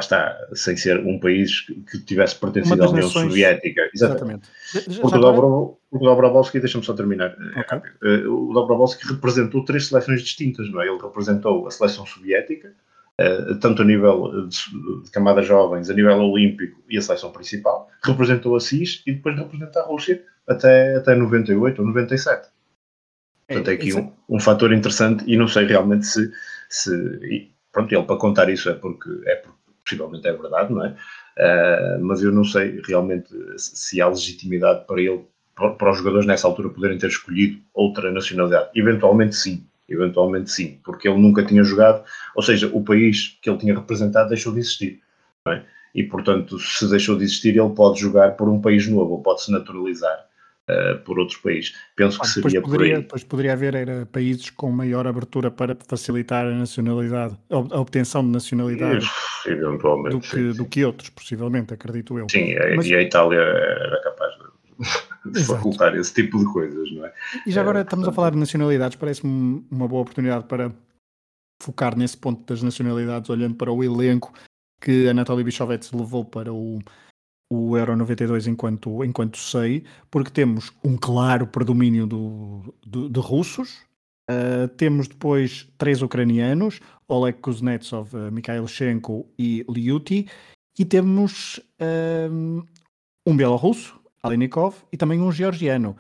está, 0.03 0.37
sem 0.53 0.75
ser 0.77 0.99
um 0.99 1.19
país 1.19 1.61
que 1.61 1.99
tivesse 1.99 2.35
pertencido 2.35 2.83
à 2.83 2.89
União. 2.89 3.09
Soviética. 3.09 3.89
Exatamente. 3.93 4.47
Exatamente. 4.73 5.01
Porque, 5.01 5.17
o, 5.17 5.77
o 5.91 5.99
Dobrovolsky, 5.99 6.59
deixa-me 6.59 6.83
só 6.83 6.93
terminar, 6.93 7.35
eh, 7.55 7.59
okay. 7.59 7.91
Eh, 8.03 8.27
o 8.27 8.53
Dobrovolsky 8.53 9.07
representou 9.07 9.63
três 9.65 9.87
seleções 9.87 10.21
distintas, 10.21 10.69
não 10.71 10.81
é? 10.81 10.87
Ele 10.87 11.01
representou 11.01 11.67
a 11.67 11.71
seleção 11.71 12.05
soviética, 12.05 12.73
eh, 13.17 13.53
tanto 13.61 13.81
a 13.81 13.85
nível 13.85 14.47
de, 14.47 15.03
de 15.03 15.11
camadas 15.11 15.45
jovens, 15.45 15.89
a 15.89 15.93
nível 15.93 16.17
olímpico 16.19 16.81
e 16.89 16.97
a 16.97 17.01
seleção 17.01 17.31
principal, 17.31 17.89
representou 18.03 18.55
a 18.55 18.59
CIS 18.59 19.03
e 19.05 19.13
depois 19.13 19.37
representa 19.37 19.81
a 19.81 19.83
Rússia 19.83 20.23
até, 20.47 20.95
até 20.95 21.15
98 21.15 21.81
ou 21.81 21.87
97. 21.87 22.47
É, 23.47 23.53
Portanto, 23.53 23.67
é 23.69 23.73
aqui 23.73 23.93
um, 23.93 24.11
um 24.29 24.39
fator 24.39 24.73
interessante 24.73 25.23
e 25.27 25.37
não 25.37 25.47
sei 25.47 25.65
realmente 25.65 26.05
se, 26.07 26.31
se 26.69 27.51
pronto, 27.71 27.93
ele 27.93 28.03
para 28.03 28.17
contar 28.17 28.49
isso 28.49 28.69
é 28.69 28.73
porque, 28.73 29.09
é 29.25 29.35
porque 29.35 29.62
possivelmente 29.84 30.27
é 30.27 30.34
verdade, 30.34 30.73
não 30.73 30.86
é? 30.86 30.95
Uh, 31.38 32.03
mas 32.05 32.21
eu 32.21 32.31
não 32.31 32.43
sei 32.43 32.81
realmente 32.86 33.29
se 33.57 34.01
há 34.01 34.07
legitimidade 34.07 34.86
para 34.86 35.01
ele, 35.01 35.21
para, 35.55 35.71
para, 35.71 35.91
os 35.91 35.97
jogadores 35.97 36.25
nessa 36.25 36.47
altura 36.47 36.69
poderem 36.69 36.97
ter 36.97 37.07
escolhido 37.07 37.59
outra 37.73 38.11
nacionalidade. 38.11 38.69
Eventualmente 38.75 39.36
sim, 39.36 39.63
eventualmente 39.89 40.51
sim, 40.51 40.79
porque 40.84 41.07
ele 41.07 41.19
nunca 41.19 41.43
tinha 41.43 41.63
jogado, 41.63 42.03
ou 42.36 42.41
seja, 42.41 42.69
o 42.73 42.84
país 42.84 43.38
que 43.41 43.49
ele 43.49 43.59
tinha 43.59 43.75
representado 43.75 44.29
deixou 44.29 44.53
de 44.53 44.59
existir, 44.59 45.01
é? 45.47 45.61
E 45.93 46.03
portanto, 46.03 46.57
se 46.57 46.89
deixou 46.89 47.15
de 47.15 47.23
existir, 47.23 47.55
ele 47.55 47.69
pode 47.69 47.99
jogar 47.99 48.31
por 48.31 48.49
um 48.49 48.59
país 48.59 48.88
novo, 48.88 49.13
ou 49.13 49.21
pode 49.21 49.43
se 49.43 49.51
naturalizar 49.51 50.25
uh, 50.70 50.99
por 51.03 51.20
outros 51.20 51.38
países. 51.38 51.74
Penso 51.95 52.20
que 52.20 52.28
seria 52.28 52.61
poderia, 52.61 52.78
por 52.78 52.97
aí. 52.97 53.01
Depois 53.01 53.24
poderia 53.24 53.53
haver 53.53 53.76
era, 53.76 54.05
países 54.05 54.49
com 54.49 54.72
maior 54.72 55.07
abertura 55.07 55.51
para 55.51 55.78
facilitar 55.88 56.45
a 56.45 56.51
nacionalidade, 56.51 57.38
a 57.49 57.80
obtenção 57.80 58.24
de 58.24 58.30
nacionalidade 58.30 59.05
eventualmente, 59.45 60.16
do, 60.16 60.22
que, 60.22 60.57
do 60.57 60.66
que 60.66 60.86
outros, 60.86 61.09
possivelmente, 61.09 61.74
acredito 61.74 62.18
eu. 62.18 62.28
Sim, 62.30 62.55
Mas... 62.76 62.88
e 62.88 62.95
a 62.95 63.01
Itália 63.01 63.39
era 63.39 64.01
capaz 64.03 64.34
de, 65.26 65.43
facultar 65.45 65.95
esse 65.95 66.14
tipo 66.14 66.38
de 66.39 66.45
coisas, 66.45 66.91
não 66.91 67.05
é? 67.05 67.14
E 67.45 67.51
já 67.51 67.61
agora 67.61 67.80
é, 67.80 67.82
estamos 67.84 68.05
portanto... 68.05 68.14
a 68.14 68.16
falar 68.16 68.30
de 68.32 68.38
nacionalidades, 68.38 68.97
parece-me 68.97 69.66
uma 69.72 69.88
boa 69.88 70.01
oportunidade 70.01 70.45
para 70.45 70.72
focar 71.61 71.97
nesse 71.97 72.18
ponto 72.18 72.45
das 72.45 72.61
nacionalidades, 72.61 73.30
olhando 73.30 73.55
para 73.55 73.72
o 73.72 73.84
elenco 73.84 74.34
que 74.82 75.07
a 75.07 75.14
Natália 75.14 75.45
Bichovets 75.45 75.91
levou 75.93 76.26
para 76.26 76.51
o 76.51 76.80
o 77.53 77.77
Euro 77.77 77.95
92 77.95 78.47
enquanto, 78.47 79.03
enquanto 79.03 79.37
sei, 79.37 79.83
porque 80.09 80.31
temos 80.31 80.71
um 80.83 80.97
claro 80.97 81.45
predomínio 81.45 82.07
do, 82.07 82.73
do 82.85 83.07
de 83.07 83.19
russos, 83.19 83.83
uh, 84.29 84.67
temos 84.69 85.07
depois 85.07 85.69
três 85.77 86.01
ucranianos, 86.01 86.79
Oleg 87.07 87.37
Kuznetsov, 87.39 88.11
uh, 88.15 88.31
Mikhail 88.31 88.67
Shenko 88.67 89.27
e 89.37 89.63
Liuti, 89.69 90.27
e 90.79 90.83
temos 90.83 91.59
um, 92.31 92.63
um 93.27 93.37
bielorrusso, 93.37 93.99
Alenikov, 94.23 94.75
e 94.91 94.97
também 94.97 95.21
um 95.21 95.31
georgiano. 95.31 95.95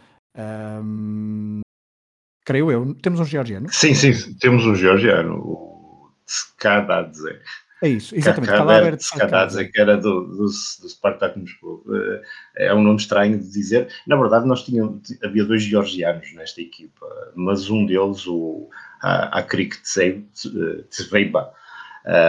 Creio 2.43 2.71
eu. 2.71 2.95
Temos 2.95 3.19
um 3.19 3.25
georgiano? 3.25 3.71
Sim, 3.71 3.93
sim, 3.93 4.33
temos 4.39 4.65
um 4.65 4.73
georgiano, 4.73 5.35
o 5.35 6.09
Skadadze. 6.25 7.39
É 7.83 7.89
isso, 7.89 8.15
exatamente. 8.15 8.49
Kadaver 8.49 8.95
Skadadze, 8.95 9.69
que 9.69 9.81
era 9.81 9.97
do, 9.97 10.21
do, 10.21 10.45
do 10.45 10.49
Spartak 10.89 11.37
Moscou. 11.37 11.83
Eh, 12.55 12.67
é 12.67 12.73
um 12.73 12.81
nome 12.81 12.95
estranho 12.95 13.37
de 13.37 13.51
dizer. 13.51 13.89
Na 14.07 14.15
verdade, 14.15 14.47
nós 14.47 14.63
tínhamos, 14.63 15.01
havia 15.21 15.43
dois 15.43 15.63
georgianos 15.63 16.33
nesta 16.33 16.61
equipa, 16.61 17.05
mas 17.35 17.69
um 17.69 17.85
deles, 17.85 18.25
o 18.25 18.69
Akrik 19.01 19.75
Tsveiba, 19.81 21.51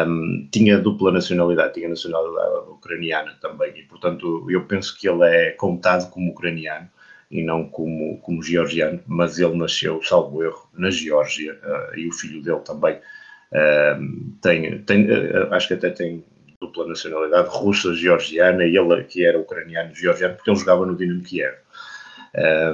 um, 0.09 0.49
tinha 0.51 0.77
dupla 0.77 1.13
nacionalidade, 1.13 1.75
tinha 1.75 1.89
nacionalidade 1.89 2.71
ucraniana 2.71 3.37
também, 3.41 3.79
e 3.79 3.85
portanto 3.85 4.45
eu 4.51 4.65
penso 4.65 4.99
que 4.99 5.09
ele 5.09 5.23
é 5.23 5.53
contado 5.53 6.11
como 6.11 6.33
ucraniano 6.33 6.89
e 7.31 7.45
não 7.45 7.69
como, 7.69 8.19
como 8.23 8.43
georgiano, 8.43 9.01
mas 9.07 9.39
ele 9.39 9.57
nasceu, 9.57 10.03
salvo 10.03 10.43
erro, 10.43 10.69
na 10.73 10.91
Geórgia, 10.91 11.55
uh, 11.63 11.97
e 11.97 12.09
o 12.09 12.13
filho 12.13 12.43
dele 12.43 12.61
também 12.61 12.99
tem, 14.41 14.79
tem, 14.83 15.11
uh, 15.11 15.53
acho 15.53 15.69
que 15.69 15.75
até 15.75 15.91
tem 15.91 16.25
dupla 16.61 16.87
nacionalidade 16.87 17.49
russa, 17.51 17.95
georgiana, 17.95 18.65
e 18.65 18.77
ele 18.77 19.05
que 19.05 19.25
era 19.25 19.39
ucraniano, 19.39 19.95
georgiano, 19.95 20.35
porque 20.35 20.51
ele 20.51 20.59
jogava 20.59 20.87
no 20.87 20.97
Dinamo 20.97 21.23
Kiev. 21.23 21.55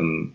Um, 0.01 0.33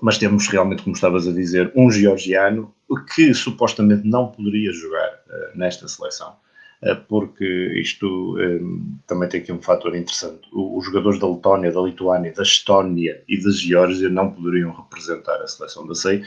mas 0.00 0.18
temos 0.18 0.46
realmente, 0.46 0.82
como 0.82 0.94
estavas 0.94 1.26
a 1.26 1.32
dizer, 1.32 1.72
um 1.74 1.90
georgiano 1.90 2.72
que 3.14 3.34
supostamente 3.34 4.06
não 4.06 4.28
poderia 4.28 4.72
jogar 4.72 5.08
uh, 5.08 5.58
nesta 5.58 5.88
seleção, 5.88 6.36
uh, 6.82 6.96
porque 7.08 7.44
isto 7.80 8.36
um, 8.38 8.96
também 9.06 9.28
tem 9.28 9.40
aqui 9.40 9.52
um 9.52 9.60
fator 9.60 9.96
interessante. 9.96 10.42
O, 10.52 10.78
os 10.78 10.84
jogadores 10.84 11.18
da 11.18 11.28
Letónia, 11.28 11.72
da 11.72 11.80
Lituânia, 11.80 12.32
da 12.32 12.42
Estónia 12.42 13.20
e 13.26 13.42
da 13.42 13.50
Geórgia 13.50 14.08
não 14.08 14.30
poderiam 14.30 14.70
representar 14.70 15.40
a 15.42 15.48
seleção 15.48 15.86
da 15.86 15.94
SEI, 15.94 16.18
eh, 16.18 16.24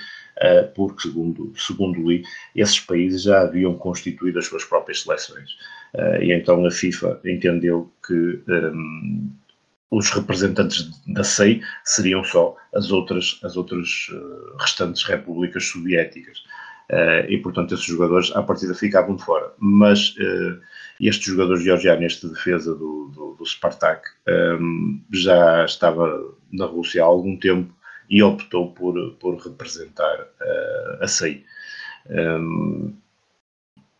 porque, 0.76 1.04
segundo, 1.04 1.54
segundo 1.56 2.10
li, 2.10 2.24
esses 2.56 2.80
países 2.80 3.24
já 3.24 3.42
haviam 3.42 3.76
constituído 3.76 4.40
as 4.40 4.46
suas 4.46 4.66
próprias 4.66 5.02
seleções. 5.02 5.56
Eh, 5.98 6.26
e 6.26 6.34
então 6.34 6.66
a 6.66 6.72
FIFA 6.72 7.20
entendeu 7.26 7.92
que 8.06 8.14
um, 8.14 8.54
ehm, 8.54 9.30
os 9.92 10.10
representantes 10.12 10.90
da 11.08 11.24
SEI 11.24 11.62
seriam 11.84 12.24
só 12.24 12.56
as 12.74 12.92
outras, 12.92 13.40
as 13.44 13.56
outras 13.56 14.08
eh, 14.12 14.58
restantes 14.60 15.04
repúblicas 15.04 15.66
soviéticas. 15.66 16.44
Uh, 16.88 17.26
e 17.28 17.40
portanto 17.40 17.74
esses 17.74 17.88
jogadores 17.88 18.32
à 18.36 18.44
partida 18.44 18.76
ficavam 18.76 19.16
de 19.16 19.24
fora. 19.24 19.52
Mas 19.58 20.10
uh, 20.18 20.62
este 21.02 21.32
jogador 21.32 21.58
georgiano, 21.58 22.06
este 22.06 22.28
defesa 22.28 22.76
do, 22.76 23.12
do, 23.12 23.36
do 23.40 23.46
Spartak, 23.46 24.08
um, 24.28 24.32
ehm, 24.32 25.02
já 25.12 25.66
estava 25.66 26.32
na 26.52 26.66
Rússia 26.66 27.02
há 27.02 27.06
algum 27.06 27.40
tempo 27.40 27.74
e 28.10 28.22
optou 28.24 28.74
por, 28.74 29.14
por 29.14 29.38
representar 29.38 30.22
uh, 30.22 31.04
a 31.04 31.08
SEI. 31.08 31.44
Um, 32.10 32.96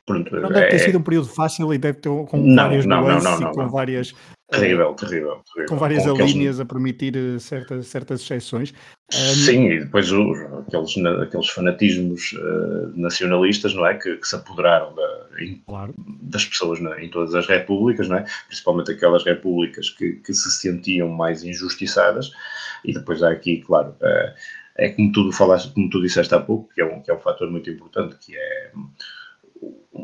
Pronto, 0.06 0.36
não 0.36 0.50
deve 0.50 0.68
ter 0.68 0.76
é... 0.76 0.80
sido 0.80 1.00
um 1.00 1.02
período 1.02 1.28
fácil 1.28 1.74
e 1.74 1.78
deve 1.78 2.00
ter 2.00 2.10
com 2.10 2.38
não, 2.38 2.64
várias 2.64 2.86
não, 2.86 3.02
não, 3.02 3.20
não, 3.20 3.42
e 3.42 3.54
com 3.54 3.68
várias 3.70 4.14
Terrível, 4.52 4.94
terrível, 4.94 5.42
terrível. 5.44 5.70
Com 5.70 5.78
várias 5.78 6.04
com 6.04 6.12
alíneas 6.12 6.30
aqueles... 6.30 6.60
a 6.60 6.66
permitir 6.66 7.18
eh, 7.18 7.40
certas, 7.40 7.88
certas 7.88 8.22
exceções. 8.22 8.74
Sim, 9.10 9.70
e 9.70 9.80
depois 9.80 10.12
os, 10.12 10.38
aqueles, 10.68 10.98
aqueles 11.24 11.50
fanatismos 11.50 12.34
uh, 12.34 12.94
nacionalistas, 12.96 13.74
não 13.74 13.88
é? 13.88 13.96
Que, 13.96 14.18
que 14.18 14.28
se 14.28 14.36
apoderaram 14.36 14.94
da, 14.94 15.28
em, 15.40 15.64
claro. 15.66 15.96
das 16.22 16.46
pessoas 16.46 16.80
na, 16.80 17.02
em 17.02 17.10
todas 17.10 17.34
as 17.34 17.48
repúblicas, 17.48 18.08
não 18.08 18.18
é? 18.18 18.26
Principalmente 18.46 18.92
aquelas 18.92 19.26
repúblicas 19.26 19.90
que, 19.90 20.14
que 20.14 20.34
se 20.34 20.52
sentiam 20.52 21.10
mais 21.10 21.44
injustiçadas. 21.44 22.32
E 22.84 22.94
depois 22.94 23.24
há 23.24 23.32
aqui, 23.32 23.64
claro, 23.66 23.96
uh, 24.00 24.32
é 24.78 24.90
como 24.90 25.12
tu, 25.12 25.32
falaste, 25.32 25.74
como 25.74 25.90
tu 25.90 26.00
disseste 26.04 26.36
há 26.36 26.40
pouco, 26.40 26.72
que 26.72 26.82
é 26.82 26.86
um, 26.86 27.02
que 27.02 27.10
é 27.10 27.16
um 27.16 27.20
fator 27.20 27.50
muito 27.50 27.72
importante, 27.72 28.16
que 28.20 28.38
é 28.38 28.72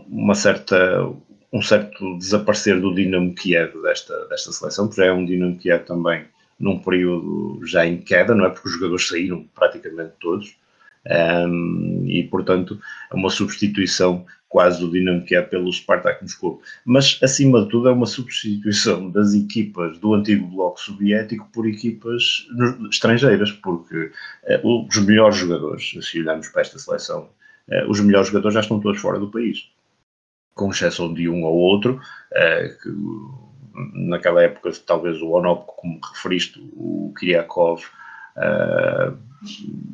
uma 0.10 0.34
certa 0.36 1.12
um 1.54 1.62
certo 1.62 2.18
desaparecer 2.18 2.80
do 2.80 2.96
Dinamo 2.96 3.36
Kiev 3.36 3.74
desta, 3.82 4.26
desta 4.28 4.54
seleção, 4.54 4.88
porque 4.88 5.02
já 5.02 5.08
é 5.08 5.12
um 5.12 5.26
Dinamo 5.26 5.58
Kiev 5.58 5.84
também 5.84 6.26
num 6.58 6.80
período 6.80 7.60
já 7.66 7.86
em 7.86 7.98
queda, 7.98 8.34
não 8.34 8.46
é? 8.46 8.50
Porque 8.50 8.70
os 8.70 8.76
jogadores 8.76 9.08
saíram 9.08 9.46
praticamente 9.54 10.14
todos. 10.20 10.56
Um, 11.04 12.06
e 12.06 12.24
portanto 12.30 12.80
é 13.12 13.16
uma 13.16 13.32
substituição 13.32 14.24
quase 14.48 14.80
do 14.80 14.92
Dinamo 14.92 15.26
Kiev 15.26 15.50
pelo 15.50 15.74
Spartak 15.74 16.22
Moscou. 16.22 16.62
Mas 16.86 17.20
acima 17.24 17.64
de 17.64 17.70
tudo 17.70 17.90
é 17.90 17.92
uma 17.92 18.06
substituição 18.06 19.10
das 19.10 19.34
equipas 19.34 19.98
do 19.98 20.14
antigo 20.14 20.46
bloco 20.46 20.80
soviético 20.80 21.50
por 21.52 21.68
equipas 21.68 22.46
estrangeiras, 22.92 23.52
porque 23.52 24.12
uh, 24.64 24.88
os 24.88 24.98
melhores 25.00 25.38
jogadores, 25.38 25.96
se 26.02 26.20
olharmos 26.20 26.50
para 26.50 26.62
esta 26.62 26.78
seleção, 26.78 27.30
uh, 27.70 27.90
os 27.90 28.00
melhores 28.00 28.28
jogadores 28.28 28.54
já 28.54 28.60
estão 28.60 28.80
todos 28.80 29.02
fora 29.02 29.20
do 29.20 29.32
país 29.32 29.72
com 30.54 30.70
exceção 30.70 31.14
de 31.14 31.30
um 31.30 31.44
ou 31.44 31.56
outro, 31.56 32.00
uh, 32.32 32.82
que 32.82 32.90
naquela 33.94 34.44
época 34.44 34.72
talvez 34.86 35.22
o 35.22 35.30
Onop, 35.30 35.66
como 35.66 36.00
referiste, 36.14 36.60
o 36.76 37.14
Kiriakov 37.18 37.84
uh, 38.38 39.18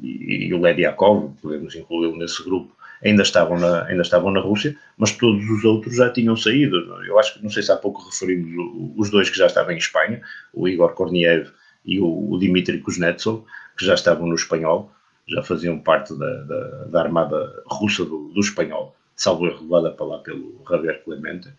e, 0.02 0.48
e 0.48 0.54
o 0.54 0.62
Lediakov, 0.62 1.32
podemos 1.42 1.76
incluí-lo 1.76 2.18
nesse 2.18 2.44
grupo, 2.44 2.76
ainda 3.04 3.22
estavam, 3.22 3.60
na, 3.60 3.86
ainda 3.86 4.02
estavam 4.02 4.32
na 4.32 4.40
Rússia, 4.40 4.76
mas 4.98 5.12
todos 5.12 5.48
os 5.50 5.64
outros 5.64 5.96
já 5.96 6.10
tinham 6.10 6.36
saído. 6.36 6.76
Eu 7.06 7.20
acho 7.20 7.36
que, 7.36 7.44
não 7.44 7.50
sei 7.50 7.64
se 7.64 7.72
há 7.72 7.76
pouco 7.76 8.04
referimos 8.04 8.50
os 8.98 9.10
dois 9.10 9.30
que 9.30 9.38
já 9.38 9.46
estavam 9.46 9.72
em 9.72 9.78
Espanha, 9.78 10.22
o 10.54 10.68
Igor 10.68 10.94
Korniev 10.94 11.50
e 11.86 12.00
o, 12.00 12.32
o 12.32 12.38
Dmitry 12.38 12.80
Kuznetsov, 12.80 13.44
que 13.78 13.86
já 13.86 13.94
estavam 13.94 14.28
no 14.28 14.36
espanhol, 14.36 14.92
já 15.28 15.44
faziam 15.44 15.78
parte 15.78 16.18
da, 16.18 16.44
da, 16.44 16.68
da 16.86 17.02
armada 17.02 17.64
russa 17.68 18.04
do, 18.04 18.30
do 18.30 18.40
espanhol 18.40 18.97
salvo 19.18 19.48
erro, 19.48 19.64
levada 19.64 19.92
para 19.92 20.06
lá 20.06 20.18
pelo 20.20 20.62
Javier 20.70 21.04
Clemente. 21.04 21.50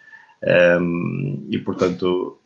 Um, 0.81 1.47
e 1.51 1.59
portanto, 1.59 2.39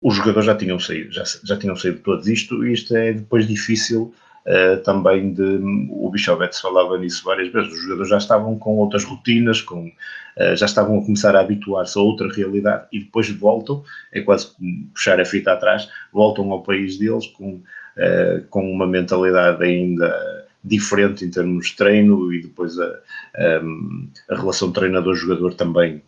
os 0.00 0.14
jogadores 0.14 0.44
já 0.44 0.54
tinham 0.54 0.78
saído, 0.78 1.10
já, 1.10 1.24
já 1.42 1.56
tinham 1.56 1.74
saído 1.74 2.00
todos 2.00 2.28
isto, 2.28 2.64
isto 2.66 2.94
é 2.94 3.14
depois 3.14 3.48
difícil 3.48 4.14
uh, 4.46 4.76
também 4.82 5.32
de. 5.32 5.58
O 5.90 6.10
Bichovete 6.10 6.60
falava 6.60 6.98
nisso 6.98 7.24
várias 7.24 7.50
vezes, 7.50 7.72
os 7.72 7.82
jogadores 7.82 8.10
já 8.10 8.18
estavam 8.18 8.58
com 8.58 8.76
outras 8.76 9.02
rotinas, 9.02 9.62
com, 9.62 9.86
uh, 9.86 10.54
já 10.54 10.66
estavam 10.66 10.98
a 10.98 11.02
começar 11.02 11.34
a 11.34 11.40
habituar-se 11.40 11.98
a 11.98 12.02
outra 12.02 12.28
realidade 12.30 12.86
e 12.92 13.00
depois 13.00 13.30
voltam, 13.30 13.82
é 14.12 14.20
quase 14.20 14.48
puxar 14.92 15.18
a 15.18 15.24
fita 15.24 15.52
atrás, 15.52 15.88
voltam 16.12 16.52
ao 16.52 16.62
país 16.62 16.98
deles 16.98 17.26
com, 17.28 17.54
uh, 17.54 18.44
com 18.50 18.70
uma 18.70 18.86
mentalidade 18.86 19.64
ainda 19.64 20.43
diferente 20.64 21.24
em 21.24 21.30
termos 21.30 21.66
de 21.66 21.76
treino 21.76 22.32
e 22.32 22.42
depois 22.42 22.78
a, 22.78 22.86
a, 22.86 24.34
a 24.34 24.36
relação 24.36 24.72
treinador-jogador 24.72 25.54
também 25.54 26.02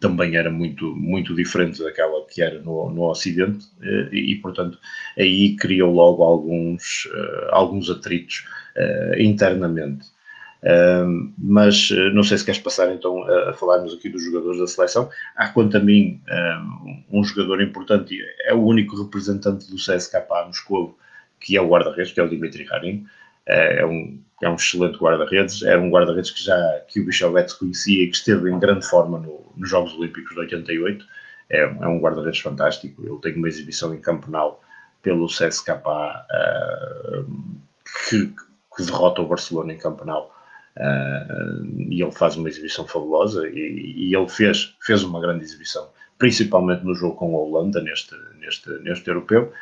também 0.00 0.36
era 0.36 0.50
muito, 0.50 0.94
muito 0.94 1.34
diferente 1.34 1.82
daquela 1.82 2.24
que 2.26 2.42
era 2.42 2.60
no, 2.60 2.90
no 2.90 3.08
Ocidente 3.08 3.66
eh, 3.82 4.08
e, 4.12 4.32
e, 4.32 4.36
portanto, 4.36 4.78
aí 5.18 5.56
criou 5.56 5.92
logo 5.92 6.22
alguns, 6.22 7.06
uh, 7.06 7.48
alguns 7.50 7.88
atritos 7.88 8.44
uh, 8.76 9.20
internamente. 9.20 10.06
Mas 11.38 11.90
não 12.12 12.24
sei 12.24 12.38
se 12.38 12.44
queres 12.44 12.60
passar 12.60 12.92
então 12.92 13.22
a, 13.22 13.50
a, 13.50 13.52
falarmos 13.52 13.94
aqui 13.94 14.08
dos 14.08 14.24
jogadores 14.24 14.58
da 14.58 14.66
seleção. 14.66 15.08
Há 15.36 15.48
quanto 15.48 15.76
a 15.76 15.80
mim 15.80 16.20
um 17.08 17.22
jogador 17.22 17.62
importante, 17.62 18.18
é 18.44 18.52
o 18.52 18.64
único 18.64 19.00
representante 19.00 19.70
do 19.70 19.76
CSKA 19.76 20.26
Moscou, 20.44 20.98
que 21.38 21.56
é 21.56 21.60
o 21.60 21.68
guarda-redes, 21.68 22.10
que 22.10 22.18
é 22.18 22.24
o 22.24 22.28
Dimitri 22.28 22.66
Harin. 22.68 23.06
É, 23.46 23.80
é 23.80 23.86
um, 23.86 24.20
é 24.42 24.48
um 24.48 24.54
excelente 24.56 24.98
guarda-redes, 24.98 25.62
era 25.62 25.80
um 25.80 25.90
guarda-redes 25.90 26.30
que 26.30 26.42
já 26.42 26.80
que 26.88 27.00
o 27.00 27.06
Bichovete 27.06 27.58
conhecia 27.58 28.04
e 28.04 28.08
que 28.08 28.16
esteve 28.16 28.50
em 28.50 28.58
grande 28.58 28.86
forma 28.86 29.18
no, 29.18 29.52
nos 29.56 29.70
Jogos 29.70 29.94
Olímpicos 29.94 30.34
de 30.34 30.40
88. 30.40 31.04
É, 31.48 31.60
é 31.60 31.86
um 31.86 32.00
guarda-redes 32.00 32.40
fantástico. 32.40 33.02
Ele 33.04 33.18
tem 33.20 33.34
uma 33.34 33.48
exibição 33.48 33.94
em 33.94 34.00
Campenal 34.00 34.60
pelo 35.02 35.26
CSKA 35.28 35.78
uh, 35.78 37.24
que, 38.08 38.26
que, 38.76 38.84
derrota 38.84 39.22
o 39.22 39.28
Barcelona 39.28 39.72
em 39.72 39.78
Campenal. 39.78 40.34
Uh, 40.76 41.64
e 41.88 42.02
ele 42.02 42.12
faz 42.12 42.36
uma 42.36 42.48
exibição 42.48 42.86
fabulosa 42.86 43.48
e, 43.48 44.08
e, 44.10 44.14
ele 44.14 44.28
fez, 44.28 44.74
fez 44.82 45.02
uma 45.02 45.20
grande 45.20 45.42
exibição, 45.42 45.88
principalmente 46.18 46.84
no 46.84 46.94
jogo 46.94 47.14
com 47.14 47.34
a 47.34 47.38
Holanda, 47.38 47.80
neste, 47.80 48.14
neste, 48.38 48.68
neste 48.80 49.08
europeu. 49.08 49.52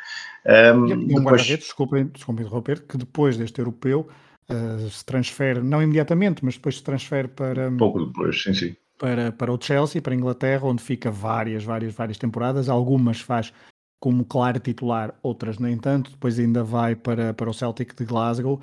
Um, 0.45 0.87
e 0.87 0.93
um 0.93 0.99
depois... 0.99 1.23
guarda-redes, 1.23 1.65
desculpem, 1.65 2.05
desculpem 2.05 2.45
interromper, 2.45 2.81
que 2.81 2.97
depois 2.97 3.35
deste 3.35 3.59
europeu 3.59 4.07
uh, 4.49 4.89
se 4.89 5.03
transfere, 5.03 5.61
não 5.61 5.81
imediatamente, 5.81 6.45
mas 6.45 6.55
depois 6.55 6.77
se 6.77 6.83
transfere 6.83 7.27
para. 7.27 7.71
Pouco 7.71 8.05
depois, 8.05 8.41
sim, 8.41 8.53
sim. 8.53 8.75
Para, 8.97 9.31
para 9.31 9.51
o 9.51 9.59
Chelsea, 9.59 10.01
para 10.01 10.13
a 10.13 10.15
Inglaterra, 10.15 10.65
onde 10.65 10.81
fica 10.81 11.11
várias, 11.11 11.63
várias, 11.63 11.93
várias 11.93 12.17
temporadas. 12.17 12.69
Algumas 12.69 13.19
faz 13.19 13.51
como 13.99 14.23
claro 14.23 14.59
titular, 14.59 15.13
outras 15.21 15.57
nem 15.57 15.77
tanto. 15.77 16.11
Depois 16.11 16.39
ainda 16.39 16.63
vai 16.63 16.95
para, 16.95 17.33
para 17.33 17.49
o 17.49 17.53
Celtic 17.53 17.93
de 17.95 18.05
Glasgow, 18.05 18.61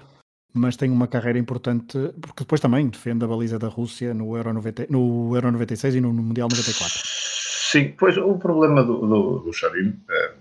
mas 0.54 0.76
tem 0.76 0.90
uma 0.90 1.06
carreira 1.06 1.38
importante, 1.38 1.98
porque 2.20 2.44
depois 2.44 2.60
também 2.60 2.88
defende 2.88 3.24
a 3.24 3.28
baliza 3.28 3.58
da 3.58 3.68
Rússia 3.68 4.14
no 4.14 4.36
Euro, 4.36 4.54
90, 4.54 4.86
no 4.88 5.34
Euro 5.34 5.52
96 5.52 5.96
e 5.96 6.00
no, 6.00 6.12
no 6.12 6.22
Mundial 6.22 6.48
94. 6.48 7.00
Sim, 7.04 7.94
pois 7.98 8.16
o 8.16 8.36
problema 8.38 8.82
do, 8.82 9.00
do, 9.00 9.38
do 9.40 9.50
é, 10.10 10.34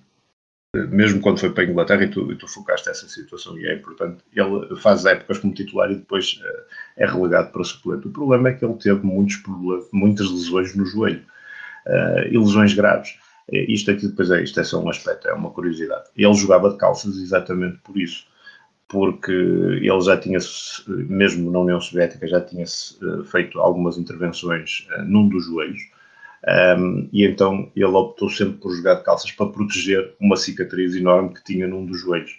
mesmo 0.74 1.20
quando 1.20 1.40
foi 1.40 1.52
para 1.52 1.64
a 1.64 1.68
Inglaterra, 1.68 2.04
e 2.06 2.08
tu, 2.08 2.32
e 2.32 2.36
tu 2.36 2.48
focaste 2.48 2.90
essa 2.90 3.08
situação, 3.08 3.58
e 3.58 3.68
é 3.68 3.76
importante, 3.76 4.24
ele 4.34 4.76
faz 4.78 5.06
épocas 5.06 5.40
como 5.40 5.54
titular 5.54 5.92
e 5.92 5.96
depois 5.96 6.40
uh, 6.42 6.64
é 6.96 7.06
relegado 7.06 7.52
para 7.52 7.62
o 7.62 7.66
suplente. 7.66 8.08
O 8.08 8.12
problema 8.12 8.50
é 8.50 8.54
que 8.54 8.64
ele 8.64 8.76
teve 8.76 9.06
muitos 9.06 9.36
problemas, 9.38 9.86
muitas 9.92 10.32
lesões 10.32 10.74
no 10.74 10.86
joelho, 10.86 11.24
uh, 11.88 12.28
e 12.30 12.38
lesões 12.38 12.74
graves. 12.74 13.20
Isto 13.52 13.92
aqui 13.92 14.08
depois 14.08 14.32
é, 14.32 14.42
isto 14.42 14.62
é 14.62 14.64
só 14.64 14.82
um 14.82 14.90
aspecto, 14.90 15.28
é 15.28 15.34
uma 15.34 15.50
curiosidade. 15.50 16.06
Ele 16.16 16.34
jogava 16.36 16.70
de 16.70 16.78
calças 16.78 17.18
exatamente 17.18 17.80
por 17.80 17.98
isso, 17.98 18.26
porque 18.88 19.32
ele 19.32 20.02
já 20.02 20.16
tinha, 20.16 20.40
mesmo 20.88 21.52
na 21.52 21.60
União 21.60 21.82
Soviética, 21.82 22.26
já 22.28 22.40
tinha 22.40 22.64
uh, 22.64 23.24
feito 23.26 23.60
algumas 23.60 23.98
intervenções 23.98 24.88
num 25.06 25.28
dos 25.28 25.48
joelhos, 25.48 25.82
um, 26.48 27.08
e 27.14 27.24
então 27.24 27.72
ele 27.76 27.86
optou 27.86 28.30
sempre 28.30 28.58
por 28.58 28.74
jogar 28.76 28.96
de 28.96 29.04
calças 29.04 29.32
para 29.32 29.46
proteger 29.48 30.14
uma 30.20 30.36
cicatriz 30.36 30.96
enorme 30.96 31.34
que 31.34 31.44
tinha 31.44 31.68
num 31.68 31.86
dos 31.86 32.00
joelhos. 32.02 32.32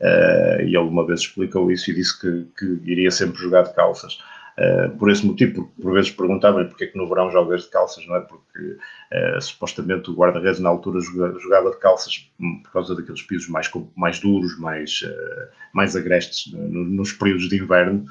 Uh, 0.00 0.62
e 0.62 0.68
ele 0.68 0.78
uma 0.78 1.06
vez 1.06 1.20
explicou 1.20 1.70
isso 1.70 1.90
e 1.90 1.94
disse 1.94 2.18
que, 2.18 2.46
que 2.58 2.90
iria 2.90 3.10
sempre 3.10 3.38
jogar 3.38 3.62
de 3.62 3.74
calças. 3.74 4.18
Uh, 4.60 4.90
por 4.98 5.10
esse 5.10 5.24
motivo, 5.24 5.54
porque 5.54 5.80
por 5.80 5.94
vezes 5.94 6.10
perguntavam-lhe 6.10 6.68
porque 6.68 6.84
é 6.84 6.86
que 6.88 6.98
no 6.98 7.08
verão 7.08 7.30
jogas 7.30 7.62
de 7.62 7.70
calças, 7.70 8.06
não 8.06 8.16
é? 8.16 8.20
Porque 8.20 8.58
uh, 8.60 9.40
supostamente 9.40 10.10
o 10.10 10.14
guarda-redes 10.14 10.60
na 10.60 10.68
altura 10.68 11.00
jogava, 11.00 11.38
jogava, 11.38 11.70
de 11.70 11.78
calças 11.78 12.30
hum, 12.38 12.60
por 12.62 12.70
causa 12.70 12.94
daqueles 12.94 13.22
pisos 13.22 13.48
mais, 13.48 13.70
mais 13.96 14.20
duros, 14.20 14.58
mais, 14.58 15.00
uh, 15.00 15.48
mais 15.72 15.96
agrestes 15.96 16.52
nos 16.52 17.10
períodos 17.10 17.48
de 17.48 17.56
inverno 17.56 18.04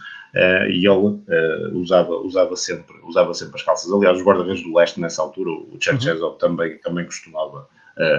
e 0.70 0.88
ele 0.88 1.22
usava, 1.74 2.16
usava, 2.16 2.56
sempre, 2.56 2.96
usava 3.04 3.34
sempre 3.34 3.56
as 3.56 3.64
calças. 3.64 3.92
Aliás, 3.92 4.18
os 4.18 4.24
guarda-redes 4.24 4.64
do 4.64 4.76
leste 4.76 5.00
nessa 5.00 5.22
altura, 5.22 5.52
o 5.52 5.78
Cherchesov 5.80 6.34
uhum. 6.34 6.38
também, 6.38 6.78
também 6.80 7.06
costumava 7.06 7.68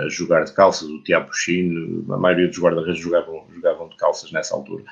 jogar 0.09 0.45
de 0.45 0.53
calças, 0.53 0.89
o 0.89 1.03
Tiago 1.03 1.31
a 2.11 2.17
maioria 2.17 2.49
dos 2.49 2.59
guarda-redes 2.59 3.01
jogavam, 3.01 3.47
jogavam 3.55 3.89
de 3.89 3.97
calças 3.97 4.31
nessa 4.33 4.55
altura. 4.55 4.85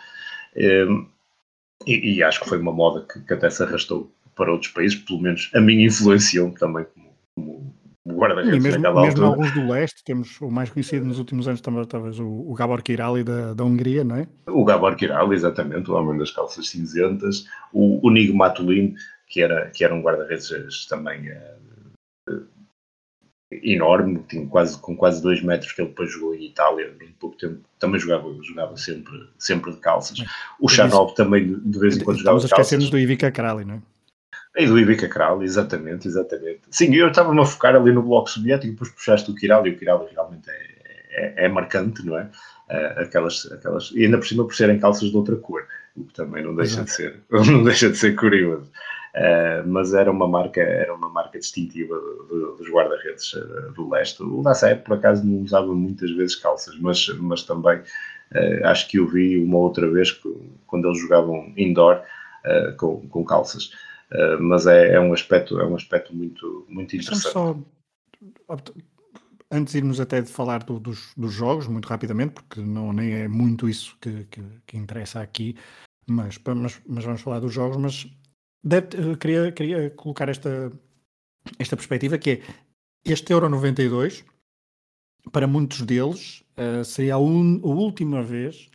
E, 1.86 2.16
e, 2.16 2.22
acho 2.22 2.40
que 2.40 2.48
foi 2.48 2.58
uma 2.58 2.72
moda 2.72 3.06
que, 3.10 3.20
que, 3.20 3.32
até 3.32 3.48
se 3.48 3.62
arrastou 3.62 4.10
para 4.34 4.52
outros 4.52 4.72
países, 4.72 4.98
pelo 4.98 5.20
menos 5.20 5.50
a 5.54 5.60
mim 5.60 5.82
influenciou 5.82 6.50
também 6.52 6.86
como, 6.94 7.74
como 8.04 8.18
guarda-redes 8.18 8.62
mesmo, 8.62 8.82
naquela 8.82 9.02
mesmo 9.02 9.24
altura. 9.24 9.46
alguns 9.46 9.54
do 9.54 9.72
leste, 9.72 10.04
temos 10.04 10.40
o 10.40 10.50
mais 10.50 10.70
conhecido 10.70 11.06
nos 11.06 11.18
últimos 11.18 11.46
anos 11.46 11.60
também, 11.60 11.84
talvez 11.84 12.18
o, 12.18 12.26
o 12.26 12.54
Gabor 12.54 12.82
Kirali 12.82 13.22
da, 13.22 13.54
da 13.54 13.64
Hungria, 13.64 14.04
não 14.04 14.16
é? 14.16 14.26
O 14.48 14.64
Gabor 14.64 14.96
Kirali, 14.96 15.34
exatamente, 15.34 15.90
o 15.90 15.94
homem 15.94 16.18
das 16.18 16.30
calças 16.30 16.68
cinzentas, 16.68 17.46
o, 17.72 18.06
o 18.06 18.10
Nigo 18.10 18.36
Matulin, 18.36 18.94
que 19.28 19.40
era, 19.40 19.70
que 19.70 19.84
era 19.84 19.94
um 19.94 20.02
guarda-redes 20.02 20.86
também 20.88 21.30
uh, 21.30 21.58
enorme, 23.50 24.22
tinha 24.28 24.46
quase, 24.46 24.78
com 24.78 24.96
quase 24.96 25.22
dois 25.22 25.42
metros 25.42 25.72
que 25.72 25.80
ele 25.80 25.88
depois 25.88 26.12
jogou 26.12 26.34
em 26.34 26.46
Itália 26.46 26.90
durante 26.90 27.14
pouco 27.14 27.36
tempo, 27.36 27.60
também 27.78 27.98
jogava, 27.98 28.34
jogava 28.42 28.76
sempre, 28.76 29.28
sempre 29.38 29.72
de 29.72 29.78
calças. 29.78 30.18
O 30.60 30.68
Chanov 30.68 31.14
também 31.14 31.58
de 31.58 31.78
vez 31.78 31.96
em 31.96 32.04
quando 32.04 32.18
jogava 32.18 32.38
de 32.38 32.48
calças. 32.48 32.66
esquecemos 32.66 32.90
do 32.90 32.98
Ivica 32.98 33.30
Krali, 33.30 33.64
não 33.64 33.76
é? 33.76 33.82
E 34.58 34.66
do 34.66 34.78
Ivica 34.78 35.08
Kral, 35.08 35.42
exatamente, 35.42 36.08
exatamente. 36.08 36.62
Sim, 36.68 36.92
eu 36.92 37.08
estava-me 37.08 37.40
a 37.40 37.44
focar 37.44 37.76
ali 37.76 37.92
no 37.92 38.02
bloco 38.02 38.28
soviético, 38.28 38.72
depois 38.72 38.90
puxaste 38.90 39.30
o 39.30 39.34
Kiral, 39.34 39.64
e 39.66 39.70
o 39.70 39.78
Kiral 39.78 40.08
realmente 40.12 40.50
é, 40.50 40.64
é, 41.10 41.44
é 41.44 41.48
marcante, 41.48 42.04
não 42.04 42.18
é? 42.18 42.28
Uh, 42.68 43.00
aquelas, 43.02 43.50
aquelas, 43.52 43.92
e 43.94 44.04
ainda 44.04 44.18
por 44.18 44.26
cima 44.26 44.44
por 44.44 44.54
serem 44.54 44.80
calças 44.80 45.10
de 45.10 45.16
outra 45.16 45.36
cor, 45.36 45.64
o 45.96 46.04
que 46.04 46.12
também 46.12 46.42
não 46.42 46.56
deixa, 46.56 46.82
de 46.82 46.90
ser, 46.90 47.20
não 47.30 47.62
deixa 47.62 47.88
de 47.88 47.96
ser 47.96 48.16
curioso. 48.16 48.70
Uh, 49.14 49.66
mas 49.66 49.94
era 49.94 50.10
uma 50.10 50.28
marca, 50.28 50.60
era 50.60 50.94
uma 50.94 51.08
marca 51.08 51.38
distintiva 51.38 51.94
do, 51.96 52.56
dos 52.56 52.68
guarda-redes 52.68 53.32
uh, 53.32 53.72
do 53.72 53.88
leste. 53.88 54.22
O 54.22 54.42
Lassaet, 54.42 54.82
por 54.82 54.94
acaso, 54.94 55.26
não 55.26 55.42
usava 55.42 55.74
muitas 55.74 56.10
vezes 56.10 56.36
calças, 56.36 56.78
mas, 56.78 57.08
mas 57.18 57.42
também 57.42 57.82
acho 58.64 58.88
que 58.88 59.00
o 59.00 59.08
vi 59.08 59.42
uma 59.42 59.56
outra 59.56 59.90
vez 59.90 60.12
quando 60.66 60.86
eles 60.86 61.00
jogavam 61.00 61.50
indoor 61.56 62.02
com, 62.76 63.08
com 63.08 63.24
calças. 63.24 63.70
mas 64.38 64.66
é, 64.66 64.92
é, 64.92 65.00
um 65.00 65.14
aspecto, 65.14 65.58
é 65.58 65.66
um 65.66 65.74
aspecto 65.74 66.14
muito, 66.14 66.66
muito 66.68 66.94
interessante. 66.94 67.32
Só 67.32 67.56
antes 69.50 69.72
de 69.72 69.78
irmos 69.78 70.00
até 70.00 70.20
de 70.20 70.30
falar 70.30 70.62
do, 70.62 70.78
dos, 70.78 71.12
dos, 71.16 71.32
jogos, 71.32 71.66
muito 71.66 71.86
rapidamente, 71.86 72.34
porque 72.34 72.60
não 72.60 72.92
nem 72.92 73.12
é 73.14 73.28
muito 73.28 73.68
isso 73.68 73.96
que, 74.00 74.24
que, 74.24 74.42
que 74.66 74.76
interessa 74.76 75.20
aqui, 75.20 75.56
mas, 76.06 76.38
mas, 76.38 76.80
mas, 76.86 77.04
vamos 77.04 77.20
falar 77.20 77.40
dos 77.40 77.52
jogos, 77.52 77.76
mas 77.76 78.06
deve, 78.62 79.16
queria, 79.16 79.52
queria 79.52 79.90
colocar 79.90 80.28
esta, 80.28 80.72
esta 81.58 81.76
perspectiva 81.76 82.18
que 82.18 82.30
é 82.30 82.42
este 83.04 83.32
Euro 83.32 83.48
92, 83.48 84.24
para 85.32 85.46
muitos 85.46 85.82
deles, 85.82 86.42
uh, 86.56 86.84
seria 86.84 87.14
a, 87.14 87.18
un, 87.18 87.60
a 87.62 87.68
última 87.68 88.22
vez 88.22 88.68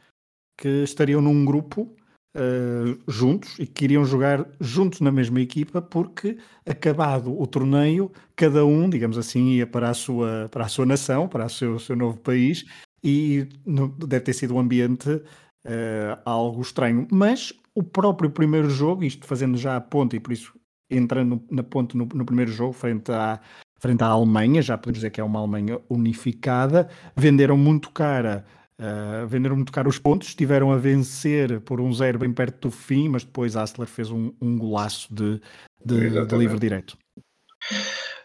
que 0.58 0.84
estariam 0.84 1.22
num 1.22 1.46
grupo 1.46 1.96
uh, 2.36 3.12
juntos 3.12 3.58
e 3.60 3.66
que 3.68 3.86
iriam 3.86 4.06
jogar 4.06 4.48
juntos 4.60 5.02
na 5.02 5.12
mesma 5.12 5.42
equipa, 5.42 5.82
porque 5.82 6.38
acabado 6.66 7.40
o 7.40 7.46
torneio, 7.46 8.12
cada 8.36 8.66
um, 8.66 8.90
digamos 8.90 9.18
assim, 9.18 9.52
ia 9.52 9.68
para 9.68 9.90
a 9.90 9.94
sua, 9.94 10.50
para 10.50 10.66
a 10.66 10.70
sua 10.70 10.86
nação, 10.86 11.28
para 11.28 11.46
o 11.46 11.50
seu, 11.50 11.80
seu 11.80 11.96
novo 11.96 12.18
país, 12.18 12.66
e 13.04 13.48
no, 13.66 13.90
deve 13.90 14.26
ter 14.26 14.34
sido 14.34 14.56
um 14.56 14.60
ambiente 14.60 15.10
uh, 15.10 16.20
algo 16.26 16.62
estranho. 16.62 17.08
Mas 17.12 17.54
o 17.76 17.84
próprio 17.84 18.30
primeiro 18.30 18.70
jogo, 18.70 19.04
isto 19.04 19.26
fazendo 19.26 19.58
já 19.58 19.76
a 19.76 19.82
ponte, 19.82 20.16
e 20.16 20.20
por 20.20 20.32
isso 20.32 20.54
entrando 20.90 21.44
na 21.50 21.64
ponte 21.64 21.98
no, 21.98 22.08
no 22.14 22.26
primeiro 22.26 22.52
jogo, 22.52 22.74
frente 22.74 23.12
à, 23.12 23.40
frente 23.80 24.04
à 24.04 24.08
Alemanha, 24.08 24.62
já 24.62 24.78
podemos 24.78 25.00
dizer 25.00 25.10
que 25.10 25.20
é 25.20 25.24
uma 25.24 25.40
Alemanha 25.40 25.80
unificada, 25.90 26.90
venderam 27.16 27.58
muito 27.58 27.92
cara 27.92 28.46
Uh, 28.74 29.28
venderam 29.28 29.56
muito 29.56 29.72
caro 29.72 29.88
os 29.88 30.00
pontos, 30.00 30.30
estiveram 30.30 30.72
a 30.72 30.78
vencer 30.78 31.62
por 31.62 31.80
um 31.80 31.94
zero 31.94 32.18
bem 32.18 32.34
perto 32.34 32.68
do 32.68 32.72
fim, 32.72 33.08
mas 33.08 33.24
depois 33.24 33.56
Asler 33.56 33.88
fez 33.88 34.10
um, 34.10 34.34
um 34.42 34.58
golaço 34.58 35.14
de, 35.14 35.40
de, 35.86 36.26
de 36.26 36.36
livre 36.36 36.60
direto. 36.60 36.98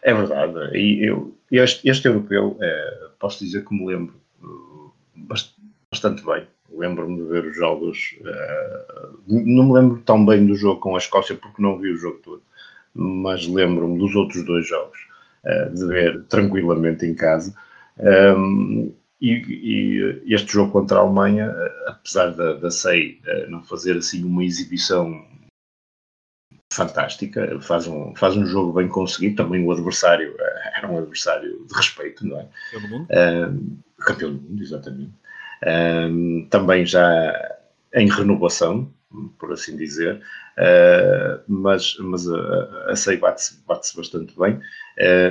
É 0.01 0.11
verdade, 0.11 0.75
e 0.75 1.07
eu, 1.07 1.37
este, 1.51 1.87
este 1.87 2.07
europeu, 2.07 2.57
é, 2.59 3.09
posso 3.19 3.45
dizer 3.45 3.63
que 3.63 3.73
me 3.73 3.85
lembro 3.85 4.19
uh, 4.41 4.91
bastante 5.91 6.25
bem. 6.25 6.47
Lembro-me 6.71 7.17
de 7.17 7.29
ver 7.29 7.45
os 7.45 7.55
jogos, 7.55 8.15
uh, 8.21 9.23
não 9.27 9.65
me 9.65 9.73
lembro 9.73 10.01
tão 10.05 10.25
bem 10.25 10.45
do 10.45 10.55
jogo 10.55 10.79
com 10.79 10.95
a 10.95 10.99
Escócia 10.99 11.35
porque 11.35 11.61
não 11.61 11.77
vi 11.77 11.91
o 11.91 11.97
jogo 11.97 12.19
todo, 12.23 12.41
mas 12.93 13.47
lembro-me 13.47 13.97
dos 13.97 14.15
outros 14.15 14.45
dois 14.45 14.67
jogos, 14.67 14.99
uh, 15.45 15.73
de 15.73 15.85
ver 15.85 16.23
tranquilamente 16.25 17.05
em 17.05 17.13
casa. 17.13 17.53
Um, 17.99 18.93
e, 19.21 19.33
e, 20.27 20.33
este 20.33 20.53
jogo 20.53 20.71
contra 20.71 20.97
a 20.97 21.01
Alemanha, 21.01 21.53
apesar 21.87 22.31
da, 22.31 22.53
da 22.53 22.71
SEI 22.71 23.19
eh, 23.25 23.47
não 23.47 23.61
fazer 23.63 23.97
assim 23.97 24.23
uma 24.23 24.45
exibição 24.45 25.25
fantástica, 26.71 27.59
faz 27.59 27.85
um, 27.87 28.15
faz 28.15 28.37
um 28.37 28.45
jogo 28.45 28.71
bem 28.71 28.87
conseguido. 28.87 29.43
Também 29.43 29.65
o 29.65 29.71
adversário 29.71 30.33
eh, 30.39 30.73
era 30.77 30.87
um 30.89 30.97
adversário 30.97 31.65
de 31.65 31.73
respeito, 31.73 32.25
não 32.25 32.39
é? 32.39 32.47
Campeão 32.71 32.81
do 32.81 32.89
mundo. 32.89 33.07
Uh, 33.11 34.03
campeão 34.03 34.33
do 34.35 34.41
mundo, 34.41 34.63
exatamente. 34.63 35.11
Uh, 35.63 36.45
também 36.49 36.85
já 36.85 37.57
em 37.93 38.09
renovação, 38.09 38.89
por 39.39 39.51
assim 39.51 39.75
dizer, 39.75 40.21
uh, 40.57 41.41
mas, 41.47 41.97
mas 41.99 42.29
a, 42.29 42.91
a 42.91 42.95
SEI 42.95 43.17
bate-se 43.17 43.59
bate 43.67 43.95
bastante 43.95 44.37
bem. 44.37 44.59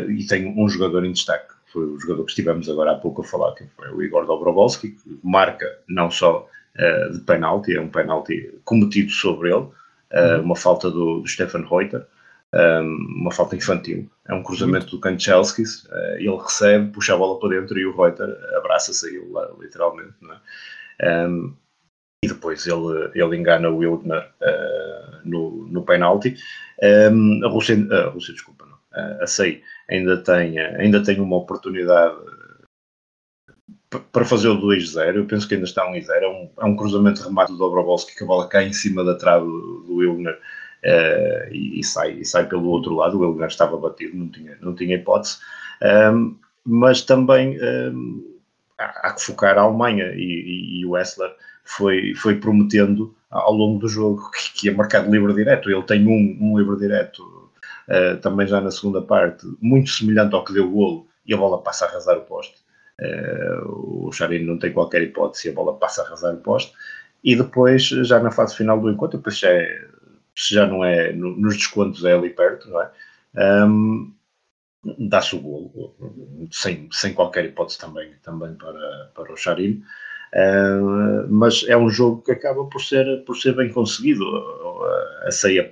E 0.09 0.27
tem 0.27 0.55
um 0.59 0.69
jogador 0.69 1.05
em 1.05 1.13
destaque. 1.13 1.53
Foi 1.73 1.85
o 1.85 2.01
jogador 2.01 2.25
que 2.25 2.31
estivemos 2.31 2.69
agora 2.69 2.93
há 2.93 2.95
pouco 2.95 3.21
a 3.21 3.25
falar, 3.25 3.55
que 3.55 3.65
foi 3.77 3.91
o 3.91 4.03
Igor 4.03 4.27
Dobrovolski, 4.27 4.91
que 4.91 5.19
marca 5.23 5.67
não 5.87 6.11
só 6.11 6.49
uh, 6.79 7.13
de 7.13 7.21
penalti, 7.21 7.77
é 7.77 7.81
um 7.81 7.89
penalti 7.89 8.59
cometido 8.65 9.11
sobre 9.11 9.51
ele, 9.51 9.67
uh, 10.13 10.43
uma 10.43 10.57
falta 10.57 10.91
do, 10.91 11.21
do 11.21 11.29
Stefan 11.29 11.67
Reuter, 11.69 12.07
um, 12.55 13.21
uma 13.21 13.33
falta 13.33 13.57
infantil. 13.57 14.09
É 14.27 14.35
um 14.35 14.43
cruzamento 14.43 14.87
do 14.87 15.01
Kanchelskis, 15.01 15.85
uh, 15.85 16.17
ele 16.17 16.37
recebe, 16.37 16.91
puxa 16.93 17.15
a 17.15 17.19
bola 17.19 17.39
para 17.39 17.61
dentro 17.61 17.79
e 17.79 17.87
o 17.87 17.97
Reuter 17.97 18.29
abraça-se 18.57 19.07
a 19.07 19.11
ele, 19.11 19.27
literalmente. 19.61 20.15
É? 21.01 21.27
Um, 21.27 21.55
e 22.25 22.29
depois 22.29 22.67
ele, 22.67 23.11
ele 23.15 23.37
engana 23.37 23.69
o 23.71 23.79
Wildner 23.79 24.29
uh, 24.41 25.21
no, 25.25 25.69
no 25.69 25.83
penalti. 25.85 26.37
Um, 26.83 27.45
a 27.45 27.49
Rússia, 27.49 27.77
a 27.93 28.09
Rússia, 28.09 28.35
desculpa, 28.35 28.67
não, 28.67 28.79
a 29.23 29.27
SEI 29.27 29.63
ainda 29.89 30.17
tem, 30.17 30.59
ainda 30.59 31.03
tem 31.03 31.21
uma 31.21 31.37
oportunidade 31.37 32.17
para 34.13 34.25
fazer 34.25 34.49
o 34.49 34.61
2-0. 34.61 35.17
Eu 35.17 35.27
penso 35.27 35.49
que 35.49 35.55
ainda 35.55 35.67
está 35.67 35.87
1-0. 35.87 36.09
É 36.11 36.29
um, 36.29 36.51
é 36.59 36.65
um 36.65 36.77
cruzamento 36.77 37.21
de 37.21 37.27
remate 37.27 37.53
do 37.53 37.59
Dobrovolski 37.59 38.17
que 38.17 38.25
a 38.25 38.27
bola 38.27 38.49
cai 38.49 38.67
em 38.67 38.73
cima 38.73 39.05
da 39.05 39.15
trave 39.15 39.47
do, 39.47 39.85
do 39.87 39.95
Wilner 39.97 40.39
uh, 40.85 41.53
e, 41.53 41.83
sai, 41.85 42.13
e 42.13 42.25
sai 42.25 42.47
pelo 42.47 42.69
outro 42.69 42.95
lado. 42.95 43.19
O 43.19 43.21
Wilner 43.21 43.49
estava 43.49 43.77
batido, 43.77 44.17
não 44.17 44.29
tinha, 44.29 44.57
não 44.61 44.75
tinha 44.75 44.97
hipótese. 44.97 45.39
Um, 45.83 46.37
mas 46.65 47.03
também 47.03 47.59
um, 47.63 48.37
há, 48.79 49.09
há, 49.09 49.13
que 49.13 49.23
focar 49.23 49.57
a 49.57 49.63
Alemanha 49.63 50.13
e, 50.15 50.81
e, 50.81 50.87
o 50.87 50.91
Wessler 50.91 51.35
foi, 51.65 52.15
foi 52.15 52.37
prometendo 52.37 53.15
ao 53.31 53.53
longo 53.53 53.79
do 53.79 53.89
jogo 53.89 54.31
que, 54.31 54.53
que 54.53 54.71
marcar 54.71 55.05
de 55.05 55.11
livre 55.11 55.35
direto. 55.35 55.71
Ele 55.71 55.83
tem 55.83 56.07
um, 56.07 56.39
um 56.41 56.59
livre 56.59 56.77
direto 56.77 57.23
uh, 57.89 58.17
também 58.21 58.47
já 58.47 58.61
na 58.61 58.71
segunda 58.71 59.01
parte, 59.03 59.47
muito 59.61 59.91
semelhante 59.91 60.35
ao 60.35 60.45
que 60.45 60.53
deu 60.53 60.67
o 60.67 60.71
golo, 60.71 61.07
e 61.27 61.35
a 61.35 61.37
bola 61.37 61.63
passa 61.63 61.85
a 61.85 61.89
arrasar 61.89 62.19
o 62.19 62.23
poste. 62.23 62.57
Uh, 63.01 64.09
o 64.09 64.13
Charino 64.13 64.53
não 64.53 64.59
tem 64.59 64.73
qualquer 64.73 65.03
hipótese, 65.03 65.49
a 65.49 65.53
bola 65.53 65.75
passa 65.75 66.03
a 66.03 66.07
arrasar 66.07 66.35
o 66.35 66.39
poste. 66.39 66.73
E 67.23 67.35
depois, 67.37 67.85
já 67.85 68.21
na 68.21 68.31
fase 68.31 68.57
final 68.57 68.81
do 68.81 68.91
encontro, 68.91 69.19
depois 69.19 69.39
já, 69.39 69.51
é, 69.51 69.87
já 70.51 70.67
não 70.67 70.85
é, 70.85 71.13
nos 71.13 71.57
descontos 71.57 72.05
é 72.05 72.13
ali 72.13 72.31
perto, 72.31 72.69
não 72.71 72.83
é? 72.83 72.91
Um, 73.67 74.13
dá-se 74.99 75.35
o 75.35 75.41
golo, 75.41 75.95
sem, 76.51 76.89
sem 76.93 77.13
qualquer 77.13 77.45
hipótese 77.45 77.79
também, 77.79 78.13
também 78.23 78.55
para, 78.55 79.11
para 79.15 79.33
o 79.33 79.37
Charino. 79.37 79.83
Uh, 80.33 81.27
mas 81.31 81.65
é 81.67 81.77
um 81.77 81.89
jogo 81.89 82.23
que 82.23 82.33
acaba 82.33 82.65
por 82.67 82.81
ser, 82.81 83.25
por 83.25 83.37
ser 83.37 83.55
bem 83.57 83.71
conseguido. 83.71 84.25
A 85.25 85.31
ceia 85.31 85.71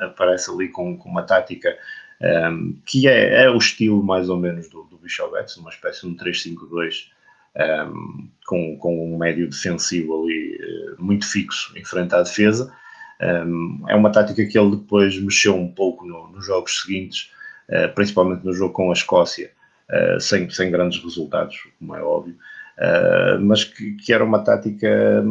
aparece 0.00 0.50
ali 0.50 0.68
com, 0.68 0.96
com 0.96 1.08
uma 1.08 1.22
tática 1.22 1.76
um, 2.22 2.78
que 2.86 3.08
é, 3.08 3.44
é, 3.44 3.50
o 3.50 3.56
estilo 3.58 4.02
mais 4.02 4.28
ou 4.28 4.36
menos 4.36 4.68
do, 4.68 4.84
do 4.84 4.96
Bichovets, 4.98 5.56
uma 5.56 5.70
espécie 5.70 6.02
de 6.02 6.06
um 6.06 6.16
3-5-2 6.16 7.08
um, 7.56 8.28
com, 8.46 8.76
com 8.78 9.12
um 9.12 9.18
médio 9.18 9.48
defensivo 9.48 10.22
ali 10.22 10.56
eh, 10.60 10.94
muito 10.98 11.26
fixo 11.26 11.76
em 11.76 11.84
frente 11.84 12.14
à 12.14 12.22
defesa. 12.22 12.72
Um, 13.20 13.84
é 13.88 13.94
uma 13.94 14.10
tática 14.10 14.44
que 14.44 14.58
ele 14.58 14.76
depois 14.76 15.18
mexeu 15.20 15.54
um 15.56 15.68
pouco 15.68 16.04
no, 16.04 16.28
nos 16.28 16.44
jogos 16.44 16.82
seguintes, 16.82 17.30
uh, 17.68 17.92
principalmente 17.94 18.44
no 18.44 18.52
jogo 18.52 18.74
com 18.74 18.90
a 18.90 18.92
Escócia, 18.92 19.52
uh, 19.90 20.20
sem, 20.20 20.48
sem 20.50 20.70
grandes 20.70 21.02
resultados, 21.02 21.56
como 21.78 21.94
é 21.94 22.02
óbvio. 22.02 22.36
Uh, 22.78 23.40
mas 23.40 23.64
que, 23.64 23.92
que, 23.94 24.12
era 24.12 24.24
uma 24.24 24.40
tática. 24.40 25.24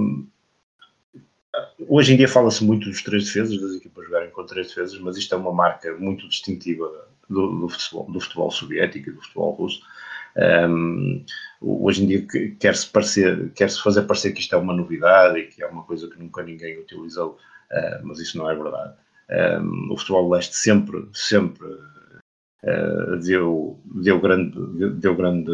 Hoje 1.87 2.13
em 2.13 2.17
dia 2.17 2.27
fala-se 2.27 2.63
muito 2.63 2.89
dos 2.89 3.01
três 3.01 3.25
defesas, 3.25 3.59
das 3.59 3.75
equipas 3.75 4.05
jogarem 4.05 4.29
com 4.29 4.45
três 4.45 4.67
defesas, 4.67 4.99
mas 4.99 5.17
isto 5.17 5.33
é 5.35 5.37
uma 5.37 5.51
marca 5.51 5.93
muito 5.97 6.29
distintiva 6.29 6.89
do, 7.29 7.59
do, 7.59 7.69
futebol, 7.69 8.11
do 8.11 8.19
futebol 8.19 8.51
soviético 8.51 9.09
e 9.09 9.13
do 9.13 9.21
futebol 9.21 9.51
russo. 9.53 9.81
Um, 10.35 11.25
hoje 11.59 12.03
em 12.03 12.07
dia 12.07 12.25
quer-se 12.57 12.89
quer-se 13.53 13.81
fazer 13.81 14.03
parecer 14.03 14.31
que 14.31 14.39
isto 14.39 14.55
é 14.55 14.57
uma 14.57 14.73
novidade 14.73 15.39
e 15.39 15.47
que 15.47 15.61
é 15.61 15.67
uma 15.67 15.83
coisa 15.83 16.09
que 16.09 16.17
nunca 16.17 16.41
ninguém 16.41 16.79
utilizou, 16.79 17.37
uh, 17.71 18.05
mas 18.05 18.19
isso 18.19 18.37
não 18.37 18.49
é 18.49 18.55
verdade. 18.55 18.93
Um, 19.31 19.93
o 19.93 19.97
futebol 19.97 20.29
leste 20.29 20.55
sempre, 20.55 21.07
sempre 21.13 21.65
uh, 21.65 23.17
deu, 23.23 23.79
deu 23.85 24.19
grande, 24.19 24.89
deu 24.95 25.15
grande 25.15 25.51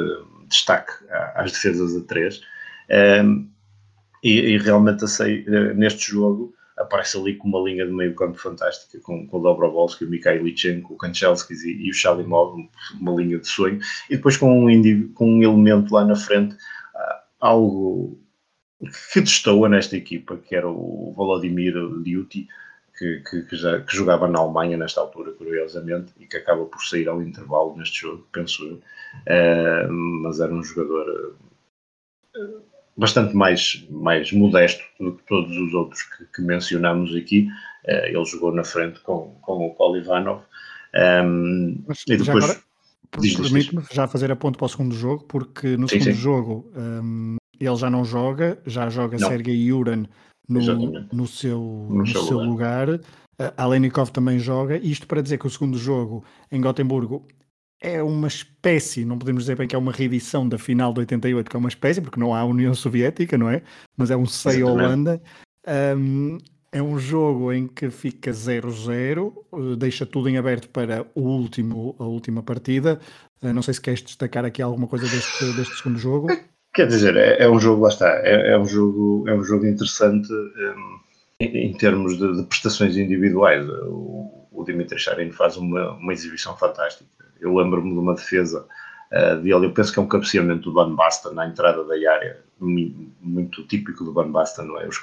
destaque 0.47 0.91
às 1.36 1.51
defesas 1.51 1.95
a 1.95 2.01
três. 2.05 2.41
Um, 3.24 3.47
e, 4.24 4.39
e, 4.39 4.57
realmente 4.57 5.07
sei, 5.07 5.45
eh, 5.47 5.74
neste 5.74 6.11
jogo 6.11 6.53
aparece 6.78 7.18
ali 7.18 7.36
com 7.36 7.47
uma 7.47 7.59
linha 7.59 7.86
de 7.86 7.91
meio 7.91 8.15
campo 8.15 8.38
fantástica, 8.38 8.99
com, 8.99 9.28
com 9.28 9.38
o 9.38 9.41
Dobrovolski, 9.41 10.05
o 10.05 10.09
Mikhailichenko, 10.09 10.93
o 10.93 10.97
Kanchelskis 10.97 11.63
e, 11.63 11.72
e 11.72 11.89
o 11.89 11.93
Shalimov, 11.93 12.55
uma 12.99 13.11
linha 13.13 13.39
de 13.39 13.47
sonho, 13.47 13.80
e 14.09 14.15
depois 14.15 14.38
com 14.38 14.68
um, 14.68 15.13
com 15.13 15.30
um 15.30 15.43
elemento 15.43 15.93
lá 15.93 16.03
na 16.03 16.15
frente, 16.15 16.55
uh, 16.55 17.20
algo 17.39 18.20
que 19.13 19.21
destoa 19.21 19.69
nesta 19.69 19.97
equipa, 19.97 20.38
que 20.38 20.55
era 20.55 20.69
o 20.69 21.13
Volodymyr 21.15 21.75
Liuti, 21.75 22.47
que, 22.97 23.21
que, 23.30 23.41
que, 23.43 23.55
já, 23.55 23.80
que 23.82 23.95
jogava 23.95 24.28
na 24.28 24.39
Alemanha 24.39 24.78
nesta 24.78 25.01
altura, 25.01 25.32
curiosamente, 25.32 26.11
e 26.19 26.25
que 26.25 26.38
acaba 26.38 26.65
por 26.65 26.82
sair 26.82 27.07
ao 27.07 27.21
intervalo 27.21 27.75
neste 27.78 28.01
jogo, 28.01 28.28
penso 28.32 28.65
eu. 28.65 28.75
Uh, 28.75 29.91
mas 29.91 30.39
era 30.39 30.53
um 30.53 30.63
jogador 30.63 31.36
uh, 32.36 32.61
bastante 32.95 33.36
mais, 33.36 33.86
mais 33.89 34.32
modesto 34.32 34.84
do 34.99 35.13
que 35.13 35.23
todos 35.23 35.55
os 35.55 35.73
outros 35.73 36.01
que, 36.03 36.25
que 36.25 36.41
mencionamos 36.41 37.15
aqui. 37.15 37.47
Uh, 37.86 38.05
ele 38.07 38.25
jogou 38.25 38.51
na 38.51 38.63
frente 38.63 38.99
com, 39.01 39.36
com 39.41 39.67
o 39.67 39.75
Polivanov. 39.75 40.41
Um, 41.23 41.84
e 42.07 42.17
depois. 42.17 42.65
Permite-me 43.09 43.84
já 43.91 44.05
fazer 44.05 44.30
a 44.32 44.36
ponto 44.36 44.57
para 44.57 44.65
o 44.65 44.69
segundo 44.69 44.93
jogo, 44.93 45.23
porque 45.23 45.78
no 45.78 45.88
sim, 45.88 45.99
segundo 45.99 46.15
sim. 46.15 46.21
jogo 46.21 46.71
um, 46.75 47.38
ele 47.59 47.75
já 47.75 47.89
não 47.89 48.03
joga, 48.03 48.59
já 48.65 48.89
joga 48.89 49.17
não. 49.17 49.27
Sergei 49.27 49.55
Yuran 49.55 50.05
no, 50.47 50.59
no 51.11 51.27
seu, 51.27 51.59
no, 51.59 51.97
no 51.97 52.07
seu 52.07 52.39
lugar. 52.39 52.87
lugar. 52.87 52.99
Uh, 53.39 53.53
Alenikov 53.55 54.09
também 54.11 54.39
joga. 54.39 54.77
Isto 54.77 55.07
para 55.07 55.21
dizer 55.21 55.37
que 55.37 55.47
o 55.47 55.49
segundo 55.49 55.77
jogo 55.77 56.23
em 56.51 56.59
Gotemburgo 56.59 57.27
é 57.79 58.01
uma 58.01 58.27
espécie, 58.27 59.05
não 59.05 59.19
podemos 59.19 59.43
dizer 59.43 59.55
bem 59.55 59.67
que 59.67 59.75
é 59.75 59.79
uma 59.79 59.91
reedição 59.91 60.47
da 60.49 60.57
final 60.57 60.91
de 60.91 61.01
88, 61.01 61.49
que 61.49 61.55
é 61.55 61.59
uma 61.59 61.69
espécie, 61.69 62.01
porque 62.01 62.19
não 62.19 62.33
há 62.33 62.43
União 62.43 62.73
Soviética, 62.73 63.37
não 63.37 63.49
é? 63.49 63.61
Mas 63.95 64.09
é 64.09 64.17
um 64.17 64.25
SEI 64.25 64.63
Holanda. 64.63 65.21
Um, 65.95 66.37
é 66.71 66.81
um 66.81 66.99
jogo 66.99 67.51
em 67.53 67.67
que 67.67 67.89
fica 67.89 68.31
0-0, 68.31 69.33
eh, 69.53 69.75
deixa 69.77 70.05
tudo 70.05 70.27
em 70.27 70.37
aberto 70.37 70.69
para 70.69 71.05
o 71.15 71.21
último, 71.21 71.95
a 71.97 72.03
última 72.03 72.43
partida. 72.43 72.99
Uh, 73.41 73.53
não 73.53 73.61
sei 73.61 73.73
se 73.73 73.81
queres 73.81 74.01
destacar 74.01 74.43
aqui 74.43 74.61
alguma 74.61 74.87
coisa 74.87 75.07
deste, 75.07 75.53
deste 75.53 75.77
segundo 75.77 75.97
jogo. 75.97 76.27
Quer 76.78 76.88
dizer, 76.88 77.17
é, 77.17 77.43
é 77.43 77.49
um 77.49 77.59
jogo, 77.59 77.82
lá 77.82 77.89
está, 77.89 78.07
é, 78.23 78.51
é, 78.51 78.57
um, 78.57 78.65
jogo, 78.65 79.28
é 79.28 79.34
um 79.34 79.43
jogo 79.43 79.65
interessante 79.65 80.32
um, 80.32 80.99
em, 81.39 81.71
em, 81.71 81.73
termos 81.73 82.17
de, 82.17 82.38
de, 82.38 82.43
prestações 82.43 82.95
individuais. 82.95 83.67
O, 83.67 84.47
o 84.51 84.63
Dimitri 84.63 84.97
Sharin 84.97 85.32
faz 85.32 85.57
uma, 85.57 85.93
uma 85.93 86.13
exibição 86.13 86.55
fantástica 86.55 87.17
eu 87.39 87.55
lembro-me 87.55 87.91
de 87.91 87.99
uma 87.99 88.15
defesa 88.15 88.65
uh, 89.11 89.36
dele, 89.41 89.65
eu 89.65 89.73
penso 89.73 89.93
que 89.93 89.99
é 89.99 90.01
um 90.01 90.07
cabeceamento 90.07 90.63
do 90.63 90.73
Van 90.73 90.93
Basten 90.95 91.34
na 91.34 91.47
entrada 91.47 91.84
da 91.84 91.95
área, 92.11 92.39
muito 92.59 93.63
típico 93.67 94.03
do 94.03 94.13
Van 94.13 94.32
Basten, 94.32 94.65
não 94.65 94.80
é? 94.80 94.88
Os 94.88 94.99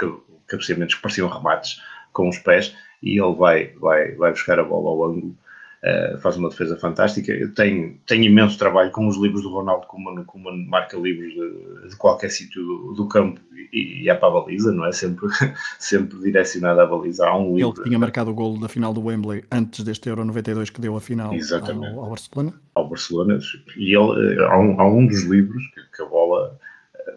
cabeceamentos 0.47 0.97
que 0.97 1.03
pareciam 1.03 1.29
remates 1.29 1.81
com 2.13 2.29
os 2.29 2.39
pés, 2.39 2.77
e 3.03 3.21
ele 3.21 3.35
vai, 3.35 3.69
vai, 3.75 4.13
vai 4.13 4.31
buscar 4.33 4.59
a 4.59 4.65
bola 4.65 4.91
ao 4.91 5.05
ângulo 5.05 5.37
Uh, 5.85 6.17
faz 6.19 6.39
uma 6.39 6.49
defesa 6.49 6.79
fantástica. 6.79 7.33
Tenho, 7.55 7.99
tenho 8.07 8.25
imenso 8.25 8.59
trabalho 8.59 8.91
com 8.91 9.07
os 9.07 9.19
livros 9.19 9.43
do 9.43 9.51
Ronaldo 9.51 9.87
Koeman, 9.87 10.25
Koeman 10.25 10.65
marca 10.67 10.97
livros 10.97 11.35
de, 11.35 11.91
de 11.91 11.97
qualquer 11.97 12.31
sítio 12.31 12.65
do, 12.65 12.95
do, 12.95 13.07
campo 13.07 13.39
e, 13.71 14.03
e, 14.03 14.09
é 14.09 14.15
para 14.15 14.29
a 14.29 14.41
baliza, 14.41 14.73
não 14.73 14.87
é? 14.87 14.93
Sempre, 14.93 15.29
sempre 15.79 16.19
direcionado 16.21 16.81
à 16.81 16.87
baliza. 16.87 17.27
Há 17.27 17.37
um 17.37 17.55
livro, 17.55 17.75
Ele 17.77 17.85
tinha 17.85 17.99
marcado 17.99 18.31
o 18.31 18.35
golo 18.35 18.59
da 18.59 18.67
final 18.67 18.95
do 18.95 19.05
Wembley 19.05 19.45
antes 19.53 19.85
deste 19.85 20.09
Euro 20.09 20.25
92 20.25 20.71
que 20.71 20.81
deu 20.81 20.97
a 20.97 21.01
final 21.03 21.31
ao, 21.31 22.01
ao, 22.01 22.09
Barcelona. 22.09 22.55
Ao 22.75 22.89
Barcelona. 22.89 23.39
E 23.77 23.95
ele, 23.95 24.37
eh, 24.37 24.45
há, 24.47 24.59
um, 24.59 24.81
há 24.81 24.89
um 24.89 25.07
dos 25.07 25.25
livros 25.25 25.63
que, 25.75 25.97
que 25.97 26.03
a 26.03 26.07
bola 26.07 26.59
eh, 27.07 27.15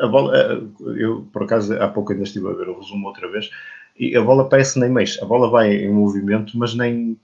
a 0.00 0.06
bola, 0.08 0.68
eu 0.96 1.28
por 1.32 1.44
acaso 1.44 1.80
há 1.80 1.86
pouco 1.86 2.12
ainda 2.12 2.24
estive 2.24 2.48
a 2.48 2.52
ver 2.54 2.68
o 2.68 2.80
resumo 2.80 3.06
outra 3.06 3.30
vez, 3.30 3.50
e 3.96 4.16
a 4.16 4.22
bola 4.22 4.48
parece 4.48 4.80
nem 4.80 4.90
mexe, 4.90 5.22
a 5.22 5.26
bola 5.26 5.48
vai 5.48 5.72
em 5.72 5.92
movimento, 5.92 6.58
mas 6.58 6.74
nem, 6.74 7.16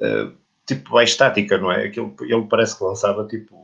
uh, 0.00 0.32
tipo, 0.66 0.98
é 0.98 1.04
estática, 1.04 1.58
não 1.58 1.70
é? 1.70 1.86
Aquilo, 1.86 2.14
ele 2.20 2.46
parece 2.48 2.76
que 2.76 2.84
lançava 2.84 3.26
tipo 3.26 3.54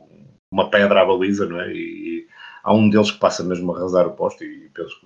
uma 0.51 0.69
pedra 0.69 1.01
à 1.01 1.05
baliza, 1.05 1.45
não 1.45 1.59
é? 1.59 1.71
E, 1.71 1.77
e 1.77 2.27
há 2.63 2.73
um 2.73 2.89
deles 2.89 3.11
que 3.11 3.19
passa 3.19 3.43
mesmo 3.43 3.73
a 3.73 3.77
arrasar 3.77 4.07
o 4.07 4.11
posto 4.11 4.43
e 4.43 4.69
penso 4.73 4.99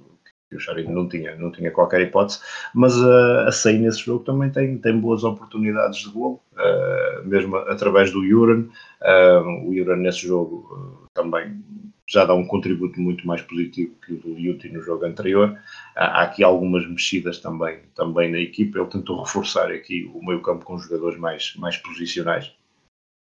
que 0.50 0.56
o 0.56 0.60
Charino 0.60 0.94
não 0.94 1.10
tinha, 1.10 1.36
não 1.36 1.52
tinha 1.52 1.72
qualquer 1.72 2.02
hipótese, 2.02 2.40
mas 2.74 2.96
uh, 2.98 3.48
a 3.48 3.52
SEI 3.52 3.80
nesse 3.80 4.00
jogo 4.00 4.24
também 4.24 4.50
tem, 4.50 4.78
tem 4.78 4.98
boas 4.98 5.24
oportunidades 5.24 6.00
de 6.00 6.10
gol, 6.10 6.42
uh, 6.54 7.28
mesmo 7.28 7.58
através 7.58 8.12
do 8.12 8.20
Uran. 8.20 8.66
Uh, 9.02 9.66
o 9.66 9.70
Uran 9.72 9.98
nesse 9.98 10.26
jogo 10.26 11.08
também 11.14 11.62
já 12.08 12.24
dá 12.24 12.34
um 12.34 12.48
contributo 12.48 13.00
muito 13.02 13.28
mais 13.28 13.42
positivo 13.42 13.94
que 14.06 14.14
o 14.14 14.18
do 14.18 14.40
Yuti 14.40 14.70
no 14.70 14.82
jogo 14.82 15.06
anterior. 15.06 15.60
Há 15.96 16.24
aqui 16.24 16.42
algumas 16.44 16.88
mexidas 16.88 17.40
também, 17.40 17.80
também 17.94 18.32
na 18.32 18.40
equipa. 18.40 18.80
Ele 18.80 18.88
tentou 18.88 19.22
reforçar 19.22 19.70
aqui 19.70 20.10
o 20.14 20.26
meio 20.26 20.42
campo 20.42 20.64
com 20.64 20.78
jogadores 20.78 21.20
mais, 21.20 21.54
mais 21.58 21.76
posicionais. 21.78 22.54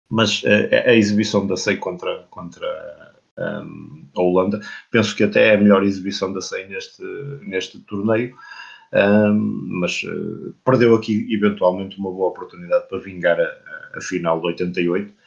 Mas 0.08 0.42
a, 0.44 0.90
a 0.90 0.94
exibição 0.94 1.44
da 1.46 1.56
SEI 1.56 1.76
contra, 1.76 2.24
contra 2.30 3.14
um, 3.36 4.06
a 4.16 4.20
Holanda, 4.22 4.60
penso 4.92 5.14
que 5.14 5.24
até 5.24 5.48
é 5.48 5.54
a 5.54 5.58
melhor 5.58 5.82
exibição 5.82 6.32
da 6.32 6.40
SEI 6.40 6.68
neste, 6.68 7.02
neste 7.42 7.80
torneio. 7.80 8.36
Um, 8.92 9.80
mas 9.80 10.02
uh, 10.04 10.54
perdeu 10.64 10.94
aqui 10.94 11.26
eventualmente 11.34 11.98
uma 11.98 12.10
boa 12.10 12.30
oportunidade 12.30 12.88
para 12.88 12.98
vingar 12.98 13.38
a, 13.38 13.98
a 13.98 14.00
final 14.00 14.40
de 14.40 14.46
88 14.46 15.12
Uh, 15.12 15.17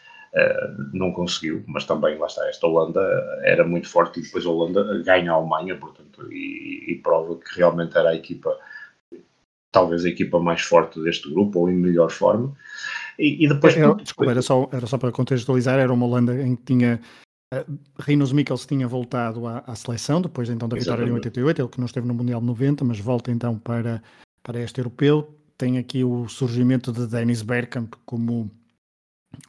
não 0.93 1.11
conseguiu, 1.11 1.63
mas 1.67 1.85
também 1.85 2.17
lá 2.17 2.27
está, 2.27 2.47
esta 2.47 2.65
Holanda 2.65 3.01
era 3.43 3.65
muito 3.65 3.89
forte 3.89 4.19
e 4.19 4.23
depois 4.23 4.45
a 4.45 4.49
Holanda 4.49 5.03
ganha 5.03 5.31
a 5.31 5.35
Alemanha, 5.35 5.75
portanto, 5.75 6.31
e, 6.31 6.85
e 6.87 6.95
prova 7.03 7.35
que 7.35 7.57
realmente 7.57 7.97
era 7.97 8.09
a 8.09 8.15
equipa, 8.15 8.57
talvez 9.71 10.05
a 10.05 10.09
equipa 10.09 10.39
mais 10.39 10.61
forte 10.61 11.01
deste 11.01 11.29
grupo, 11.29 11.59
ou 11.59 11.69
em 11.69 11.75
melhor 11.75 12.09
forma. 12.09 12.55
E, 13.19 13.45
e 13.45 13.47
depois. 13.49 13.75
Era, 13.75 13.93
desculpa, 13.95 14.31
era 14.31 14.41
só, 14.41 14.69
era 14.71 14.87
só 14.87 14.97
para 14.97 15.11
contextualizar, 15.11 15.79
era 15.79 15.91
uma 15.91 16.05
Holanda 16.05 16.41
em 16.41 16.55
que 16.55 16.63
tinha. 16.63 17.01
Uh, 17.53 17.77
Rinos 17.99 18.31
Mikkels 18.31 18.65
tinha 18.65 18.87
voltado 18.87 19.45
à, 19.45 19.61
à, 19.67 19.75
seleção 19.75 20.21
depois 20.21 20.49
então 20.49 20.69
da 20.69 20.77
vitória 20.77 21.03
em 21.03 21.11
88, 21.11 21.61
ele 21.61 21.67
que 21.67 21.79
não 21.79 21.85
esteve 21.85 22.07
no 22.07 22.13
Mundial 22.13 22.39
90, 22.39 22.85
mas 22.85 22.97
volta 22.97 23.29
então 23.29 23.59
para, 23.59 24.01
para 24.41 24.61
este 24.61 24.79
europeu. 24.79 25.37
Tem 25.57 25.77
aqui 25.77 26.05
o 26.05 26.29
surgimento 26.29 26.93
de 26.93 27.05
Dennis 27.05 27.41
Bergkamp 27.41 27.93
como 28.05 28.49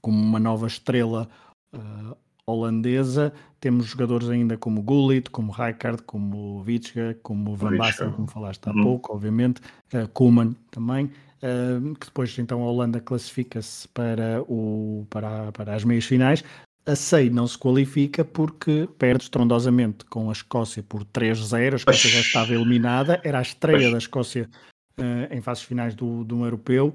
como 0.01 0.21
uma 0.21 0.39
nova 0.39 0.67
estrela 0.67 1.29
uh, 1.75 2.17
holandesa. 2.47 3.33
Temos 3.61 3.87
jogadores 3.87 4.29
ainda 4.29 4.57
como 4.57 4.83
Gullit, 4.83 5.31
como 5.31 5.53
Rijkaard, 5.53 6.03
como 6.03 6.63
Witsche, 6.63 7.17
como 7.23 7.55
Van 7.57 7.77
Basten, 7.77 8.11
como 8.13 8.27
falaste 8.27 8.69
há 8.69 8.73
uhum. 8.73 8.83
pouco, 8.83 9.15
obviamente, 9.15 9.61
uh, 9.95 10.09
Koeman 10.13 10.55
também, 10.71 11.07
uh, 11.07 11.95
que 11.95 12.07
depois 12.07 12.37
então 12.39 12.63
a 12.63 12.67
Holanda 12.67 13.01
classifica-se 13.01 13.87
para, 13.89 14.43
o, 14.43 15.07
para, 15.11 15.53
para 15.53 15.75
as 15.75 15.85
meias 15.85 16.05
finais. 16.05 16.45
A 16.85 16.97
SEI 16.97 17.31
não 17.31 17.47
se 17.47 17.57
qualifica 17.57 18.25
porque 18.25 18.89
perde 18.99 19.23
estrondosamente 19.23 20.05
com 20.07 20.29
a 20.29 20.33
Escócia 20.33 20.83
por 20.83 21.05
3-0. 21.05 21.75
A 21.75 21.77
Escócia 21.77 22.11
já 22.11 22.21
estava 22.21 22.53
eliminada, 22.53 23.21
era 23.23 23.39
a 23.39 23.43
estreia 23.43 23.89
da 23.93 23.99
Escócia 23.99 24.51
uh, 24.99 25.33
em 25.33 25.41
fases 25.41 25.63
finais 25.63 25.95
do, 25.95 26.25
do 26.25 26.45
europeu. 26.45 26.93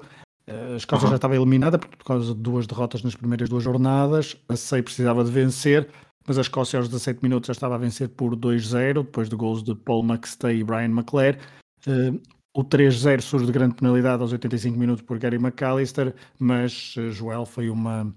A 0.47 0.77
Escócia 0.77 1.05
uhum. 1.05 1.09
já 1.09 1.15
estava 1.15 1.35
eliminada 1.35 1.77
por 1.77 2.05
causa 2.05 2.33
de 2.33 2.39
duas 2.39 2.65
derrotas 2.65 3.03
nas 3.03 3.15
primeiras 3.15 3.49
duas 3.49 3.63
jornadas. 3.63 4.37
A 4.47 4.55
SEI 4.55 4.81
precisava 4.81 5.23
de 5.23 5.31
vencer, 5.31 5.89
mas 6.25 6.37
a 6.37 6.41
Escócia 6.41 6.79
aos 6.79 6.87
17 6.87 7.21
minutos 7.21 7.47
já 7.47 7.51
estava 7.51 7.75
a 7.75 7.77
vencer 7.77 8.09
por 8.09 8.35
2-0, 8.35 9.03
depois 9.03 9.29
de 9.29 9.35
gols 9.35 9.61
de 9.61 9.75
Paul 9.75 10.03
McStay 10.03 10.59
e 10.59 10.63
Brian 10.63 10.85
McClare. 10.85 11.37
Uh, 11.85 12.19
o 12.55 12.63
3-0 12.63 13.21
surge 13.21 13.45
de 13.45 13.51
grande 13.51 13.75
penalidade 13.75 14.21
aos 14.21 14.31
85 14.31 14.77
minutos 14.79 15.03
por 15.03 15.19
Gary 15.19 15.37
McAllister, 15.37 16.15
mas 16.39 16.95
uh, 16.97 17.11
Joel 17.11 17.45
foi 17.45 17.69
uma 17.69 18.13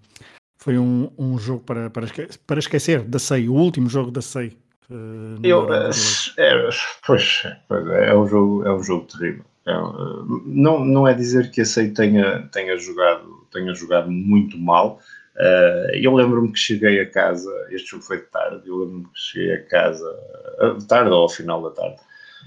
foi 0.63 0.79
um, 0.79 1.11
um 1.19 1.39
jogo 1.39 1.65
para, 1.65 1.91
para, 1.91 2.07
para 2.47 2.59
esquecer 2.59 3.03
da 3.03 3.19
SEI, 3.19 3.49
o 3.49 3.55
último 3.55 3.89
jogo 3.89 4.11
da 4.11 4.21
SEI. 4.21 4.57
Uh, 4.91 5.39
Eu, 5.43 5.73
é, 5.73 6.69
pois, 7.07 7.47
pois 7.67 7.87
é, 7.89 8.11
é 8.11 8.17
um 8.17 8.27
jogo, 8.27 8.67
é 8.67 8.73
um 8.73 8.83
jogo 8.83 9.07
terrível. 9.07 9.45
É, 9.71 9.75
não, 10.47 10.85
não 10.85 11.09
é 11.09 11.15
dizer 11.15 11.51
que 11.51 11.61
a 11.61 11.65
SEI 11.65 11.91
tenha, 11.91 12.49
tenha, 12.53 12.77
jogado, 12.77 13.47
tenha 13.53 13.75
jogado 13.75 14.11
muito 14.11 14.59
mal. 14.59 15.01
Uh, 15.37 15.95
eu 15.95 16.15
lembro-me 16.15 16.53
que 16.53 16.59
cheguei 16.59 17.01
a 17.01 17.09
casa, 17.09 17.51
este 17.71 17.91
jogo 17.91 18.03
foi 18.03 18.19
de 18.19 18.27
tarde, 18.27 18.69
eu 18.69 18.77
lembro-me 18.77 19.05
que 19.05 19.19
cheguei 19.19 19.55
a 19.55 19.65
casa, 19.65 20.19
de 20.79 20.87
tarde 20.87 21.11
ou 21.11 21.23
ao 21.23 21.29
final 21.29 21.63
da 21.63 21.71
tarde, 21.71 21.97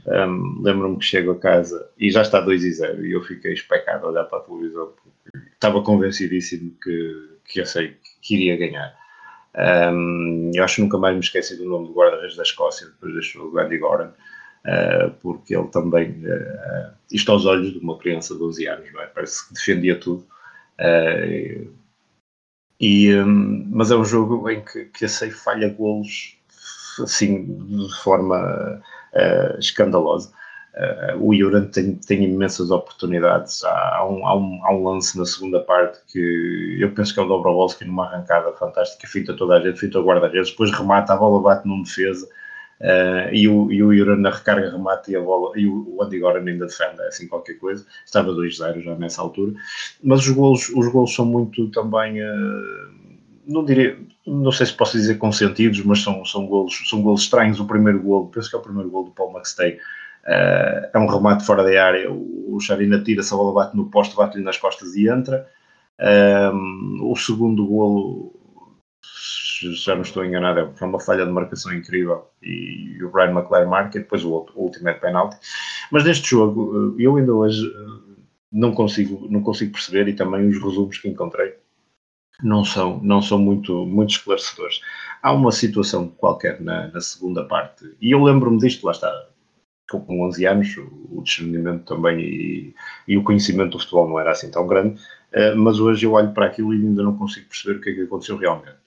um, 0.06 0.62
lembro-me 0.62 0.98
que 0.98 1.06
chego 1.06 1.32
a 1.32 1.40
casa 1.40 1.90
e 1.98 2.12
já 2.12 2.22
está 2.22 2.42
2 2.42 2.64
e 2.64 2.72
0 2.74 3.06
e 3.06 3.14
eu 3.14 3.24
fiquei 3.24 3.54
especado 3.54 4.06
a 4.06 4.10
olhar 4.10 4.26
para 4.26 4.40
a 4.40 4.42
televisão 4.42 4.88
porque 4.88 5.48
estava 5.54 5.82
convencidíssimo 5.82 6.76
que, 6.84 7.30
que 7.46 7.62
a 7.62 7.66
SEI 7.66 7.96
que 8.22 8.36
iria 8.36 8.58
ganhar. 8.58 8.94
Um, 9.56 10.52
eu 10.54 10.64
acho 10.64 10.76
que 10.76 10.82
nunca 10.82 10.98
mais 10.98 11.16
me 11.16 11.22
esqueci 11.22 11.56
do 11.56 11.66
nome 11.66 11.88
do 11.88 11.94
guarda-redes 11.94 12.36
da 12.36 12.44
Escócia 12.44 12.88
depois 12.88 13.14
deste 13.14 13.34
jogo, 13.34 13.58
Andy 13.60 13.78
Goran. 13.78 14.12
Uh, 14.66 15.12
porque 15.22 15.54
ele 15.54 15.68
também, 15.68 16.12
uh, 16.26 16.94
isto 17.12 17.30
aos 17.34 17.46
olhos 17.46 17.74
de 17.74 17.80
uma 17.80 17.98
criança 17.98 18.34
de 18.34 18.40
12 18.40 18.66
anos, 18.66 18.88
é? 18.98 19.06
parece 19.08 19.46
que 19.48 19.54
defendia 19.54 20.00
tudo. 20.00 20.26
Uh, 20.80 21.70
e, 22.80 23.14
mas 23.70 23.92
é 23.92 23.96
um 23.96 24.06
jogo 24.06 24.50
em 24.50 24.64
que, 24.64 24.86
que 24.86 25.06
a 25.06 25.10
SEI 25.10 25.32
falha 25.32 25.70
golos 25.70 26.38
assim, 27.02 27.46
de 27.46 27.96
forma 28.02 28.82
escandalosa. 29.58 30.32
o 31.20 31.34
Iuran 31.34 31.68
tem, 31.68 31.96
tem 31.96 32.24
imensas 32.24 32.72
oportunidades. 32.72 33.64
Há, 33.64 33.98
há, 33.98 34.06
um, 34.06 34.26
há, 34.26 34.36
um, 34.36 34.66
há, 34.66 34.74
um, 34.74 34.84
lance 34.84 35.18
na 35.18 35.26
segunda 35.26 35.62
parte 35.62 36.00
que 36.08 36.78
eu 36.80 36.92
penso 36.92 37.14
que 37.14 37.20
é 37.20 37.24
o 37.24 37.28
Dobrovolski 37.28 37.86
numa 37.86 38.06
arrancada 38.06 38.52
fantástica, 38.54 39.08
finta 39.08 39.34
toda 39.34 39.56
a 39.56 39.62
gente, 39.62 39.80
finta 39.80 40.00
o 40.00 40.04
guarda-redes, 40.04 40.52
depois 40.52 40.72
remata, 40.72 41.14
a 41.14 41.18
bola 41.18 41.42
bate 41.42 41.68
num 41.68 41.84
defesa 41.84 42.28
Uh, 42.84 43.32
e, 43.32 43.48
o, 43.48 43.72
e 43.72 43.82
o 43.82 44.16
na 44.18 44.30
recarga 44.30 44.70
remate 44.70 45.10
e 45.10 45.16
a 45.16 45.22
bola, 45.22 45.58
e 45.58 45.66
o, 45.66 45.96
o 45.96 46.04
Andy 46.04 46.20
Goran 46.20 46.46
ainda 46.46 46.66
defende, 46.66 47.02
é 47.02 47.08
assim 47.08 47.30
qualquer 47.30 47.54
coisa. 47.54 47.86
Estava 48.06 48.34
2-0 48.34 48.82
já 48.82 48.96
nessa 48.96 49.22
altura. 49.22 49.54
Mas 50.04 50.28
os 50.28 50.32
golos, 50.32 50.68
os 50.68 50.90
golos 50.90 51.16
são 51.16 51.26
muito 51.26 51.70
também, 51.70 52.22
uh, 52.22 52.92
não 53.48 53.64
diria, 53.64 53.98
não 54.28 54.52
sei 54.52 54.66
se 54.66 54.74
posso 54.74 54.98
dizer 54.98 55.18
consentidos, 55.18 55.82
mas 55.86 56.04
são, 56.04 56.26
são, 56.26 56.46
golos, 56.46 56.78
são 56.90 57.02
golos 57.02 57.22
estranhos. 57.22 57.58
O 57.62 57.66
primeiro 57.66 58.02
golo, 58.02 58.28
penso 58.28 58.50
que 58.50 58.56
é 58.58 58.60
o 58.60 58.64
primeiro 58.64 58.90
golo 58.90 59.06
do 59.06 59.12
Paul 59.12 59.32
McStay, 59.32 59.76
uh, 60.26 60.90
é 60.94 61.00
um 61.00 61.08
remate 61.08 61.46
fora 61.46 61.64
da 61.64 61.86
área. 61.86 62.12
O, 62.12 62.56
o 62.56 62.60
Charina 62.60 63.02
tira-se, 63.02 63.34
a 63.34 63.38
bola 63.38 63.54
bate 63.54 63.78
no 63.78 63.90
posto, 63.90 64.18
bate-lhe 64.18 64.44
nas 64.44 64.58
costas 64.58 64.94
e 64.94 65.08
entra. 65.08 65.48
o 67.02 67.16
segundo 67.16 67.66
golo 67.66 68.34
já 69.72 69.96
não 69.96 70.02
estou 70.02 70.26
enganado, 70.26 70.72
foi 70.76 70.88
uma 70.88 71.00
falha 71.00 71.26
de 71.26 71.32
marcação 71.32 71.74
incrível 71.74 72.28
e 72.42 73.02
o 73.04 73.10
Brian 73.10 73.32
McLaren 73.32 73.68
marca 73.68 73.98
e 73.98 74.02
depois 74.02 74.24
o, 74.24 74.32
outro, 74.32 74.54
o 74.58 74.64
último 74.64 74.90
é 74.90 74.94
de 74.94 75.00
penalti. 75.00 75.38
Mas 75.92 76.04
neste 76.04 76.30
jogo, 76.30 76.96
eh, 76.98 77.04
eu 77.04 77.16
ainda 77.18 77.34
hoje 77.34 77.66
eh, 77.68 78.14
não 78.52 78.74
consigo, 78.74 79.28
não 79.30 79.42
consigo 79.42 79.72
perceber 79.74 80.08
e 80.08 80.14
também 80.14 80.48
os 80.48 80.62
resumos 80.62 80.98
que 80.98 81.10
encontrei 81.10 81.56
não 82.42 82.66
são, 82.66 83.00
não 83.02 83.22
são 83.22 83.38
muito, 83.38 83.86
muito 83.86 84.12
esclarecedores. 84.12 84.82
Há 85.22 85.32
uma 85.32 85.52
situação 85.52 86.08
qualquer 86.10 86.60
na, 86.62 86.88
na 86.88 87.02
segunda 87.02 87.44
parte 87.46 87.96
e 88.02 88.12
eu 88.12 88.24
lembro-me 88.24 88.60
disto, 88.60 88.86
lá 88.86 88.92
está, 88.92 89.10
com 89.88 90.26
11 90.26 90.46
anos, 90.46 90.78
o 90.78 91.22
discernimento 91.22 91.86
também 91.86 92.20
e, 92.20 92.76
e, 93.08 93.18
o 93.18 93.24
conhecimento 93.24 93.72
do 93.72 93.80
futebol 93.80 94.10
não 94.10 94.20
era 94.20 94.32
assim 94.32 94.50
tão 94.50 94.66
grande, 94.66 95.00
eh, 95.32 95.54
mas 95.56 95.80
hoje 95.80 96.06
eu 96.06 96.14
olho 96.14 96.32
para 96.34 96.48
aquilo 96.48 96.74
e 96.74 96.78
ainda 96.78 97.04
não 97.04 97.18
consigo 97.18 97.48
perceber 97.48 97.78
o 97.78 97.82
que 97.82 97.90
é 97.90 97.94
que 97.94 98.02
aconteceu 98.02 98.38
realmente. 98.38 98.83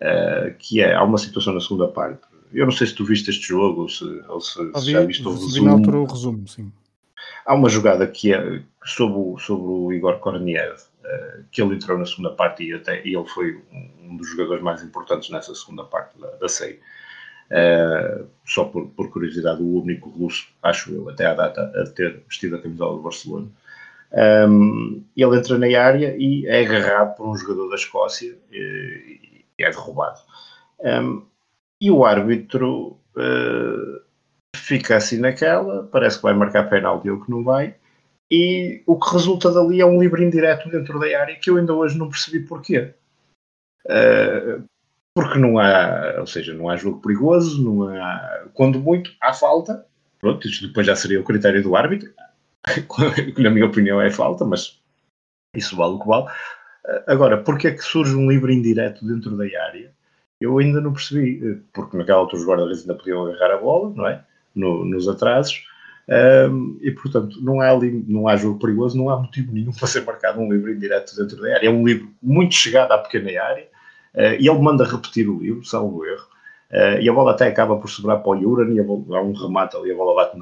Uh, 0.00 0.54
que 0.58 0.82
é, 0.82 0.94
há 0.94 1.02
uma 1.02 1.18
situação 1.18 1.54
na 1.54 1.60
segunda 1.60 1.88
parte. 1.88 2.22
Eu 2.52 2.66
não 2.66 2.72
sei 2.72 2.86
se 2.86 2.94
tu 2.94 3.04
viste 3.04 3.30
este 3.30 3.48
jogo 3.48 3.82
ou 3.82 3.88
se, 3.88 4.04
ou 4.28 4.40
se, 4.40 4.72
se 4.74 4.90
já 4.90 5.00
viste 5.04 5.26
o 5.26 5.32
resumo. 5.32 5.70
altura 5.70 5.98
o 5.98 6.04
resumo, 6.04 6.46
sim. 6.46 6.72
Há 7.46 7.54
uma 7.54 7.68
jogada 7.68 8.06
que 8.06 8.32
é 8.32 8.62
sobre 8.84 9.18
o, 9.18 9.38
sobre 9.38 9.66
o 9.66 9.92
Igor 9.92 10.18
Korniev, 10.18 10.74
uh, 10.74 11.44
que 11.50 11.62
ele 11.62 11.74
entrou 11.74 11.98
na 11.98 12.06
segunda 12.06 12.30
parte 12.30 12.64
e, 12.64 12.74
até, 12.74 13.06
e 13.06 13.14
ele 13.14 13.28
foi 13.28 13.60
um 14.02 14.16
dos 14.16 14.28
jogadores 14.30 14.62
mais 14.62 14.82
importantes 14.82 15.30
nessa 15.30 15.54
segunda 15.54 15.84
parte 15.84 16.18
da, 16.18 16.28
da 16.30 16.48
SEI. 16.48 16.80
Uh, 17.50 18.26
só 18.44 18.64
por, 18.64 18.86
por, 18.88 19.10
curiosidade, 19.10 19.62
o 19.62 19.82
único 19.82 20.08
russo, 20.10 20.48
acho 20.62 20.92
eu, 20.92 21.08
até 21.08 21.26
à 21.26 21.34
data, 21.34 21.72
a 21.76 21.90
ter 21.90 22.22
vestido 22.26 22.56
a 22.56 22.62
camisola 22.62 22.96
do 22.96 23.02
Barcelona. 23.02 23.48
Um, 24.12 25.02
ele 25.16 25.36
entra 25.36 25.58
na 25.58 25.66
área 25.66 26.14
e 26.16 26.46
é 26.46 26.64
agarrado 26.64 27.16
por 27.16 27.28
um 27.28 27.36
jogador 27.36 27.68
da 27.68 27.74
Escócia 27.74 28.36
e, 28.52 29.33
é 29.64 29.70
derrubado. 29.70 30.20
Um, 30.80 31.24
e 31.80 31.90
o 31.90 32.04
árbitro 32.04 32.98
uh, 33.16 34.00
fica 34.56 34.96
assim 34.96 35.18
naquela, 35.18 35.84
parece 35.84 36.16
que 36.16 36.22
vai 36.22 36.34
marcar 36.34 36.68
penalti 36.68 37.10
ou 37.10 37.20
que 37.20 37.30
não 37.30 37.42
vai, 37.42 37.74
e 38.30 38.82
o 38.86 38.98
que 38.98 39.12
resulta 39.12 39.52
dali 39.52 39.80
é 39.80 39.86
um 39.86 40.00
livre 40.00 40.24
indireto 40.24 40.68
dentro 40.70 40.98
da 40.98 41.06
área 41.18 41.36
que 41.36 41.50
eu 41.50 41.56
ainda 41.56 41.74
hoje 41.74 41.98
não 41.98 42.08
percebi 42.08 42.40
porquê. 42.40 42.94
Uh, 43.86 44.64
porque 45.14 45.38
não 45.38 45.58
há, 45.58 46.16
ou 46.18 46.26
seja, 46.26 46.52
não 46.52 46.68
há 46.68 46.76
jogo 46.76 47.00
perigoso, 47.00 47.62
não 47.62 47.88
há, 47.88 48.46
quando 48.52 48.80
muito, 48.80 49.12
há 49.20 49.32
falta. 49.32 49.86
Pronto, 50.18 50.48
isto 50.48 50.66
depois 50.66 50.86
já 50.86 50.96
seria 50.96 51.20
o 51.20 51.24
critério 51.24 51.62
do 51.62 51.76
árbitro, 51.76 52.12
que 53.34 53.42
na 53.42 53.50
minha 53.50 53.66
opinião 53.66 54.00
é 54.00 54.10
falta, 54.10 54.44
mas 54.44 54.80
isso 55.54 55.76
vale 55.76 55.94
o 55.94 56.00
que 56.00 56.08
vale. 56.08 56.26
Agora, 57.06 57.38
porque 57.38 57.68
é 57.68 57.70
que 57.70 57.82
surge 57.82 58.14
um 58.14 58.30
livre 58.30 58.52
indireto 58.52 59.06
dentro 59.06 59.36
da 59.36 59.44
área? 59.44 59.90
Eu 60.40 60.58
ainda 60.58 60.80
não 60.80 60.92
percebi, 60.92 61.40
eh, 61.42 61.56
porque 61.72 61.96
naquela 61.96 62.18
altura 62.18 62.42
os 62.42 62.46
guarda-redes 62.46 62.82
ainda 62.82 62.94
podiam 62.94 63.26
agarrar 63.26 63.54
a 63.54 63.58
bola, 63.58 63.92
não 63.94 64.06
é? 64.06 64.22
No, 64.54 64.84
nos 64.84 65.08
atrasos, 65.08 65.64
um, 66.06 66.78
e 66.82 66.90
portanto 66.90 67.40
não 67.40 67.60
há, 67.60 67.70
não 68.06 68.28
há 68.28 68.36
jogo 68.36 68.58
perigoso, 68.58 68.96
não 68.96 69.08
há 69.08 69.18
motivo 69.18 69.52
nenhum 69.52 69.72
para 69.74 69.88
ser 69.88 70.04
marcado 70.04 70.40
um 70.40 70.52
livro 70.52 70.70
indireto 70.70 71.16
dentro 71.16 71.40
da 71.40 71.54
área. 71.54 71.66
É 71.66 71.70
um 71.70 71.84
livro 71.84 72.10
muito 72.22 72.54
chegado 72.54 72.92
à 72.92 72.98
pequena 72.98 73.42
área, 73.42 73.66
uh, 74.14 74.36
e 74.38 74.48
ele 74.48 74.58
manda 74.58 74.84
repetir 74.84 75.28
o 75.28 75.38
livro, 75.38 75.64
salvo 75.64 76.04
erro, 76.04 76.26
uh, 76.70 77.00
e 77.00 77.08
a 77.08 77.12
bola 77.12 77.32
até 77.32 77.46
acaba 77.46 77.76
por 77.78 77.88
sobrar 77.88 78.22
para 78.22 78.30
o 78.30 78.40
Juran, 78.40 78.72
e 78.74 78.82
bola, 78.82 79.18
há 79.18 79.22
um 79.22 79.32
remate 79.32 79.76
ali, 79.76 79.90
a 79.90 79.96
bola 79.96 80.14
bate, 80.14 80.38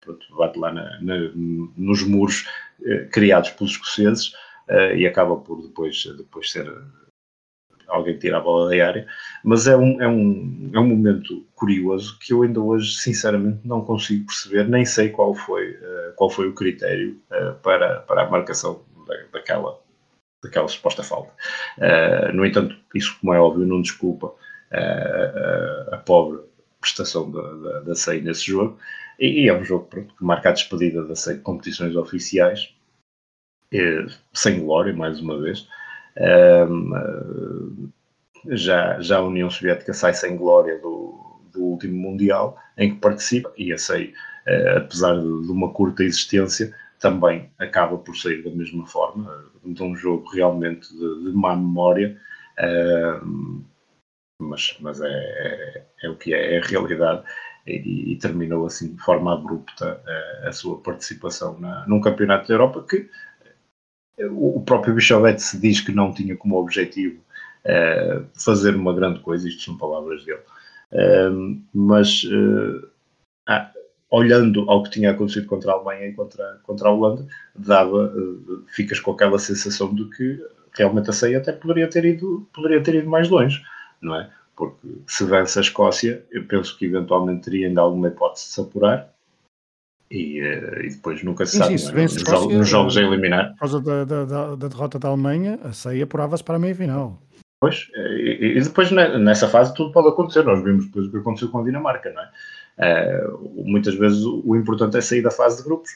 pronto, 0.00 0.36
bate 0.36 0.58
lá 0.58 0.72
na, 0.72 0.98
na, 1.02 1.30
nos 1.76 2.02
muros 2.02 2.46
uh, 2.80 3.08
criados 3.10 3.50
pelos 3.50 3.72
escoceses, 3.72 4.32
uh, 4.72 4.96
e 4.96 5.06
acaba 5.06 5.36
por 5.36 5.62
depois, 5.62 6.04
depois 6.16 6.50
ser 6.50 6.66
alguém 7.92 8.18
tirar 8.18 8.38
a 8.38 8.40
bola 8.40 8.70
da 8.70 8.86
área, 8.86 9.06
mas 9.44 9.66
é 9.66 9.76
um, 9.76 10.00
é, 10.00 10.08
um, 10.08 10.70
é 10.72 10.80
um 10.80 10.86
momento 10.86 11.46
curioso 11.54 12.18
que 12.18 12.32
eu 12.32 12.42
ainda 12.42 12.60
hoje, 12.60 12.96
sinceramente, 12.96 13.60
não 13.64 13.84
consigo 13.84 14.26
perceber, 14.26 14.68
nem 14.68 14.84
sei 14.84 15.10
qual 15.10 15.34
foi, 15.34 15.72
uh, 15.72 16.12
qual 16.16 16.30
foi 16.30 16.48
o 16.48 16.54
critério 16.54 17.20
uh, 17.30 17.54
para, 17.62 18.00
para 18.00 18.22
a 18.22 18.30
marcação 18.30 18.82
da, 19.06 19.14
daquela, 19.32 19.78
daquela 20.42 20.68
suposta 20.68 21.02
falta. 21.02 21.32
Uh, 21.78 22.34
no 22.34 22.44
entanto, 22.46 22.74
isso, 22.94 23.16
como 23.20 23.34
é 23.34 23.40
óbvio, 23.40 23.66
não 23.66 23.82
desculpa 23.82 24.32
a 25.92 25.98
pobre 25.98 26.40
prestação 26.80 27.30
da, 27.30 27.80
da, 27.80 27.94
SEI 27.94 28.22
nesse 28.22 28.46
jogo, 28.46 28.78
e, 29.20 29.46
é 29.46 29.54
um 29.54 29.62
jogo 29.62 29.84
pronto, 29.84 30.14
que 30.14 30.24
marca 30.24 30.48
a 30.48 30.52
despedida 30.52 31.04
da 31.04 31.14
SEI 31.14 31.36
de 31.36 31.42
competições 31.42 31.94
oficiais, 31.94 32.74
sem 34.32 34.60
glória, 34.60 34.92
mais 34.92 35.20
uma 35.20 35.40
vez. 35.40 35.66
já, 38.50 39.00
já 39.00 39.18
a 39.18 39.22
União 39.22 39.48
Soviética 39.48 39.92
sai 39.94 40.14
sem 40.14 40.36
glória 40.36 40.78
do, 40.78 41.22
do 41.52 41.62
último 41.62 41.96
Mundial 41.96 42.58
em 42.76 42.94
que 42.94 43.00
participa, 43.00 43.52
e 43.56 43.72
a 43.72 43.78
SEI, 43.78 44.12
eh, 44.46 44.76
apesar 44.78 45.14
de, 45.14 45.50
uma 45.50 45.72
curta 45.72 46.02
existência, 46.02 46.74
também 46.98 47.50
acaba 47.58 47.98
por 47.98 48.16
sair 48.16 48.42
da 48.42 48.50
mesma 48.50 48.86
forma, 48.86 49.44
de 49.64 49.82
um 49.82 49.94
jogo 49.94 50.28
realmente 50.30 50.88
de, 50.92 51.24
de 51.24 51.32
má 51.32 51.54
memória, 51.54 52.18
mas, 54.40 54.76
mas 54.80 55.00
é, 55.00 55.08
é, 55.08 55.86
é, 56.04 56.10
o 56.10 56.16
que 56.16 56.34
é, 56.34 56.54
é 56.54 56.58
a 56.58 56.66
realidade. 56.66 57.22
E, 57.64 58.12
e, 58.12 58.16
terminou 58.16 58.66
assim 58.66 58.92
de 58.92 59.00
forma 59.00 59.34
abrupta 59.34 60.02
a, 60.42 60.48
a 60.48 60.52
sua 60.52 60.80
participação 60.80 61.60
na, 61.60 61.86
num 61.86 62.00
campeonato 62.00 62.48
da 62.48 62.54
Europa 62.54 62.84
que 62.88 63.08
o 64.18 64.60
próprio 64.60 64.94
se 65.38 65.58
diz 65.58 65.80
que 65.80 65.92
não 65.92 66.12
tinha 66.12 66.36
como 66.36 66.58
objetivo 66.58 67.20
uh, 67.64 68.24
fazer 68.34 68.74
uma 68.74 68.94
grande 68.94 69.20
coisa, 69.20 69.48
isto 69.48 69.62
são 69.62 69.76
palavras 69.76 70.24
dele. 70.24 70.40
Uh, 70.92 71.60
mas 71.72 72.24
uh, 72.24 72.86
ah, 73.46 73.70
olhando 74.10 74.68
ao 74.70 74.82
que 74.82 74.90
tinha 74.90 75.10
acontecido 75.10 75.46
contra 75.46 75.72
a 75.72 75.74
Alemanha 75.74 76.08
e 76.08 76.12
contra, 76.12 76.60
contra 76.62 76.88
a 76.88 76.92
Holanda, 76.92 77.26
dava, 77.54 78.12
ficas 78.68 79.00
com 79.00 79.12
aquela 79.12 79.38
sensação 79.38 79.94
de 79.94 80.04
que 80.10 80.38
realmente 80.74 81.10
a 81.10 81.12
ceia 81.12 81.38
até 81.38 81.52
poderia 81.52 81.88
ter 81.88 82.04
ido, 82.04 82.46
poderia 82.52 82.82
ter 82.82 82.96
ido 82.96 83.08
mais 83.08 83.28
longe, 83.28 83.62
não 84.00 84.16
é? 84.16 84.30
Porque 84.54 84.86
se 85.06 85.24
vence 85.24 85.58
a 85.58 85.62
Escócia, 85.62 86.24
eu 86.30 86.44
penso 86.44 86.76
que 86.76 86.84
eventualmente 86.84 87.44
teria 87.44 87.68
ainda 87.68 87.80
alguma 87.80 88.08
hipótese 88.08 88.46
de 88.46 88.52
se 88.52 88.60
apurar, 88.60 89.12
e, 90.12 90.40
eh, 90.40 90.86
e, 90.86 90.90
depois 90.90 91.22
nunca 91.24 91.46
se 91.46 91.56
sabe. 91.56 91.74
É? 91.74 92.02
nos, 92.02 92.16
Escócia, 92.16 92.58
nos, 92.58 92.68
jogos 92.68 92.96
a 92.98 93.00
eliminar. 93.00 93.52
Por 93.52 93.60
causa 93.60 93.80
da, 93.80 94.04
da, 94.04 94.24
da, 94.26 94.54
da 94.56 94.68
derrota 94.68 94.98
da 94.98 95.08
Alemanha, 95.08 95.58
a 95.64 95.72
ceia 95.72 96.04
apurava-se 96.04 96.44
para 96.44 96.56
a 96.56 96.58
meia 96.58 96.74
final. 96.74 97.18
Pois, 97.60 97.88
e, 97.94 98.58
e, 98.58 98.60
depois 98.60 98.90
nessa 98.90 99.48
fase 99.48 99.74
tudo 99.74 99.92
pode 99.92 100.08
acontecer. 100.08 100.44
Nós 100.44 100.62
vimos 100.62 100.86
depois 100.86 101.06
o 101.06 101.10
que 101.10 101.16
aconteceu 101.16 101.48
com 101.48 101.60
a 101.60 101.64
Dinamarca, 101.64 102.12
não 102.12 102.22
é? 102.22 102.30
Uh, 102.74 103.64
muitas 103.64 103.94
vezes 103.94 104.22
o, 104.24 104.42
o, 104.44 104.56
importante 104.56 104.96
é 104.96 105.00
sair 105.00 105.22
da 105.22 105.30
fase 105.30 105.58
de 105.58 105.64
grupos 105.64 105.90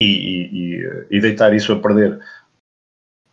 e, 0.00 1.04
e, 1.10 1.20
deitar 1.20 1.52
isso 1.52 1.72
a 1.72 1.78
perder 1.78 2.20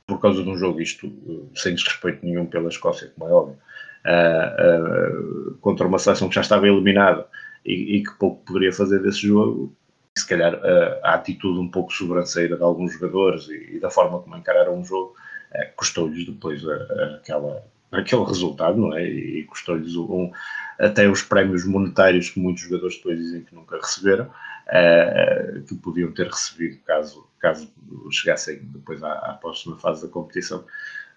por 0.08 0.20
causa 0.20 0.43
de 0.43 0.49
um 0.49 0.58
jogo, 0.58 0.82
isto 0.82 1.12
sem 1.56 1.76
desrespeito 1.76 2.26
nenhum 2.26 2.45
pela 2.47 2.70
Escócia, 2.70 3.12
como 3.16 3.30
é 3.30 3.34
óbvio, 3.34 3.58
uh, 4.06 5.51
uh, 5.51 5.58
contra 5.58 5.88
uma 5.88 5.99
seleção 5.99 6.28
que 6.28 6.36
já 6.36 6.41
estava 6.41 6.68
eliminada 6.68 7.28
e, 7.66 8.03
que 8.03 8.18
pouco 8.20 8.43
poderia 8.45 8.72
fazer 8.72 9.01
desse 9.01 9.28
jogo, 9.28 9.76
se 10.18 10.28
calhar 10.28 10.55
a, 10.55 11.09
a 11.09 11.13
atitude 11.16 11.59
um 11.59 11.70
pouco 11.70 11.91
sobranceira 11.91 12.55
de 12.55 12.63
alguns 12.63 12.93
jogadores 12.93 13.49
e, 13.49 13.76
e 13.76 13.80
da 13.80 13.89
forma 13.89 14.20
como 14.20 14.38
encararam 14.38 14.80
o 14.80 14.86
jogo 14.86 15.16
é, 15.51 15.66
custou-lhes 15.76 16.26
depois 16.26 16.66
a, 16.68 16.74
a, 16.74 17.16
aquela, 17.16 17.63
aquele 17.91 18.24
resultado, 18.24 18.78
não 18.78 18.95
é? 18.95 19.03
E 19.03 19.43
custou-lhes 19.43 19.95
um, 19.95 20.32
até 20.80 21.07
os 21.09 21.22
prémios 21.22 21.66
monetários 21.66 22.30
que 22.30 22.39
muitos 22.39 22.63
jogadores 22.63 22.97
depois 22.97 23.18
dizem 23.18 23.43
que 23.43 23.55
nunca 23.55 23.78
receberam, 23.78 24.30
é, 24.68 25.61
que 25.68 25.76
podiam 25.76 26.11
ter 26.11 26.28
recebido 26.28 26.78
caso, 26.86 27.28
caso 27.39 27.72
chegassem 28.11 28.59
depois 28.63 29.03
à, 29.03 29.13
à 29.13 29.34
próxima 29.34 29.78
fase 29.78 30.05
da 30.05 30.11
competição. 30.11 30.66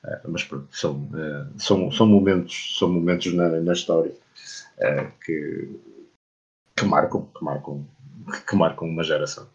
É, 0.04 0.20
mas 0.28 0.44
pronto, 0.44 0.68
são, 0.70 1.08
são, 1.56 1.90
são 1.90 2.06
momentos, 2.06 2.76
são 2.78 2.88
momentos 2.88 3.32
na, 3.34 3.48
na 3.48 3.72
história 3.72 4.12
que, 5.24 5.68
que 6.76 6.84
marcam, 6.84 7.28
que 7.36 7.44
marcam 7.44 7.84
que 8.46 8.56
marcam 8.56 8.88
uma 8.88 9.02
geração. 9.02 9.48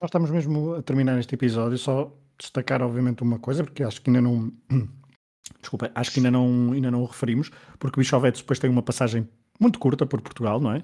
Nós 0.00 0.08
estamos 0.08 0.30
mesmo 0.30 0.74
a 0.74 0.82
terminar 0.82 1.18
este 1.18 1.34
episódio, 1.34 1.76
só 1.76 2.12
destacar 2.38 2.82
obviamente 2.82 3.22
uma 3.22 3.38
coisa, 3.38 3.62
porque 3.62 3.82
acho 3.82 4.00
que 4.00 4.08
ainda 4.08 4.22
não 4.22 4.52
desculpa, 5.60 5.90
acho 5.94 6.10
que 6.10 6.20
ainda 6.20 6.30
não, 6.30 6.72
ainda 6.72 6.90
não 6.90 7.02
o 7.02 7.06
referimos, 7.06 7.50
porque 7.78 8.00
o 8.00 8.02
Bichovetes 8.02 8.40
depois 8.40 8.58
tem 8.58 8.70
uma 8.70 8.82
passagem 8.82 9.28
muito 9.58 9.78
curta 9.78 10.06
por 10.06 10.20
Portugal, 10.20 10.58
não 10.60 10.72
é? 10.72 10.82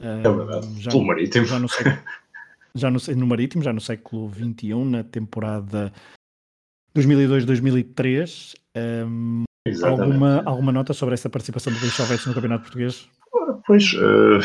É 0.00 0.22
verdade, 0.22 0.80
já, 0.80 0.90
pelo 0.90 1.06
Marítimo. 1.06 1.46
Já 1.46 1.58
no, 1.58 1.68
século, 1.68 1.96
já 2.74 2.90
no, 2.90 2.98
no 3.16 3.26
Marítimo, 3.26 3.62
já 3.62 3.72
no 3.72 3.80
século 3.80 4.30
XXI, 4.32 4.84
na 4.84 5.02
temporada 5.02 5.92
2002-2003. 6.94 8.54
Um, 8.76 9.44
alguma, 9.84 10.42
alguma 10.44 10.72
nota 10.72 10.92
sobre 10.92 11.14
essa 11.14 11.28
participação 11.28 11.72
do 11.72 11.78
Luís 11.80 12.26
no 12.26 12.34
Campeonato 12.34 12.62
Português? 12.62 13.08
Pois, 13.68 13.92
uh, 13.92 14.40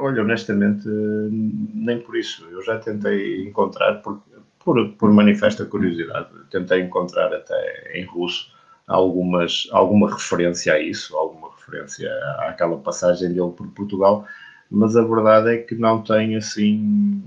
olha, 0.00 0.22
honestamente, 0.22 0.88
nem 0.88 2.00
por 2.00 2.16
isso. 2.16 2.48
Eu 2.50 2.62
já 2.62 2.78
tentei 2.78 3.46
encontrar, 3.46 3.96
por, 3.96 4.22
por, 4.58 4.92
por 4.92 5.12
manifesta 5.12 5.66
curiosidade, 5.66 6.30
tentei 6.50 6.80
encontrar 6.80 7.34
até 7.34 7.98
em 7.98 8.06
russo 8.06 8.50
algumas, 8.88 9.68
alguma 9.72 10.10
referência 10.10 10.72
a 10.72 10.80
isso, 10.80 11.14
alguma 11.18 11.50
referência 11.54 12.10
àquela 12.38 12.78
passagem 12.78 13.28
dele 13.28 13.52
por 13.54 13.68
Portugal, 13.72 14.26
mas 14.70 14.96
a 14.96 15.02
verdade 15.02 15.56
é 15.56 15.58
que 15.58 15.74
não 15.74 16.02
tem 16.02 16.34
assim. 16.34 17.22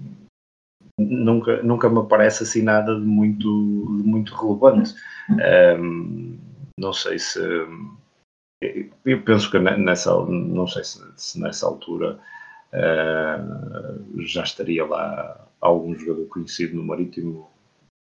Nunca, 0.97 1.61
nunca 1.61 1.89
me 1.89 2.07
parece 2.07 2.41
assim 2.41 2.64
nada 2.64 2.95
de 2.95 3.05
muito, 3.05 3.86
de 3.97 4.03
muito 4.03 4.34
relevante. 4.34 4.95
Um, 5.80 6.39
não 6.80 6.91
sei 6.91 7.20
se. 7.20 7.39
Eu 9.05 9.22
penso 9.24 9.49
que 9.49 9.59
nessa. 9.59 10.14
Não 10.26 10.68
sei 10.68 10.84
se, 10.84 10.99
se 11.16 11.39
nessa 11.39 11.66
altura 11.66 12.20
uh, 12.74 14.22
já 14.22 14.43
estaria 14.43 14.86
lá 14.86 15.47
algum 15.59 15.95
jogador 15.97 16.26
conhecido 16.28 16.76
no 16.76 16.84
Marítimo, 16.84 17.49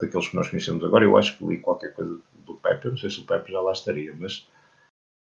daqueles 0.00 0.28
que 0.28 0.36
nós 0.36 0.48
conhecemos 0.48 0.84
agora. 0.84 1.04
Eu 1.04 1.16
acho 1.16 1.36
que 1.36 1.46
li 1.46 1.58
qualquer 1.58 1.92
coisa 1.94 2.18
do 2.44 2.54
Pepe. 2.54 2.86
Eu 2.86 2.90
não 2.92 2.98
sei 2.98 3.10
se 3.10 3.20
o 3.20 3.26
Pepe 3.26 3.52
já 3.52 3.60
lá 3.60 3.72
estaria, 3.72 4.14
mas. 4.18 4.48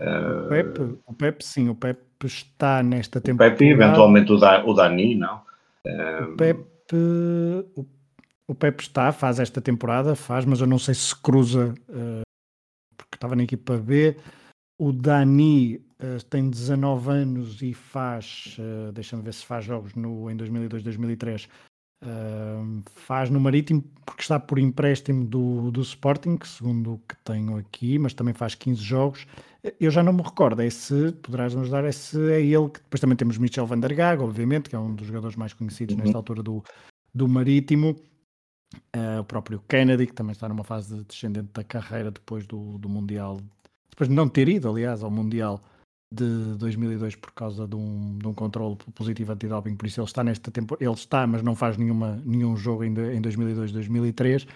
Uh, 0.00 0.46
o, 0.46 0.48
Pepe, 0.48 0.80
o 1.06 1.14
Pepe, 1.14 1.44
sim, 1.44 1.68
o 1.68 1.74
Pepe 1.74 2.02
está 2.24 2.82
nesta 2.82 3.20
temporada. 3.20 3.54
O 3.54 3.58
Pepe, 3.58 3.70
eventualmente 3.70 4.32
o, 4.32 4.38
da, 4.38 4.64
o 4.64 4.74
Dani, 4.74 5.14
não? 5.14 5.42
Uh, 5.86 6.32
o 6.32 6.36
Pepe. 6.36 6.72
O, 6.92 7.86
o 8.48 8.54
Pepe 8.54 8.82
está, 8.82 9.12
faz 9.12 9.40
esta 9.40 9.60
temporada, 9.60 10.14
faz, 10.14 10.44
mas 10.44 10.60
eu 10.60 10.66
não 10.66 10.78
sei 10.78 10.94
se 10.94 11.14
cruza 11.14 11.74
uh, 11.88 12.22
que 13.10 13.16
estava 13.16 13.36
na 13.36 13.44
equipa 13.44 13.76
B. 13.76 14.16
O 14.83 14.93
Dani 14.93 15.76
uh, 15.76 16.24
tem 16.28 16.51
19 16.51 17.09
anos 17.09 17.62
e 17.62 17.72
faz, 17.72 18.57
uh, 18.59 18.91
deixa-me 18.91 19.22
ver 19.22 19.33
se 19.33 19.47
faz 19.47 19.64
jogos 19.64 19.95
no, 19.95 20.28
em 20.28 20.37
2002, 20.37 20.83
2003. 20.83 21.49
Uh, 22.03 22.83
faz 22.97 23.30
no 23.30 23.39
Marítimo 23.39 23.80
porque 24.05 24.22
está 24.22 24.41
por 24.41 24.59
empréstimo 24.59 25.24
do, 25.24 25.70
do 25.70 25.83
Sporting, 25.83 26.37
segundo 26.45 26.95
o 26.95 26.99
que 26.99 27.14
tenho 27.22 27.59
aqui, 27.59 27.97
mas 27.97 28.12
também 28.12 28.35
faz 28.35 28.57
15 28.57 28.83
jogos. 28.83 29.24
Eu 29.78 29.93
já 29.93 30.03
não 30.03 30.12
me 30.12 30.22
recordo, 30.22 30.61
é 30.61 30.68
se, 30.68 31.12
poderás 31.12 31.55
nos 31.55 31.70
dar, 31.70 31.85
é 31.85 31.93
se 31.93 32.18
é 32.33 32.41
ele 32.41 32.68
que 32.68 32.80
depois 32.80 33.01
também 33.01 33.14
temos 33.14 33.39
Michel 33.39 33.68
van 33.68 33.78
der 33.78 33.95
Gaag, 33.95 34.20
obviamente, 34.20 34.68
que 34.68 34.74
é 34.74 34.78
um 34.80 34.97
dos 34.97 35.07
jogadores 35.07 35.37
mais 35.37 35.53
conhecidos 35.53 35.95
uhum. 35.95 36.03
nesta 36.03 36.18
altura 36.18 36.43
do, 36.43 36.61
do 37.14 37.28
Marítimo. 37.28 37.95
Uh, 38.97 39.20
o 39.20 39.24
próprio 39.24 39.62
Kennedy, 39.68 40.09
que 40.09 40.14
também 40.14 40.33
está 40.33 40.49
numa 40.49 40.64
fase 40.64 41.05
descendente 41.05 41.51
da 41.55 41.62
carreira 41.62 42.11
depois 42.11 42.47
do, 42.49 42.78
do 42.78 42.89
Mundial, 42.89 43.39
depois 43.93 44.09
de 44.09 44.14
não 44.14 44.28
ter 44.28 44.49
ido, 44.49 44.68
aliás, 44.68 45.03
ao 45.03 45.11
Mundial 45.11 45.61
de 46.12 46.57
2002 46.59 47.16
por 47.16 47.32
causa 47.32 47.66
de 47.66 47.76
um, 47.76 48.18
de 48.18 48.26
um 48.26 48.34
controle 48.34 48.76
positivo 48.95 49.32
antidoping, 49.32 49.76
por 49.76 49.86
isso 49.86 50.01
ele 50.01 50.07
está 50.07 50.24
nesta 50.24 50.51
temporada, 50.51 50.84
ele 50.84 50.95
está, 50.95 51.26
mas 51.26 51.43
não 51.43 51.55
faz 51.55 51.76
nenhuma, 51.76 52.20
nenhum 52.24 52.57
jogo 52.57 52.82
ainda 52.82 53.14
em 53.14 53.20
2002, 53.20 53.72
2003. 53.72 54.47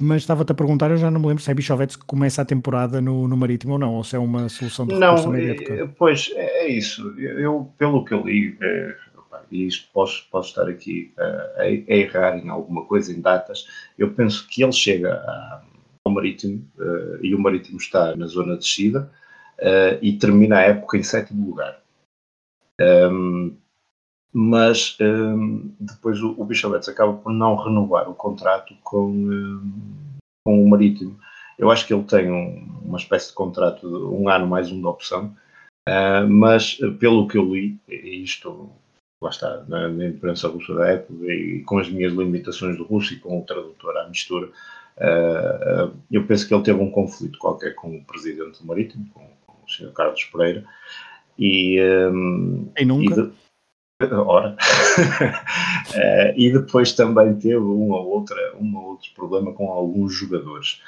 Mas 0.00 0.22
estava-te 0.22 0.50
a 0.50 0.54
perguntar, 0.54 0.90
eu 0.90 0.96
já 0.96 1.10
não 1.10 1.20
me 1.20 1.28
lembro 1.28 1.42
se 1.42 1.50
é 1.50 1.54
Bichovetes 1.54 1.96
que 1.96 2.04
começa 2.04 2.42
a 2.42 2.44
temporada 2.44 3.00
no, 3.00 3.28
no 3.28 3.36
Marítimo 3.36 3.74
ou 3.74 3.78
não, 3.78 3.94
ou 3.94 4.04
se 4.04 4.16
é 4.16 4.18
uma 4.18 4.48
solução 4.48 4.86
de 4.86 4.94
Não, 4.94 5.14
é, 5.36 5.86
pois 5.96 6.32
é, 6.34 6.64
é 6.64 6.68
isso. 6.68 7.08
Eu, 7.20 7.72
pelo 7.78 8.04
que 8.04 8.12
eu 8.12 8.22
li, 8.22 8.56
é, 8.60 8.96
e 9.50 9.66
isto 9.66 9.88
posso, 9.92 10.26
posso 10.30 10.48
estar 10.48 10.68
aqui 10.68 11.12
a, 11.18 11.62
a, 11.62 11.70
errar 11.70 12.36
em 12.38 12.48
alguma 12.48 12.84
coisa, 12.84 13.12
em 13.12 13.20
datas, 13.20 13.66
eu 13.96 14.12
penso 14.12 14.48
que 14.48 14.64
ele 14.64 14.72
chega 14.72 15.12
a, 15.14 15.62
Marítimo 16.12 16.68
uh, 16.78 17.24
e 17.24 17.34
o 17.34 17.40
Marítimo 17.40 17.78
está 17.78 18.14
na 18.16 18.26
zona 18.26 18.54
de 18.54 18.60
descida 18.60 19.10
uh, 19.58 19.98
e 20.00 20.18
termina 20.18 20.58
a 20.58 20.62
época 20.62 20.96
em 20.96 21.02
sétimo 21.02 21.46
lugar. 21.46 21.80
Um, 22.80 23.56
mas 24.32 24.96
um, 25.00 25.74
depois 25.78 26.20
o, 26.22 26.34
o 26.38 26.44
Bichovetes 26.44 26.88
acaba 26.88 27.12
por 27.12 27.32
não 27.32 27.54
renovar 27.56 28.08
o 28.08 28.14
contrato 28.14 28.74
com, 28.82 29.10
um, 29.10 29.72
com 30.44 30.64
o 30.64 30.68
Marítimo. 30.68 31.18
Eu 31.58 31.70
acho 31.70 31.86
que 31.86 31.92
ele 31.92 32.04
tem 32.04 32.30
um, 32.30 32.80
uma 32.84 32.98
espécie 32.98 33.28
de 33.28 33.34
contrato 33.34 33.86
de 33.86 33.94
um 33.94 34.28
ano 34.28 34.46
mais 34.46 34.72
um 34.72 34.80
de 34.80 34.86
opção, 34.86 35.36
uh, 35.88 36.26
mas 36.28 36.78
pelo 36.98 37.28
que 37.28 37.36
eu 37.36 37.44
li, 37.44 37.78
e 37.88 38.22
isto 38.22 38.70
lá 39.22 39.30
está, 39.30 39.64
na, 39.68 39.88
na 39.88 40.06
imprensa 40.06 40.48
russa 40.48 40.74
da 40.74 40.88
época 40.88 41.32
e 41.32 41.62
com 41.64 41.78
as 41.78 41.88
minhas 41.88 42.12
limitações 42.12 42.76
do 42.76 42.84
russo 42.84 43.14
e 43.14 43.20
com 43.20 43.38
o 43.38 43.44
tradutor 43.44 43.96
à 43.98 44.08
mistura, 44.08 44.50
uh, 44.98 45.86
uh, 45.86 45.96
eu 46.10 46.26
penso 46.26 46.46
que 46.46 46.54
ele 46.54 46.62
teve 46.62 46.80
um 46.80 46.90
conflito 46.90 47.38
qualquer 47.38 47.74
com 47.74 47.96
o 47.96 48.04
presidente 48.04 48.60
do 48.60 48.66
Marítimo, 48.66 49.06
com, 49.12 49.26
com 49.46 49.64
o 49.64 49.70
Sr. 49.70 49.92
Carlos 49.92 50.24
Pereira, 50.24 50.64
e, 51.38 51.80
um, 51.82 52.70
e 52.78 52.84
nunca? 52.84 53.32
E 54.00 54.06
de, 54.06 54.12
ora, 54.14 54.56
uh, 54.56 56.32
e 56.36 56.52
depois 56.52 56.92
também 56.92 57.34
teve 57.34 57.56
um 57.56 57.90
ou, 57.90 58.06
outra, 58.08 58.54
um 58.60 58.76
ou 58.76 58.90
outro 58.90 59.10
problema 59.14 59.52
com 59.52 59.70
alguns 59.70 60.14
jogadores. 60.14 60.82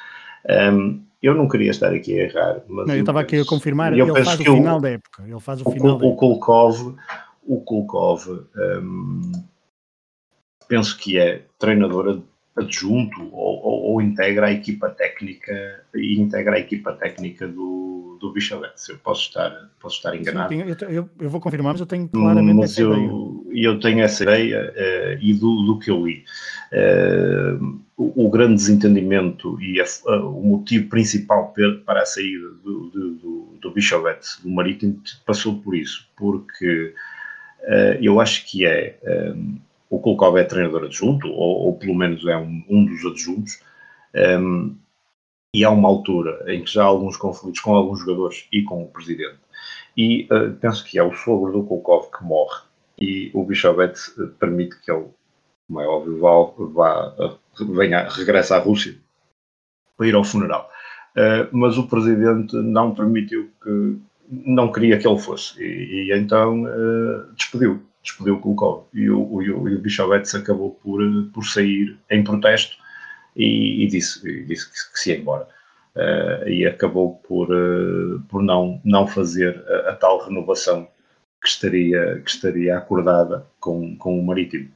Um, 0.48 1.02
eu 1.22 1.34
não 1.34 1.48
queria 1.48 1.70
estar 1.70 1.90
aqui 1.90 2.20
a 2.20 2.24
errar, 2.24 2.62
mas. 2.68 2.86
Não, 2.86 2.94
eu 2.94 3.00
estava 3.00 3.20
aqui 3.20 3.40
a 3.40 3.44
confirmar, 3.46 3.94
ele 3.94 4.06
faz 4.24 4.40
o 4.40 4.44
final 4.44 4.80
da 4.80 4.90
época. 4.90 5.22
Ele 5.22 5.40
faz 5.40 5.60
o, 5.62 5.68
o 5.68 5.72
final 5.72 5.98
o, 5.98 6.12
o 6.12 6.16
Kulkov 6.16 6.94
o 7.46 7.60
Kulkov 7.60 8.46
um, 8.56 9.32
penso 10.68 10.96
que 10.98 11.18
é 11.18 11.44
treinador 11.58 12.22
adjunto 12.56 13.22
ou, 13.32 13.64
ou, 13.64 13.82
ou, 13.92 14.02
integra 14.02 14.46
a 14.46 14.52
equipa 14.52 14.88
técnica 14.88 15.84
e 15.94 16.20
integra 16.20 16.56
a 16.56 16.58
equipa 16.58 16.92
técnica 16.92 17.48
do, 17.48 18.16
do 18.20 18.32
Bichavet. 18.32 18.74
Eu 18.88 18.98
posso 18.98 19.28
estar, 19.28 19.70
posso 19.80 19.96
estar 19.96 20.16
enganado. 20.16 20.54
Sim, 20.54 20.60
eu, 20.62 20.88
eu, 20.88 21.10
eu, 21.20 21.30
vou 21.30 21.40
confirmar, 21.40 21.72
mas 21.72 21.80
eu 21.80 21.86
tenho 21.86 22.08
claramente 22.08 22.56
mas 22.56 22.72
essa 22.72 22.82
eu, 22.82 22.94
ideia. 22.94 23.66
Eu 23.66 23.80
tenho 23.80 24.00
essa 24.00 24.22
ideia 24.22 24.72
uh, 24.72 25.18
e 25.20 25.34
do, 25.34 25.62
do 25.64 25.78
que 25.78 25.90
eu 25.90 26.06
li. 26.06 26.24
Uh, 26.72 27.80
o, 27.96 28.26
o, 28.26 28.30
grande 28.30 28.54
desentendimento 28.54 29.60
e 29.60 29.80
a, 29.80 29.84
o 30.16 30.42
motivo 30.42 30.88
principal 30.88 31.54
para 31.84 32.02
a 32.02 32.06
saída 32.06 32.48
do, 32.62 32.88
do, 32.88 33.10
do, 33.14 33.72
do 34.42 34.50
Marítimo 34.50 35.00
passou 35.24 35.58
por 35.58 35.74
isso, 35.74 36.08
porque 36.16 36.94
Uh, 37.64 37.96
eu 38.00 38.20
acho 38.20 38.44
que 38.46 38.66
é 38.66 38.98
um, 39.34 39.56
o 39.94 40.00
Kulkov 40.00 40.36
é 40.36 40.44
treinador 40.44 40.84
adjunto, 40.84 41.28
ou, 41.28 41.66
ou 41.66 41.76
pelo 41.76 41.94
menos 41.94 42.26
é 42.26 42.36
um, 42.36 42.64
um 42.68 42.84
dos 42.84 43.04
adjuntos, 43.04 43.60
um, 44.14 44.76
eh, 44.76 44.84
e 45.54 45.64
há 45.64 45.70
uma 45.70 45.88
altura 45.88 46.44
em 46.52 46.64
que 46.64 46.72
já 46.72 46.82
há 46.82 46.86
alguns 46.86 47.16
conflitos 47.16 47.60
com 47.60 47.74
alguns 47.74 48.00
jogadores 48.00 48.48
e 48.52 48.62
com 48.62 48.82
o 48.82 48.88
presidente. 48.88 49.38
E 49.96 50.24
uh, 50.24 50.52
penso 50.60 50.84
que 50.84 50.98
é 50.98 51.02
o 51.02 51.14
sogro 51.14 51.52
do 51.52 51.62
Kulkov 51.62 52.10
que 52.10 52.24
morre, 52.24 52.60
e 53.00 53.30
o 53.32 53.44
Bichovet 53.44 53.94
permite 54.40 54.80
que 54.80 54.90
ele, 54.90 55.06
como 55.68 55.80
é 55.80 55.86
óbvio, 55.86 56.18
vá, 56.74 57.12
vá 57.12 57.36
venha, 57.60 58.08
regresse 58.08 58.52
à 58.52 58.58
Rússia 58.58 58.96
para 59.96 60.08
ir 60.08 60.14
ao 60.16 60.24
funeral. 60.24 60.68
Uh, 61.16 61.46
mas 61.56 61.78
o 61.78 61.86
presidente 61.86 62.56
não 62.56 62.92
permitiu 62.92 63.48
que 63.62 63.98
não 64.28 64.72
queria 64.72 64.98
que 64.98 65.06
ele 65.06 65.18
fosse. 65.20 65.62
E, 65.62 66.08
e 66.08 66.18
então 66.18 66.64
uh, 66.64 67.32
despediu, 67.36 67.80
despediu 68.04 68.36
o 68.36 68.40
Kulkov. 68.40 68.84
E 68.92 69.10
o, 69.10 69.18
o, 69.18 69.38
o, 69.40 69.74
o 69.74 69.78
Bichovetes 69.78 70.34
acabou 70.34 70.72
por, 70.82 71.00
por 71.32 71.44
sair 71.44 71.98
em 72.10 72.22
protesto 72.22 72.76
e, 73.34 73.82
e 73.82 73.86
disse, 73.88 74.28
e 74.28 74.44
disse 74.44 74.66
que, 74.66 74.92
que, 74.92 75.00
se 75.00 75.10
ia 75.10 75.18
embora. 75.18 75.48
Uh, 75.96 76.48
e 76.48 76.66
acabou 76.66 77.16
por, 77.26 77.50
uh, 77.50 78.20
por 78.28 78.42
não, 78.42 78.80
não 78.84 79.06
fazer 79.06 79.64
a, 79.68 79.90
a, 79.90 79.96
tal 79.96 80.24
renovação 80.24 80.88
que 81.40 81.48
estaria, 81.48 82.20
que 82.24 82.30
estaria 82.30 82.76
acordada 82.76 83.46
com, 83.58 83.96
com 83.96 84.18
o 84.18 84.24
Marítimo. 84.24 84.68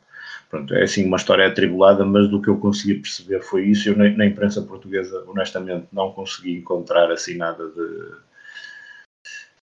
Pronto, 0.49 0.75
é 0.75 0.85
assim 0.85 1.05
uma 1.05 1.17
história 1.19 1.47
atribulada, 1.47 2.05
mas 2.05 2.29
do 2.29 2.41
que 2.41 2.49
eu 2.49 2.57
consegui 2.57 2.95
perceber 2.95 3.43
foi 3.43 3.67
isso. 3.67 3.89
Eu 3.89 3.97
na, 3.97 4.09
na 4.11 4.27
imprensa 4.27 4.63
portuguesa, 4.63 5.25
honestamente, 5.27 5.89
não 5.93 6.13
consegui 6.13 6.57
encontrar 6.57 7.11
assim 7.11 7.37
nada 7.37 7.67
de, 7.69 8.13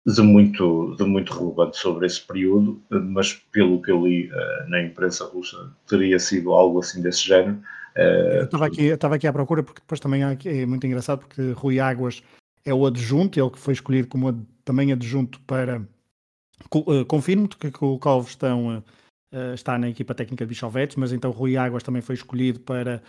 de 0.07 0.23
muito, 0.23 0.95
de 0.97 1.05
muito 1.05 1.33
relevante 1.33 1.77
sobre 1.77 2.07
esse 2.07 2.21
período, 2.21 2.83
mas 2.91 3.35
pelo 3.35 3.83
que 3.83 3.91
eu 3.91 4.07
li 4.07 4.31
uh, 4.31 4.69
na 4.69 4.83
imprensa 4.83 5.25
russa, 5.27 5.71
teria 5.87 6.19
sido 6.19 6.53
algo 6.53 6.79
assim 6.79 7.03
desse 7.03 7.27
género. 7.27 7.61
Uh, 7.97 8.39
eu 8.39 8.45
estava 8.45 8.67
aqui, 8.67 8.83
estava 8.85 9.15
aqui 9.17 9.27
à 9.27 9.33
procura, 9.33 9.63
porque 9.63 9.81
depois 9.81 10.01
também 10.01 10.23
é 10.23 10.67
muito 10.67 10.87
engraçado, 10.87 11.21
porque 11.21 11.53
Rui 11.53 11.79
Águas 11.79 12.23
é 12.65 12.73
o 12.73 12.87
adjunto, 12.87 13.39
ele 13.39 13.51
que 13.51 13.59
foi 13.59 13.75
escolhido 13.75 14.09
como 14.09 14.29
ad, 14.29 14.41
também 14.65 14.93
adjunto 14.93 15.41
para. 15.43 15.83
Uh, 16.75 17.05
Confirmo-te 17.07 17.57
que, 17.57 17.73
o 17.85 17.99
Calvestão 17.99 18.83
uh, 19.33 19.55
está 19.55 19.79
na 19.79 19.89
equipa 19.89 20.15
técnica 20.15 20.45
de 20.45 20.49
Bichovetes, 20.49 20.97
mas 20.97 21.13
então 21.13 21.31
Rui 21.31 21.57
Águas 21.57 21.83
também 21.83 22.03
foi 22.03 22.15
escolhido 22.15 22.61
para 22.61 23.03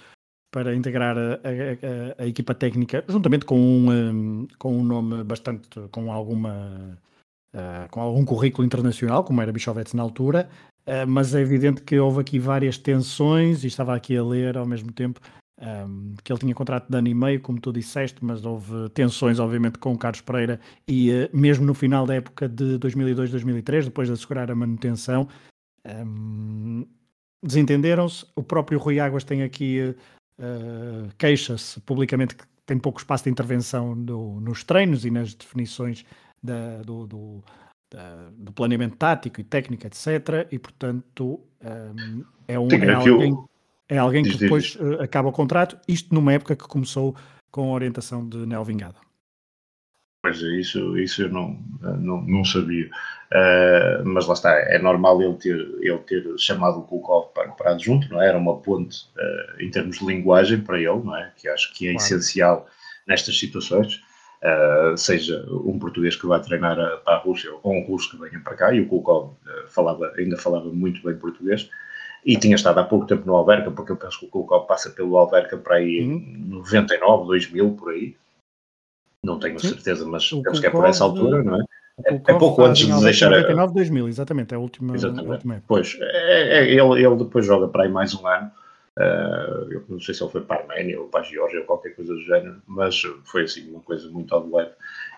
para 0.52 0.76
integrar 0.76 1.18
a, 1.18 1.34
a, 1.34 2.24
a, 2.24 2.28
equipa 2.28 2.54
técnica, 2.54 3.04
juntamente 3.08 3.46
com 3.46 3.58
um, 3.58 4.48
com 4.60 4.78
um 4.78 4.84
nome 4.84 5.24
bastante, 5.24 5.70
com 5.92 6.12
alguma 6.12 6.98
uh, 7.56 7.90
com 7.90 8.02
algum 8.02 8.26
currículo 8.26 8.66
internacional, 8.66 9.24
como 9.24 9.42
era 9.42 9.52
Bichovets 9.52 9.94
na 9.94 10.04
altura, 10.04 10.50
uh, 10.86 11.08
mas 11.08 11.34
é 11.34 11.42
evidente 11.42 11.82
que 11.82 11.98
houve 11.98 12.22
aqui 12.22 12.38
várias 12.38 12.78
tensões, 12.78 13.64
e 13.64 13.68
estava 13.68 13.96
aqui 13.96 14.16
a 14.16 14.24
ler 14.24 14.58
ao 14.58 14.66
mesmo 14.66 14.92
tempo, 14.92 15.22
um, 15.62 16.16
que 16.24 16.32
ele 16.32 16.40
tinha 16.40 16.56
contrato 16.56 16.90
de 16.90 16.98
ano 16.98 17.08
e 17.08 17.14
meio, 17.14 17.40
como 17.40 17.60
tu 17.60 17.72
disseste, 17.72 18.24
mas 18.24 18.44
houve 18.46 18.90
tensões, 18.90 19.40
obviamente, 19.40 19.78
com 19.78 19.94
o 19.94 19.98
Carlos 19.98 20.22
Pereira, 20.22 20.60
e 20.88 21.12
uh, 21.12 21.30
mesmo 21.34 21.66
no 21.66 21.74
final 21.74 22.06
da 22.06 22.16
época 22.16 22.50
de 22.50 22.78
2002-2003, 22.80 23.86
depois 23.86 24.08
de 24.08 24.14
assegurar 24.16 24.52
a 24.52 24.56
manutenção, 24.56 25.28
um, 25.86 26.86
desentenderam-se. 27.44 28.26
O 28.36 28.44
próprio 28.44 28.80
Rui 28.80 29.00
Águas 29.00 29.24
tem 29.24 29.44
aqui, 29.44 29.96
uh, 30.42 31.10
queixa-se 31.18 31.80
publicamente 31.82 32.36
que 32.36 32.44
tem 32.66 32.78
pouco 32.78 33.00
espaço 33.00 33.26
de 33.26 33.30
intervenção 33.30 33.96
do, 33.96 34.40
nos 34.42 34.64
treinos 34.64 35.06
e 35.06 35.12
nas 35.12 35.34
definições 35.34 36.04
da, 36.42 36.82
do, 36.82 37.08
do, 37.08 37.44
da, 37.90 38.30
do, 38.38 38.52
planeamento 38.52 38.96
tático 38.98 39.40
e 39.40 39.44
técnico, 39.44 39.86
etc. 39.86 40.48
E, 40.52 40.58
portanto, 40.58 41.40
um, 41.64 42.24
é, 42.48 42.60
um, 42.60 42.68
é 42.72 42.94
alguém, 42.94 43.38
é 43.90 43.98
alguém 43.98 44.24
que 44.24 44.38
depois 44.38 44.76
uh, 44.76 45.02
acaba 45.02 45.30
o 45.30 45.32
contrato, 45.32 45.78
isto 45.88 46.14
numa 46.14 46.34
época 46.34 46.56
que 46.56 46.68
começou 46.68 47.16
com 47.52 47.70
a 47.70 47.74
orientação 47.74 48.28
de 48.28 48.38
Nel 48.46 48.64
Vingada. 48.64 49.11
Pois 50.22 50.44
é, 50.44 50.48
isso, 50.60 50.98
isso 51.00 51.24
eu 51.24 51.30
não, 51.30 51.58
não, 51.82 52.22
não 52.22 52.46
sabia. 52.46 52.88
Uh, 53.32 54.06
mas 54.06 54.28
lá 54.28 54.34
está, 54.34 54.54
é 54.54 54.78
normal 54.78 55.20
ele 55.22 55.34
ter, 55.36 55.58
ele 55.80 55.98
ter 56.00 56.24
chamado 56.38 56.80
o 56.80 56.84
Kulkov 56.84 57.34
para, 57.34 57.48
para 57.50 57.72
adjunto, 57.72 58.08
não 58.10 58.22
é? 58.22 58.28
Era 58.28 58.38
uma 58.38 58.58
ponte 58.58 59.08
uh, 59.18 59.62
em 59.62 59.72
termos 59.72 59.98
de 59.98 60.06
linguagem 60.06 60.62
para 60.62 60.78
ele, 60.78 61.02
não 61.04 61.16
é? 61.16 61.32
Que 61.36 61.48
acho 61.48 61.74
que 61.74 61.88
é 61.88 61.94
claro. 61.94 62.06
essencial 62.06 62.68
nestas 63.08 63.40
situações. 63.40 64.00
Uh, 64.44 64.96
seja 64.96 65.44
um 65.52 65.80
português 65.80 66.16
que 66.16 66.28
vai 66.28 66.40
treinar 66.40 66.80
a, 66.80 66.98
para 66.98 67.16
a 67.16 67.20
Rússia 67.20 67.52
ou 67.64 67.74
um 67.74 67.84
russo 67.86 68.12
que 68.12 68.18
venha 68.18 68.40
para 68.44 68.56
cá, 68.56 68.74
e 68.74 68.82
o 68.82 68.88
Kulkov 68.88 69.36
falava, 69.70 70.14
ainda 70.18 70.38
falava 70.38 70.72
muito 70.72 71.02
bem 71.04 71.16
português, 71.16 71.70
e 72.24 72.38
tinha 72.38 72.56
estado 72.56 72.80
há 72.80 72.84
pouco 72.84 73.08
tempo 73.08 73.26
no 73.26 73.36
Alverca, 73.36 73.72
porque 73.72 73.92
eu 73.92 73.98
penso 73.98 74.20
que 74.20 74.26
o 74.26 74.30
Kulkov 74.30 74.68
passa 74.68 74.92
pelo 74.92 75.18
Alverca 75.18 75.58
para 75.58 75.78
aí 75.78 76.02
uhum. 76.02 76.18
em 76.18 76.46
99, 76.50 77.26
2000, 77.26 77.72
por 77.72 77.92
aí 77.92 78.16
não 79.24 79.40
tenho 79.40 79.60
Sim. 79.60 79.70
certeza, 79.70 80.06
mas 80.06 80.32
o 80.32 80.42
penso 80.42 80.60
que 80.60 80.68
é 80.68 80.70
por 80.70 80.86
essa 80.86 81.04
altura, 81.04 81.44
não 81.44 81.62
é? 81.62 81.66
É, 82.06 82.16
é 82.16 82.34
pouco 82.34 82.64
antes 82.64 82.88
de 82.88 83.04
deixar. 83.04 83.30
99, 83.30 83.74
2000, 83.74 84.08
exatamente, 84.08 84.54
é 84.54 84.58
a 84.58 84.60
última. 84.60 84.96
Exatamente. 84.96 85.28
A 85.28 85.34
última 85.34 85.64
pois, 85.68 85.98
é, 86.00 86.60
é, 86.60 86.64
ele, 86.64 87.06
ele 87.06 87.16
depois 87.18 87.46
joga 87.46 87.68
para 87.68 87.84
aí 87.84 87.90
mais 87.90 88.16
um 88.16 88.26
ano. 88.28 88.52
Uh, 88.98 89.72
eu 89.72 89.84
não 89.88 90.00
sei 90.02 90.14
se 90.14 90.22
ele 90.22 90.32
foi 90.32 90.42
para 90.42 90.58
a 90.58 90.60
Arménia 90.62 91.00
ou 91.00 91.08
para 91.08 91.22
a 91.22 91.24
Geórgia 91.24 91.62
ou 91.62 91.66
qualquer 91.66 91.96
coisa 91.96 92.14
do 92.14 92.22
género, 92.22 92.62
mas 92.68 93.02
foi 93.24 93.44
assim 93.44 93.70
uma 93.70 93.80
coisa 93.82 94.10
muito 94.10 94.34
ao 94.34 94.48
leve. 94.50 94.72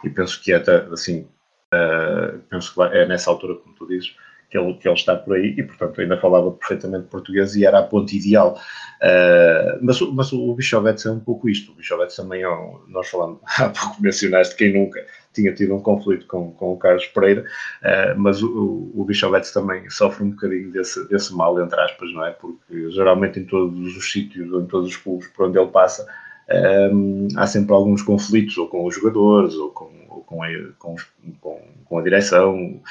E 0.04 0.10
penso 0.10 0.42
que 0.42 0.52
é 0.52 0.58
até 0.58 0.76
assim, 0.92 1.28
uh, 1.74 2.38
penso 2.50 2.74
que 2.74 2.82
é 2.82 3.06
nessa 3.08 3.32
altura, 3.32 3.56
como 3.56 3.74
tu 3.74 3.88
dizes, 3.88 4.16
que 4.54 4.58
ele, 4.60 4.74
que 4.76 4.88
ele 4.88 4.96
está 4.96 5.16
por 5.16 5.36
aí 5.36 5.56
e, 5.58 5.64
portanto, 5.64 6.00
ainda 6.00 6.16
falava 6.16 6.52
perfeitamente 6.52 7.08
português 7.08 7.56
e 7.56 7.66
era 7.66 7.80
a 7.80 7.84
ponte 7.84 8.16
ideal. 8.16 8.56
Uh, 9.02 9.80
mas, 9.82 10.00
mas 10.00 10.32
o 10.32 10.54
Bichovets 10.54 11.08
é 11.08 11.12
um 11.12 11.20
pouco 11.20 11.50
isto. 11.50 11.72
O 11.72 11.76
Bichovets 11.76 12.16
também 12.16 12.44
é 12.44 12.50
um, 12.50 12.80
nós 12.88 13.10
falamos, 13.10 13.40
há 13.58 13.70
pouco 13.70 14.00
mencionaste 14.00 14.56
quem 14.56 14.72
nunca 14.72 15.04
tinha 15.34 15.52
tido 15.56 15.74
um 15.74 15.80
conflito 15.80 16.28
com, 16.28 16.52
com 16.52 16.74
o 16.74 16.78
Carlos 16.78 17.08
Pereira, 17.08 17.42
uh, 17.42 18.14
mas 18.16 18.44
o, 18.44 18.92
o 18.94 19.04
Bichovets 19.04 19.52
também 19.52 19.90
sofre 19.90 20.24
um 20.24 20.30
bocadinho 20.30 20.72
desse, 20.72 21.04
desse 21.10 21.34
mal, 21.36 21.60
entre 21.60 21.80
aspas, 21.82 22.14
não 22.14 22.24
é? 22.24 22.30
Porque 22.30 22.92
geralmente 22.92 23.40
em 23.40 23.46
todos 23.46 23.98
os 23.98 24.12
sítios 24.12 24.54
em 24.54 24.68
todos 24.68 24.90
os 24.90 24.98
clubes 24.98 25.28
por 25.30 25.48
onde 25.48 25.58
ele 25.58 25.72
passa, 25.72 26.06
um, 26.50 27.28
há 27.36 27.48
sempre 27.48 27.74
alguns 27.74 28.02
conflitos, 28.02 28.58
ou 28.58 28.68
com 28.68 28.86
os 28.86 28.96
jogadores, 28.96 29.56
ou 29.56 29.72
com, 29.72 29.92
ou 30.10 30.24
com, 30.24 30.44
a, 30.44 30.48
com, 30.78 30.96
com, 31.40 31.62
com, 31.86 31.98
a 31.98 32.04
direção, 32.04 32.82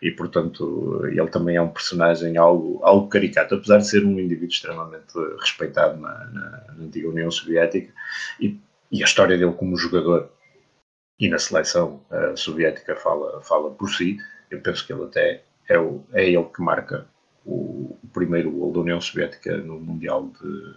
e 0.00 0.10
portanto 0.10 1.02
ele 1.06 1.28
também 1.28 1.56
é 1.56 1.62
um 1.62 1.68
personagem 1.68 2.36
algo, 2.36 2.80
algo 2.82 3.08
caricato, 3.08 3.54
apesar 3.54 3.78
de 3.78 3.88
ser 3.88 4.04
um 4.04 4.18
indivíduo 4.18 4.48
extremamente 4.48 5.12
respeitado 5.40 6.00
na, 6.00 6.24
na, 6.26 6.64
na 6.76 6.84
antiga 6.84 7.08
União 7.08 7.30
Soviética, 7.30 7.92
e, 8.40 8.58
e, 8.90 9.02
a 9.02 9.06
história 9.06 9.36
dele 9.36 9.52
como 9.52 9.76
jogador 9.76 10.30
e 11.18 11.28
na 11.28 11.38
seleção 11.38 12.00
uh, 12.10 12.36
soviética 12.36 12.96
fala, 12.96 13.42
fala 13.42 13.70
por 13.70 13.90
si. 13.90 14.18
Eu 14.50 14.60
penso 14.60 14.86
que 14.86 14.92
ele 14.92 15.04
até 15.04 15.42
é, 15.68 15.78
o, 15.78 16.02
é 16.14 16.26
ele 16.28 16.44
que 16.44 16.62
marca 16.62 17.06
o, 17.44 17.98
o 18.02 18.08
primeiro 18.12 18.50
gol 18.50 18.72
da 18.72 18.80
União 18.80 19.00
Soviética 19.00 19.56
no 19.58 19.78
Mundial 19.78 20.28
de 20.28 20.74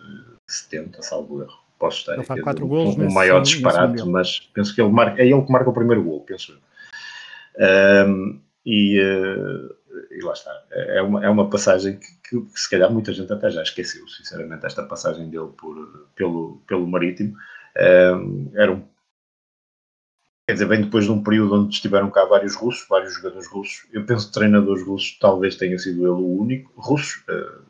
70, 0.47 1.01
salvo 1.01 1.41
erro 1.41 1.62
posso 1.83 1.97
estar 1.99 2.13
ele 2.13 2.23
faz 2.23 2.41
quatro 2.41 2.65
gols 2.65 2.97
um, 2.97 3.11
maior 3.11 3.41
disparate, 3.41 4.07
mas 4.07 4.39
penso 4.53 4.73
que 4.73 4.81
ele 4.81 4.89
marca, 4.89 5.21
é 5.21 5.27
ele 5.27 5.41
que 5.41 5.51
marca 5.51 5.69
o 5.69 5.73
primeiro 5.73 6.01
gol, 6.01 6.21
penso 6.21 6.53
eu. 6.53 8.07
Um, 8.07 8.39
e, 8.65 9.01
uh, 9.01 9.75
e, 10.11 10.23
lá 10.23 10.31
está. 10.31 10.63
É 10.71 11.01
uma, 11.01 11.25
é 11.25 11.29
uma 11.29 11.49
passagem 11.49 11.97
que, 11.97 12.07
que, 12.29 12.41
que, 12.41 12.59
se 12.59 12.69
calhar 12.69 12.89
muita 12.89 13.11
gente 13.11 13.31
até 13.33 13.49
já 13.49 13.61
esqueceu, 13.61 14.07
sinceramente, 14.07 14.65
esta 14.65 14.83
passagem 14.83 15.29
dele 15.29 15.49
por, 15.57 16.07
pelo, 16.15 16.61
pelo 16.65 16.87
Marítimo. 16.87 17.35
Um, 17.77 18.49
era 18.55 18.71
um 18.71 18.81
quer 20.47 20.53
dizer, 20.53 20.67
bem 20.67 20.81
depois 20.81 21.03
de 21.03 21.11
um 21.11 21.21
período 21.21 21.55
onde 21.55 21.75
estiveram 21.75 22.09
cá 22.09 22.25
vários 22.25 22.55
russos, 22.55 22.87
vários 22.87 23.13
jogadores 23.13 23.47
russos. 23.47 23.85
Eu 23.91 24.05
penso 24.05 24.27
que 24.27 24.33
treinadores 24.33 24.85
russos 24.85 25.17
talvez 25.19 25.57
tenha 25.57 25.77
sido 25.77 26.01
ele 26.01 26.21
o 26.21 26.39
único. 26.39 26.71
Russos, 26.77 27.23
uh, 27.27 27.61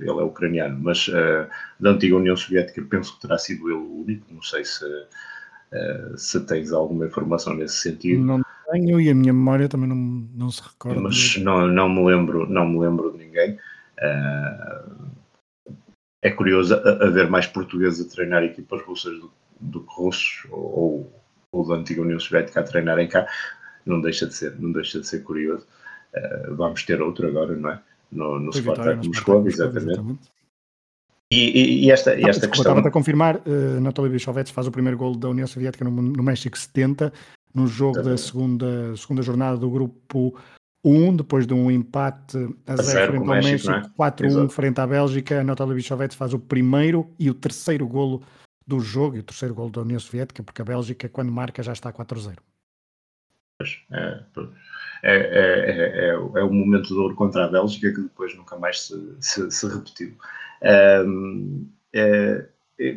ele, 0.00 0.08
é 0.08 0.22
ucraniano, 0.22 0.78
mas 0.80 1.08
uh, 1.08 1.46
da 1.78 1.90
antiga 1.90 2.16
União 2.16 2.36
Soviética 2.36 2.82
penso 2.82 3.14
que 3.14 3.22
terá 3.22 3.38
sido 3.38 3.68
ele 3.68 3.78
o 3.78 4.02
único, 4.02 4.26
não 4.32 4.42
sei 4.42 4.64
se, 4.64 4.84
uh, 4.84 6.16
se 6.16 6.40
tens 6.46 6.72
alguma 6.72 7.06
informação 7.06 7.54
nesse 7.54 7.76
sentido. 7.76 8.22
Não 8.22 8.42
tenho 8.70 9.00
e 9.00 9.10
a 9.10 9.14
minha 9.14 9.32
memória 9.32 9.68
também 9.68 9.88
não, 9.88 9.96
não 9.96 10.50
se 10.50 10.62
recorda. 10.62 11.00
Mas 11.00 11.36
não, 11.38 11.66
não, 11.66 11.88
me 11.88 12.04
lembro, 12.04 12.48
não 12.48 12.68
me 12.68 12.78
lembro 12.78 13.12
de 13.12 13.18
ninguém. 13.18 13.58
Uh, 13.98 15.10
é 16.22 16.30
curioso 16.30 16.74
haver 16.74 17.28
mais 17.28 17.46
portugueses 17.46 18.06
a 18.06 18.10
treinar 18.10 18.44
equipas 18.44 18.82
russas 18.82 19.18
do, 19.18 19.32
do 19.58 19.80
que 19.80 19.94
russos 19.94 20.46
ou, 20.50 21.10
ou 21.50 21.66
da 21.66 21.74
antiga 21.74 22.02
União 22.02 22.20
Soviética 22.20 22.60
a 22.60 22.64
treinarem 22.64 23.08
cá. 23.08 23.26
Não 23.86 24.00
deixa 24.00 24.26
de 24.26 24.34
ser, 24.34 24.54
não 24.60 24.70
deixa 24.70 25.00
de 25.00 25.08
ser 25.08 25.20
curioso. 25.20 25.66
vamos 26.50 26.84
ter 26.84 27.00
outro 27.00 27.26
agora, 27.26 27.56
não 27.56 27.70
é? 27.70 27.80
No, 28.10 28.38
no 28.38 28.52
Spartak 28.52 29.06
Moscou, 29.06 29.46
exatamente. 29.46 29.88
exatamente. 29.88 30.30
E, 31.32 31.84
e, 31.86 31.90
esta, 31.92 32.14
e 32.16 32.24
esta 32.24 32.46
Não, 32.46 32.50
questão. 32.50 32.72
Estava 32.72 32.88
a 32.88 32.90
confirmar, 32.90 33.36
uh, 33.36 33.76
Anatoly 33.78 34.10
Bichovets 34.10 34.50
faz 34.50 34.66
o 34.66 34.72
primeiro 34.72 34.98
gol 34.98 35.14
da 35.14 35.28
União 35.28 35.46
Soviética 35.46 35.84
no, 35.84 35.90
no 35.90 36.22
México 36.24 36.58
70, 36.58 37.12
no 37.54 37.68
jogo 37.68 37.98
exatamente. 37.98 38.20
da 38.20 38.26
segunda, 38.26 38.96
segunda 38.96 39.22
jornada 39.22 39.56
do 39.56 39.70
grupo 39.70 40.36
1, 40.84 41.16
depois 41.16 41.46
de 41.46 41.54
um 41.54 41.70
empate 41.70 42.36
a 42.66 42.74
0 42.76 43.12
frente 43.12 43.20
ao 43.20 43.26
México, 43.26 43.70
México 43.70 44.02
é? 44.02 44.10
4-1 44.10 44.50
frente 44.50 44.80
à 44.80 44.86
Bélgica. 44.86 45.40
Anatoly 45.40 45.76
Bichovets 45.76 46.16
faz 46.16 46.34
o 46.34 46.38
primeiro 46.38 47.08
e 47.16 47.30
o 47.30 47.34
terceiro 47.34 47.86
golo 47.86 48.22
do 48.66 48.80
jogo, 48.80 49.16
e 49.16 49.20
o 49.20 49.22
terceiro 49.22 49.54
golo 49.54 49.70
da 49.70 49.82
União 49.82 50.00
Soviética, 50.00 50.42
porque 50.42 50.62
a 50.62 50.64
Bélgica, 50.64 51.08
quando 51.08 51.30
marca, 51.30 51.62
já 51.62 51.72
está 51.72 51.92
4-0. 51.92 52.38
É, 53.92 54.20
é, 55.02 55.12
é, 55.12 55.12
é, 55.12 56.08
é, 56.08 56.16
o 56.16 56.52
momento 56.52 56.88
de 56.88 56.94
ouro 56.94 57.14
contra 57.14 57.44
a 57.44 57.48
Bélgica 57.48 57.92
que 57.92 58.02
depois 58.02 58.34
nunca 58.36 58.56
mais 58.56 58.82
se, 58.82 59.16
se, 59.20 59.50
se 59.50 59.66
repetiu. 59.66 60.14
Um, 61.06 61.68
é, 61.92 62.44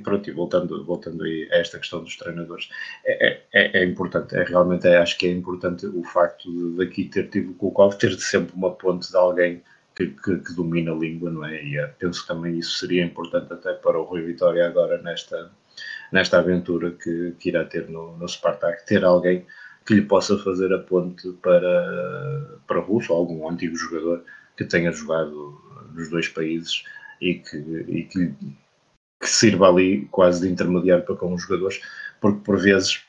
pronto, 0.03 0.29
e 0.29 0.33
voltando, 0.33 0.85
voltando 0.85 1.23
aí 1.23 1.49
a 1.51 1.57
esta 1.57 1.77
questão 1.77 2.03
dos 2.03 2.15
treinadores, 2.15 2.69
é, 3.05 3.41
é, 3.53 3.81
é 3.81 3.83
importante, 3.83 4.35
é, 4.35 4.43
realmente 4.43 4.87
é, 4.87 4.97
acho 4.97 5.17
que 5.17 5.27
é 5.27 5.31
importante 5.31 5.85
o 5.85 6.03
facto 6.03 6.49
de 6.51 6.77
daqui 6.77 7.05
ter 7.05 7.29
tido 7.29 7.51
o 7.51 7.55
Kulkov, 7.55 7.95
ter 7.97 8.17
sempre 8.19 8.55
uma 8.55 8.71
ponte 8.71 9.09
de 9.09 9.17
alguém 9.17 9.61
que, 9.95 10.07
que, 10.07 10.37
que, 10.37 10.53
domina 10.53 10.91
a 10.91 10.95
língua, 10.95 11.29
não 11.29 11.45
é? 11.45 11.63
E 11.63 11.87
penso 11.99 12.21
que 12.21 12.27
também 12.27 12.57
isso 12.57 12.77
seria 12.79 13.03
importante 13.03 13.53
até 13.53 13.73
para 13.73 13.99
o 13.99 14.03
Rui 14.03 14.21
Vitória 14.23 14.65
agora 14.65 15.01
nesta, 15.01 15.51
nesta 16.11 16.39
aventura 16.39 16.91
que, 16.91 17.35
que 17.39 17.49
irá 17.49 17.63
ter 17.65 17.89
no, 17.89 18.17
no 18.17 18.27
Spartak, 18.27 18.85
ter 18.85 19.03
alguém 19.03 19.45
que 19.85 19.93
lhe 19.93 20.01
possa 20.01 20.37
fazer 20.39 20.73
a 20.73 20.79
ponte 20.79 21.29
para, 21.41 22.59
para 22.67 22.79
Russo, 22.79 23.13
algum 23.13 23.49
antigo 23.49 23.75
jogador 23.75 24.23
que 24.55 24.63
tenha 24.63 24.91
jogado 24.91 25.59
nos 25.93 26.09
dois 26.09 26.27
países 26.27 26.83
e 27.21 27.35
que, 27.35 27.57
e 27.57 28.03
que, 28.05 28.33
que 29.21 29.29
sirva 29.29 29.67
ali 29.67 30.07
quase 30.11 30.41
de 30.41 30.51
intermediário 30.51 31.03
para 31.03 31.15
com 31.15 31.33
os 31.33 31.41
jogadores, 31.41 31.81
porque 32.21 32.41
por 32.43 32.59
vezes 32.59 33.01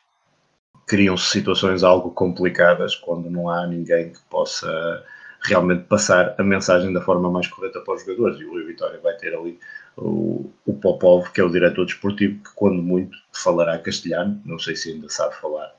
criam-se 0.86 1.30
situações 1.30 1.82
algo 1.82 2.10
complicadas 2.10 2.94
quando 2.94 3.30
não 3.30 3.48
há 3.48 3.66
ninguém 3.66 4.12
que 4.12 4.20
possa 4.28 5.04
realmente 5.42 5.84
passar 5.84 6.34
a 6.38 6.42
mensagem 6.42 6.92
da 6.92 7.00
forma 7.00 7.30
mais 7.30 7.46
correta 7.46 7.80
para 7.80 7.94
os 7.94 8.00
jogadores. 8.04 8.40
E 8.40 8.44
o 8.44 8.50
Rui 8.50 8.64
Vitória 8.64 8.98
vai 9.00 9.14
ter 9.16 9.34
ali 9.34 9.58
o, 9.96 10.50
o 10.66 10.74
Popov, 10.74 11.30
que 11.30 11.40
é 11.40 11.44
o 11.44 11.50
diretor 11.50 11.84
desportivo, 11.84 12.42
que 12.42 12.54
quando 12.54 12.82
muito 12.82 13.16
falará 13.32 13.78
castelhano, 13.78 14.40
não 14.44 14.58
sei 14.58 14.74
se 14.76 14.92
ainda 14.92 15.08
sabe 15.08 15.34
falar 15.36 15.74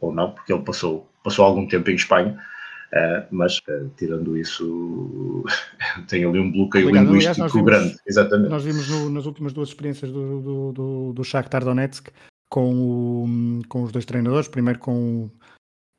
ou, 0.00 0.12
não, 0.12 0.32
porque 0.32 0.52
ele 0.52 0.62
passou, 0.62 1.08
passou 1.24 1.44
algum 1.44 1.66
tempo 1.66 1.90
em 1.90 1.94
Espanha, 1.94 2.38
uh, 2.92 3.26
mas 3.30 3.58
uh, 3.68 3.90
tirando 3.96 4.36
isso, 4.36 5.44
tem 6.08 6.24
ali 6.24 6.38
um 6.38 6.50
bloqueio 6.50 6.88
Obrigado. 6.88 7.06
linguístico 7.06 7.34
Aliás, 7.40 7.52
vimos, 7.52 7.66
grande. 7.66 7.96
Exatamente. 8.06 8.50
Nós 8.50 8.64
vimos 8.64 8.88
no, 8.88 9.10
nas 9.10 9.26
últimas 9.26 9.52
duas 9.52 9.68
experiências 9.68 10.10
do, 10.10 10.40
do, 10.40 10.72
do, 10.72 11.12
do 11.12 11.24
Shakhtar 11.24 11.64
Donetsk 11.64 12.08
com, 12.48 12.74
o, 12.74 13.62
com 13.68 13.82
os 13.82 13.92
dois 13.92 14.04
treinadores, 14.04 14.48
primeiro 14.48 14.78
com 14.78 15.30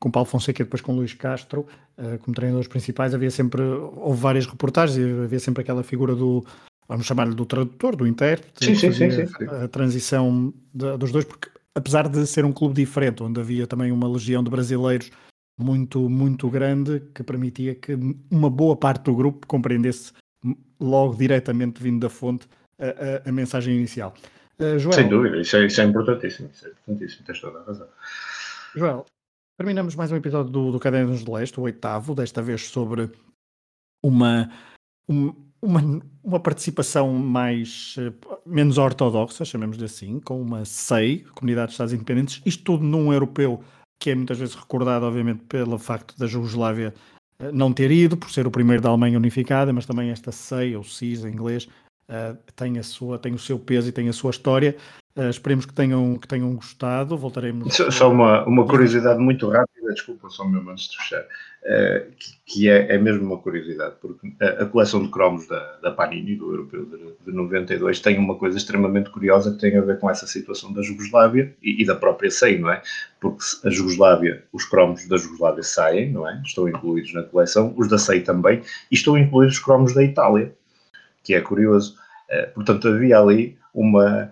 com 0.03 0.11
Paulo 0.11 0.27
Fonseca 0.27 0.61
e 0.61 0.65
depois 0.65 0.81
com 0.81 0.93
Luís 0.93 1.13
Castro, 1.13 1.65
uh, 1.97 2.19
como 2.19 2.35
treinadores 2.35 2.67
principais, 2.67 3.15
havia 3.15 3.31
sempre, 3.31 3.61
houve 3.61 4.19
várias 4.19 4.45
reportagens 4.45 4.97
e 4.97 5.23
havia 5.23 5.39
sempre 5.39 5.61
aquela 5.61 5.81
figura 5.81 6.13
do, 6.13 6.45
vamos 6.89 7.05
chamar-lhe 7.05 7.33
do 7.33 7.45
tradutor, 7.45 7.95
do 7.95 8.05
intérprete, 8.05 8.65
sim, 8.65 8.75
sim, 8.75 8.91
sim, 8.91 9.09
sim, 9.09 9.45
a 9.45 9.65
transição 9.69 10.53
de, 10.73 10.97
dos 10.97 11.09
dois, 11.09 11.23
porque 11.23 11.49
apesar 11.75 12.07
de 12.07 12.25
ser 12.27 12.45
um 12.45 12.51
clube 12.51 12.75
diferente, 12.75 13.23
onde 13.23 13.39
havia 13.39 13.67
também 13.67 13.91
uma 13.91 14.07
legião 14.07 14.43
de 14.43 14.49
brasileiros 14.49 15.11
muito, 15.57 16.09
muito 16.09 16.49
grande, 16.49 17.01
que 17.13 17.23
permitia 17.23 17.75
que 17.75 17.97
uma 18.31 18.49
boa 18.49 18.75
parte 18.75 19.03
do 19.05 19.15
grupo 19.15 19.47
compreendesse 19.47 20.11
logo 20.79 21.15
diretamente 21.15 21.81
vindo 21.81 21.99
da 21.99 22.09
fonte 22.09 22.47
a, 22.79 23.27
a, 23.27 23.29
a 23.29 23.31
mensagem 23.31 23.75
inicial. 23.75 24.13
Uh, 24.59 24.77
Joel, 24.77 24.93
Sem 24.93 25.09
dúvida, 25.09 25.39
isso 25.39 25.55
é, 25.57 25.65
isso 25.65 25.81
é 25.81 25.83
importantíssimo, 25.83 26.49
isso 26.53 26.67
é 26.67 26.69
importantíssimo, 26.69 27.25
tens 27.25 27.39
toda 27.39 27.59
a 27.59 27.63
razão. 27.63 27.87
Joel, 28.75 29.05
terminamos 29.57 29.95
mais 29.95 30.11
um 30.11 30.15
episódio 30.15 30.51
do, 30.51 30.71
do 30.71 30.79
Cadernos 30.79 31.23
de 31.23 31.31
Leste, 31.31 31.59
o 31.59 31.63
oitavo, 31.63 32.13
desta 32.13 32.41
vez 32.41 32.67
sobre 32.67 33.09
uma, 34.03 34.51
uma, 35.63 36.01
uma 36.21 36.39
participação 36.41 37.13
mais 37.13 37.95
eh, 37.97 38.11
menos 38.45 38.77
ortodoxa, 38.77 39.45
chamemos-lhe 39.45 39.85
assim, 39.85 40.19
com 40.19 40.41
uma 40.41 40.65
SEI, 40.65 41.19
Comunidade 41.33 41.67
de 41.67 41.73
Estados 41.75 41.93
Independentes, 41.93 42.41
isto 42.45 42.63
tudo 42.63 42.83
num 42.83 43.13
europeu 43.13 43.63
que 43.97 44.09
é 44.09 44.15
muitas 44.15 44.37
vezes 44.37 44.55
recordado, 44.55 45.05
obviamente, 45.05 45.43
pelo 45.45 45.79
facto 45.79 46.17
da 46.19 46.27
Jugoslávia 46.27 46.93
eh, 47.39 47.51
não 47.53 47.71
ter 47.71 47.89
ido, 47.91 48.17
por 48.17 48.29
ser 48.29 48.45
o 48.45 48.51
primeiro 48.51 48.81
da 48.81 48.89
Alemanha 48.89 49.17
unificada, 49.17 49.71
mas 49.71 49.85
também 49.85 50.09
esta 50.09 50.33
SEI, 50.33 50.75
ou 50.75 50.83
CIS 50.83 51.23
em 51.23 51.29
inglês, 51.29 51.69
uh, 52.09 52.37
tem, 52.57 52.77
a 52.77 52.83
sua, 52.83 53.17
tem 53.17 53.33
o 53.33 53.39
seu 53.39 53.57
peso 53.57 53.87
e 53.87 53.93
tem 53.93 54.09
a 54.09 54.13
sua 54.13 54.31
história. 54.31 54.75
Uh, 55.15 55.29
esperemos 55.29 55.67
que 55.67 55.73
tenham, 55.73 56.17
que 56.17 56.27
tenham 56.27 56.55
gostado. 56.55 57.15
Voltaremos. 57.15 57.75
Só, 57.75 57.91
só 57.91 58.11
uma, 58.11 58.43
uma 58.45 58.65
curiosidade 58.65 59.19
muito 59.19 59.47
rápida, 59.47 59.93
desculpa, 59.93 60.27
só 60.31 60.43
mesmo 60.43 60.71
antes 60.71 60.89
de 60.89 60.97
fechar, 60.97 61.21
uh, 61.21 62.11
que, 62.17 62.33
que 62.47 62.69
é, 62.69 62.95
é, 62.95 62.97
mesmo 62.97 63.23
uma 63.23 63.37
curiosidade, 63.37 63.93
porque 64.01 64.33
a, 64.41 64.63
a 64.63 64.65
coleção 64.65 65.03
de 65.03 65.11
cromos 65.11 65.47
da, 65.47 65.77
da, 65.83 65.91
Panini, 65.91 66.35
do 66.35 66.49
Europeu 66.49 66.85
de, 66.87 67.31
de 67.31 67.31
92, 67.31 67.99
tem 67.99 68.17
uma 68.17 68.33
coisa 68.33 68.57
extremamente 68.57 69.11
curiosa 69.11 69.51
que 69.51 69.59
tem 69.59 69.77
a 69.77 69.81
ver 69.81 69.99
com 69.99 70.09
essa 70.09 70.25
situação 70.25 70.73
da 70.73 70.81
Jugoslávia 70.81 71.55
e, 71.61 71.83
e 71.83 71.85
da 71.85 71.95
própria 71.95 72.31
SEI, 72.31 72.57
não 72.57 72.71
é? 72.71 72.81
Porque 73.21 73.43
a 73.63 73.69
Jugoslávia, 73.69 74.43
os 74.51 74.65
cromos 74.65 75.07
da 75.07 75.17
Jugoslávia 75.17 75.61
saem, 75.61 76.11
não 76.11 76.27
é? 76.27 76.41
Estão 76.43 76.67
incluídos 76.67 77.13
na 77.13 77.21
coleção, 77.21 77.71
os 77.77 77.87
da 77.87 77.99
SEI 77.99 78.21
também, 78.21 78.63
e 78.89 78.95
estão 78.95 79.15
incluídos 79.15 79.57
os 79.57 79.63
cromos 79.63 79.93
da 79.93 80.03
Itália, 80.03 80.55
que 81.23 81.35
é 81.35 81.41
curioso. 81.41 81.95
Uh, 82.31 82.51
portanto, 82.55 82.87
havia 82.87 83.19
ali 83.19 83.55
uma 83.71 84.31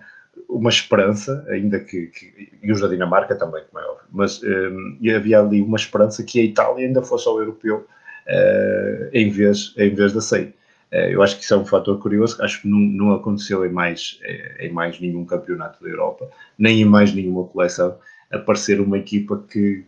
uma 0.52 0.70
esperança, 0.70 1.44
ainda 1.48 1.80
que, 1.80 2.06
que, 2.08 2.52
e 2.62 2.70
os 2.70 2.80
da 2.80 2.88
Dinamarca 2.88 3.34
também, 3.34 3.62
como 3.70 3.82
é 3.82 3.88
óbvio, 3.88 4.06
mas 4.10 4.42
um, 4.42 4.98
havia 5.16 5.40
ali 5.40 5.62
uma 5.62 5.76
esperança 5.76 6.22
que 6.22 6.40
a 6.40 6.44
Itália 6.44 6.86
ainda 6.86 7.02
fosse 7.02 7.26
ao 7.26 7.38
europeu 7.38 7.86
uh, 8.26 9.08
em, 9.12 9.30
vez, 9.30 9.74
em 9.76 9.94
vez 9.94 10.12
da 10.12 10.20
SEI. 10.20 10.54
Uh, 10.92 11.10
eu 11.10 11.22
acho 11.22 11.38
que 11.38 11.44
isso 11.44 11.54
é 11.54 11.56
um 11.56 11.64
fator 11.64 11.98
curioso, 11.98 12.42
acho 12.42 12.62
que 12.62 12.68
não, 12.68 12.78
não 12.78 13.14
aconteceu 13.14 13.64
em 13.64 13.70
mais, 13.70 14.18
eh, 14.22 14.66
em 14.66 14.72
mais 14.72 15.00
nenhum 15.00 15.24
campeonato 15.24 15.82
da 15.82 15.88
Europa, 15.88 16.28
nem 16.58 16.82
em 16.82 16.84
mais 16.84 17.14
nenhuma 17.14 17.44
coleção, 17.44 17.98
aparecer 18.30 18.78
uma 18.80 18.98
equipa 18.98 19.42
que, 19.50 19.84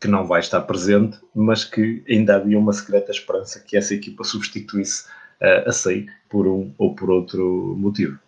que 0.00 0.06
não 0.06 0.24
vai 0.24 0.40
estar 0.40 0.60
presente, 0.60 1.18
mas 1.34 1.64
que 1.64 2.04
ainda 2.08 2.36
havia 2.36 2.58
uma 2.58 2.72
secreta 2.72 3.10
esperança 3.10 3.60
que 3.60 3.76
essa 3.76 3.94
equipa 3.94 4.22
substituísse 4.22 5.08
uh, 5.40 5.68
a 5.68 5.72
SEI 5.72 6.06
por 6.28 6.46
um 6.46 6.72
ou 6.78 6.94
por 6.94 7.10
outro 7.10 7.74
motivo 7.76 8.25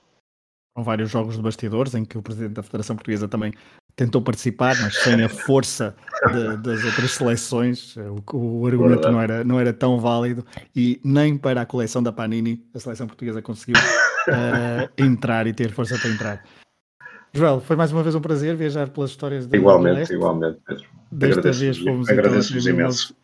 vários 0.83 1.11
jogos 1.11 1.37
de 1.37 1.43
bastidores 1.43 1.95
em 1.95 2.05
que 2.05 2.19
o 2.19 2.23
presidente 2.23 2.55
da 2.55 2.63
Federação 2.63 2.97
Portuguesa 2.97 3.29
também 3.29 3.53
tentou 3.97 4.23
participar, 4.23 4.77
mas 4.81 4.97
sem 4.97 5.23
a 5.25 5.29
força 5.29 5.95
de, 6.33 6.57
das 6.59 6.85
outras 6.85 7.11
seleções, 7.11 7.97
o, 8.33 8.61
o 8.61 8.67
argumento 8.67 9.11
não 9.11 9.21
era, 9.21 9.43
não 9.43 9.59
era 9.59 9.73
tão 9.73 9.99
válido 9.99 10.47
e 10.75 11.01
nem 11.05 11.37
para 11.37 11.63
a 11.63 11.67
coleção 11.67 12.03
da 12.03 12.13
Panini 12.13 12.65
a 12.73 12.79
seleção 12.79 13.09
portuguesa 13.09 13.43
conseguiu 13.43 13.77
uh, 13.77 14.89
entrar 14.97 15.47
e 15.49 15.53
ter 15.53 15.73
força 15.73 15.99
para 15.99 16.11
entrar. 16.11 16.45
Joel, 17.33 17.61
foi 17.61 17.77
mais 17.77 17.93
uma 17.93 18.03
vez 18.03 18.15
um 18.15 18.21
prazer 18.21 18.57
viajar 18.57 18.89
pelas 18.89 19.11
histórias 19.11 19.47
da 19.47 19.57
Igualmente, 19.57 20.13
igualmente, 20.13 20.59
Pedro. 20.67 20.85
Desta 21.11 21.41
agradeço, 21.41 21.61
vez 21.61 21.79
fomos 21.79 22.09
agradeço 22.09 22.57
então, 22.57 22.71
imenso. 22.71 23.17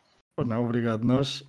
Não, 0.44 0.64
obrigado. 0.64 1.04
Nós 1.04 1.44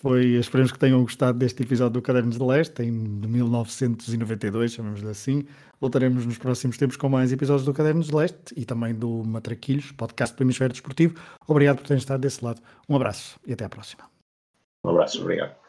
foi, 0.00 0.34
esperemos 0.34 0.72
que 0.72 0.78
tenham 0.78 1.00
gostado 1.02 1.38
deste 1.38 1.62
episódio 1.62 1.94
do 1.94 2.02
Cadernos 2.02 2.36
de 2.36 2.44
Leste, 2.44 2.82
em 2.82 2.90
1992, 2.90 4.72
chamamos-lhe 4.72 5.08
assim. 5.08 5.44
Voltaremos 5.80 6.26
nos 6.26 6.38
próximos 6.38 6.76
tempos 6.76 6.96
com 6.96 7.08
mais 7.08 7.32
episódios 7.32 7.64
do 7.64 7.74
Cadernos 7.74 8.06
de 8.06 8.14
Leste 8.14 8.54
e 8.56 8.64
também 8.64 8.94
do 8.94 9.22
Matraquilhos, 9.24 9.92
podcast 9.92 10.36
do 10.36 10.42
Hemisfério 10.42 10.72
Desportivo. 10.72 11.14
Obrigado 11.46 11.76
por 11.78 11.86
terem 11.86 11.98
estado 11.98 12.20
desse 12.20 12.44
lado. 12.44 12.60
Um 12.88 12.96
abraço 12.96 13.38
e 13.46 13.52
até 13.52 13.64
à 13.64 13.68
próxima. 13.68 14.04
Um 14.84 14.90
abraço, 14.90 15.20
obrigado. 15.20 15.61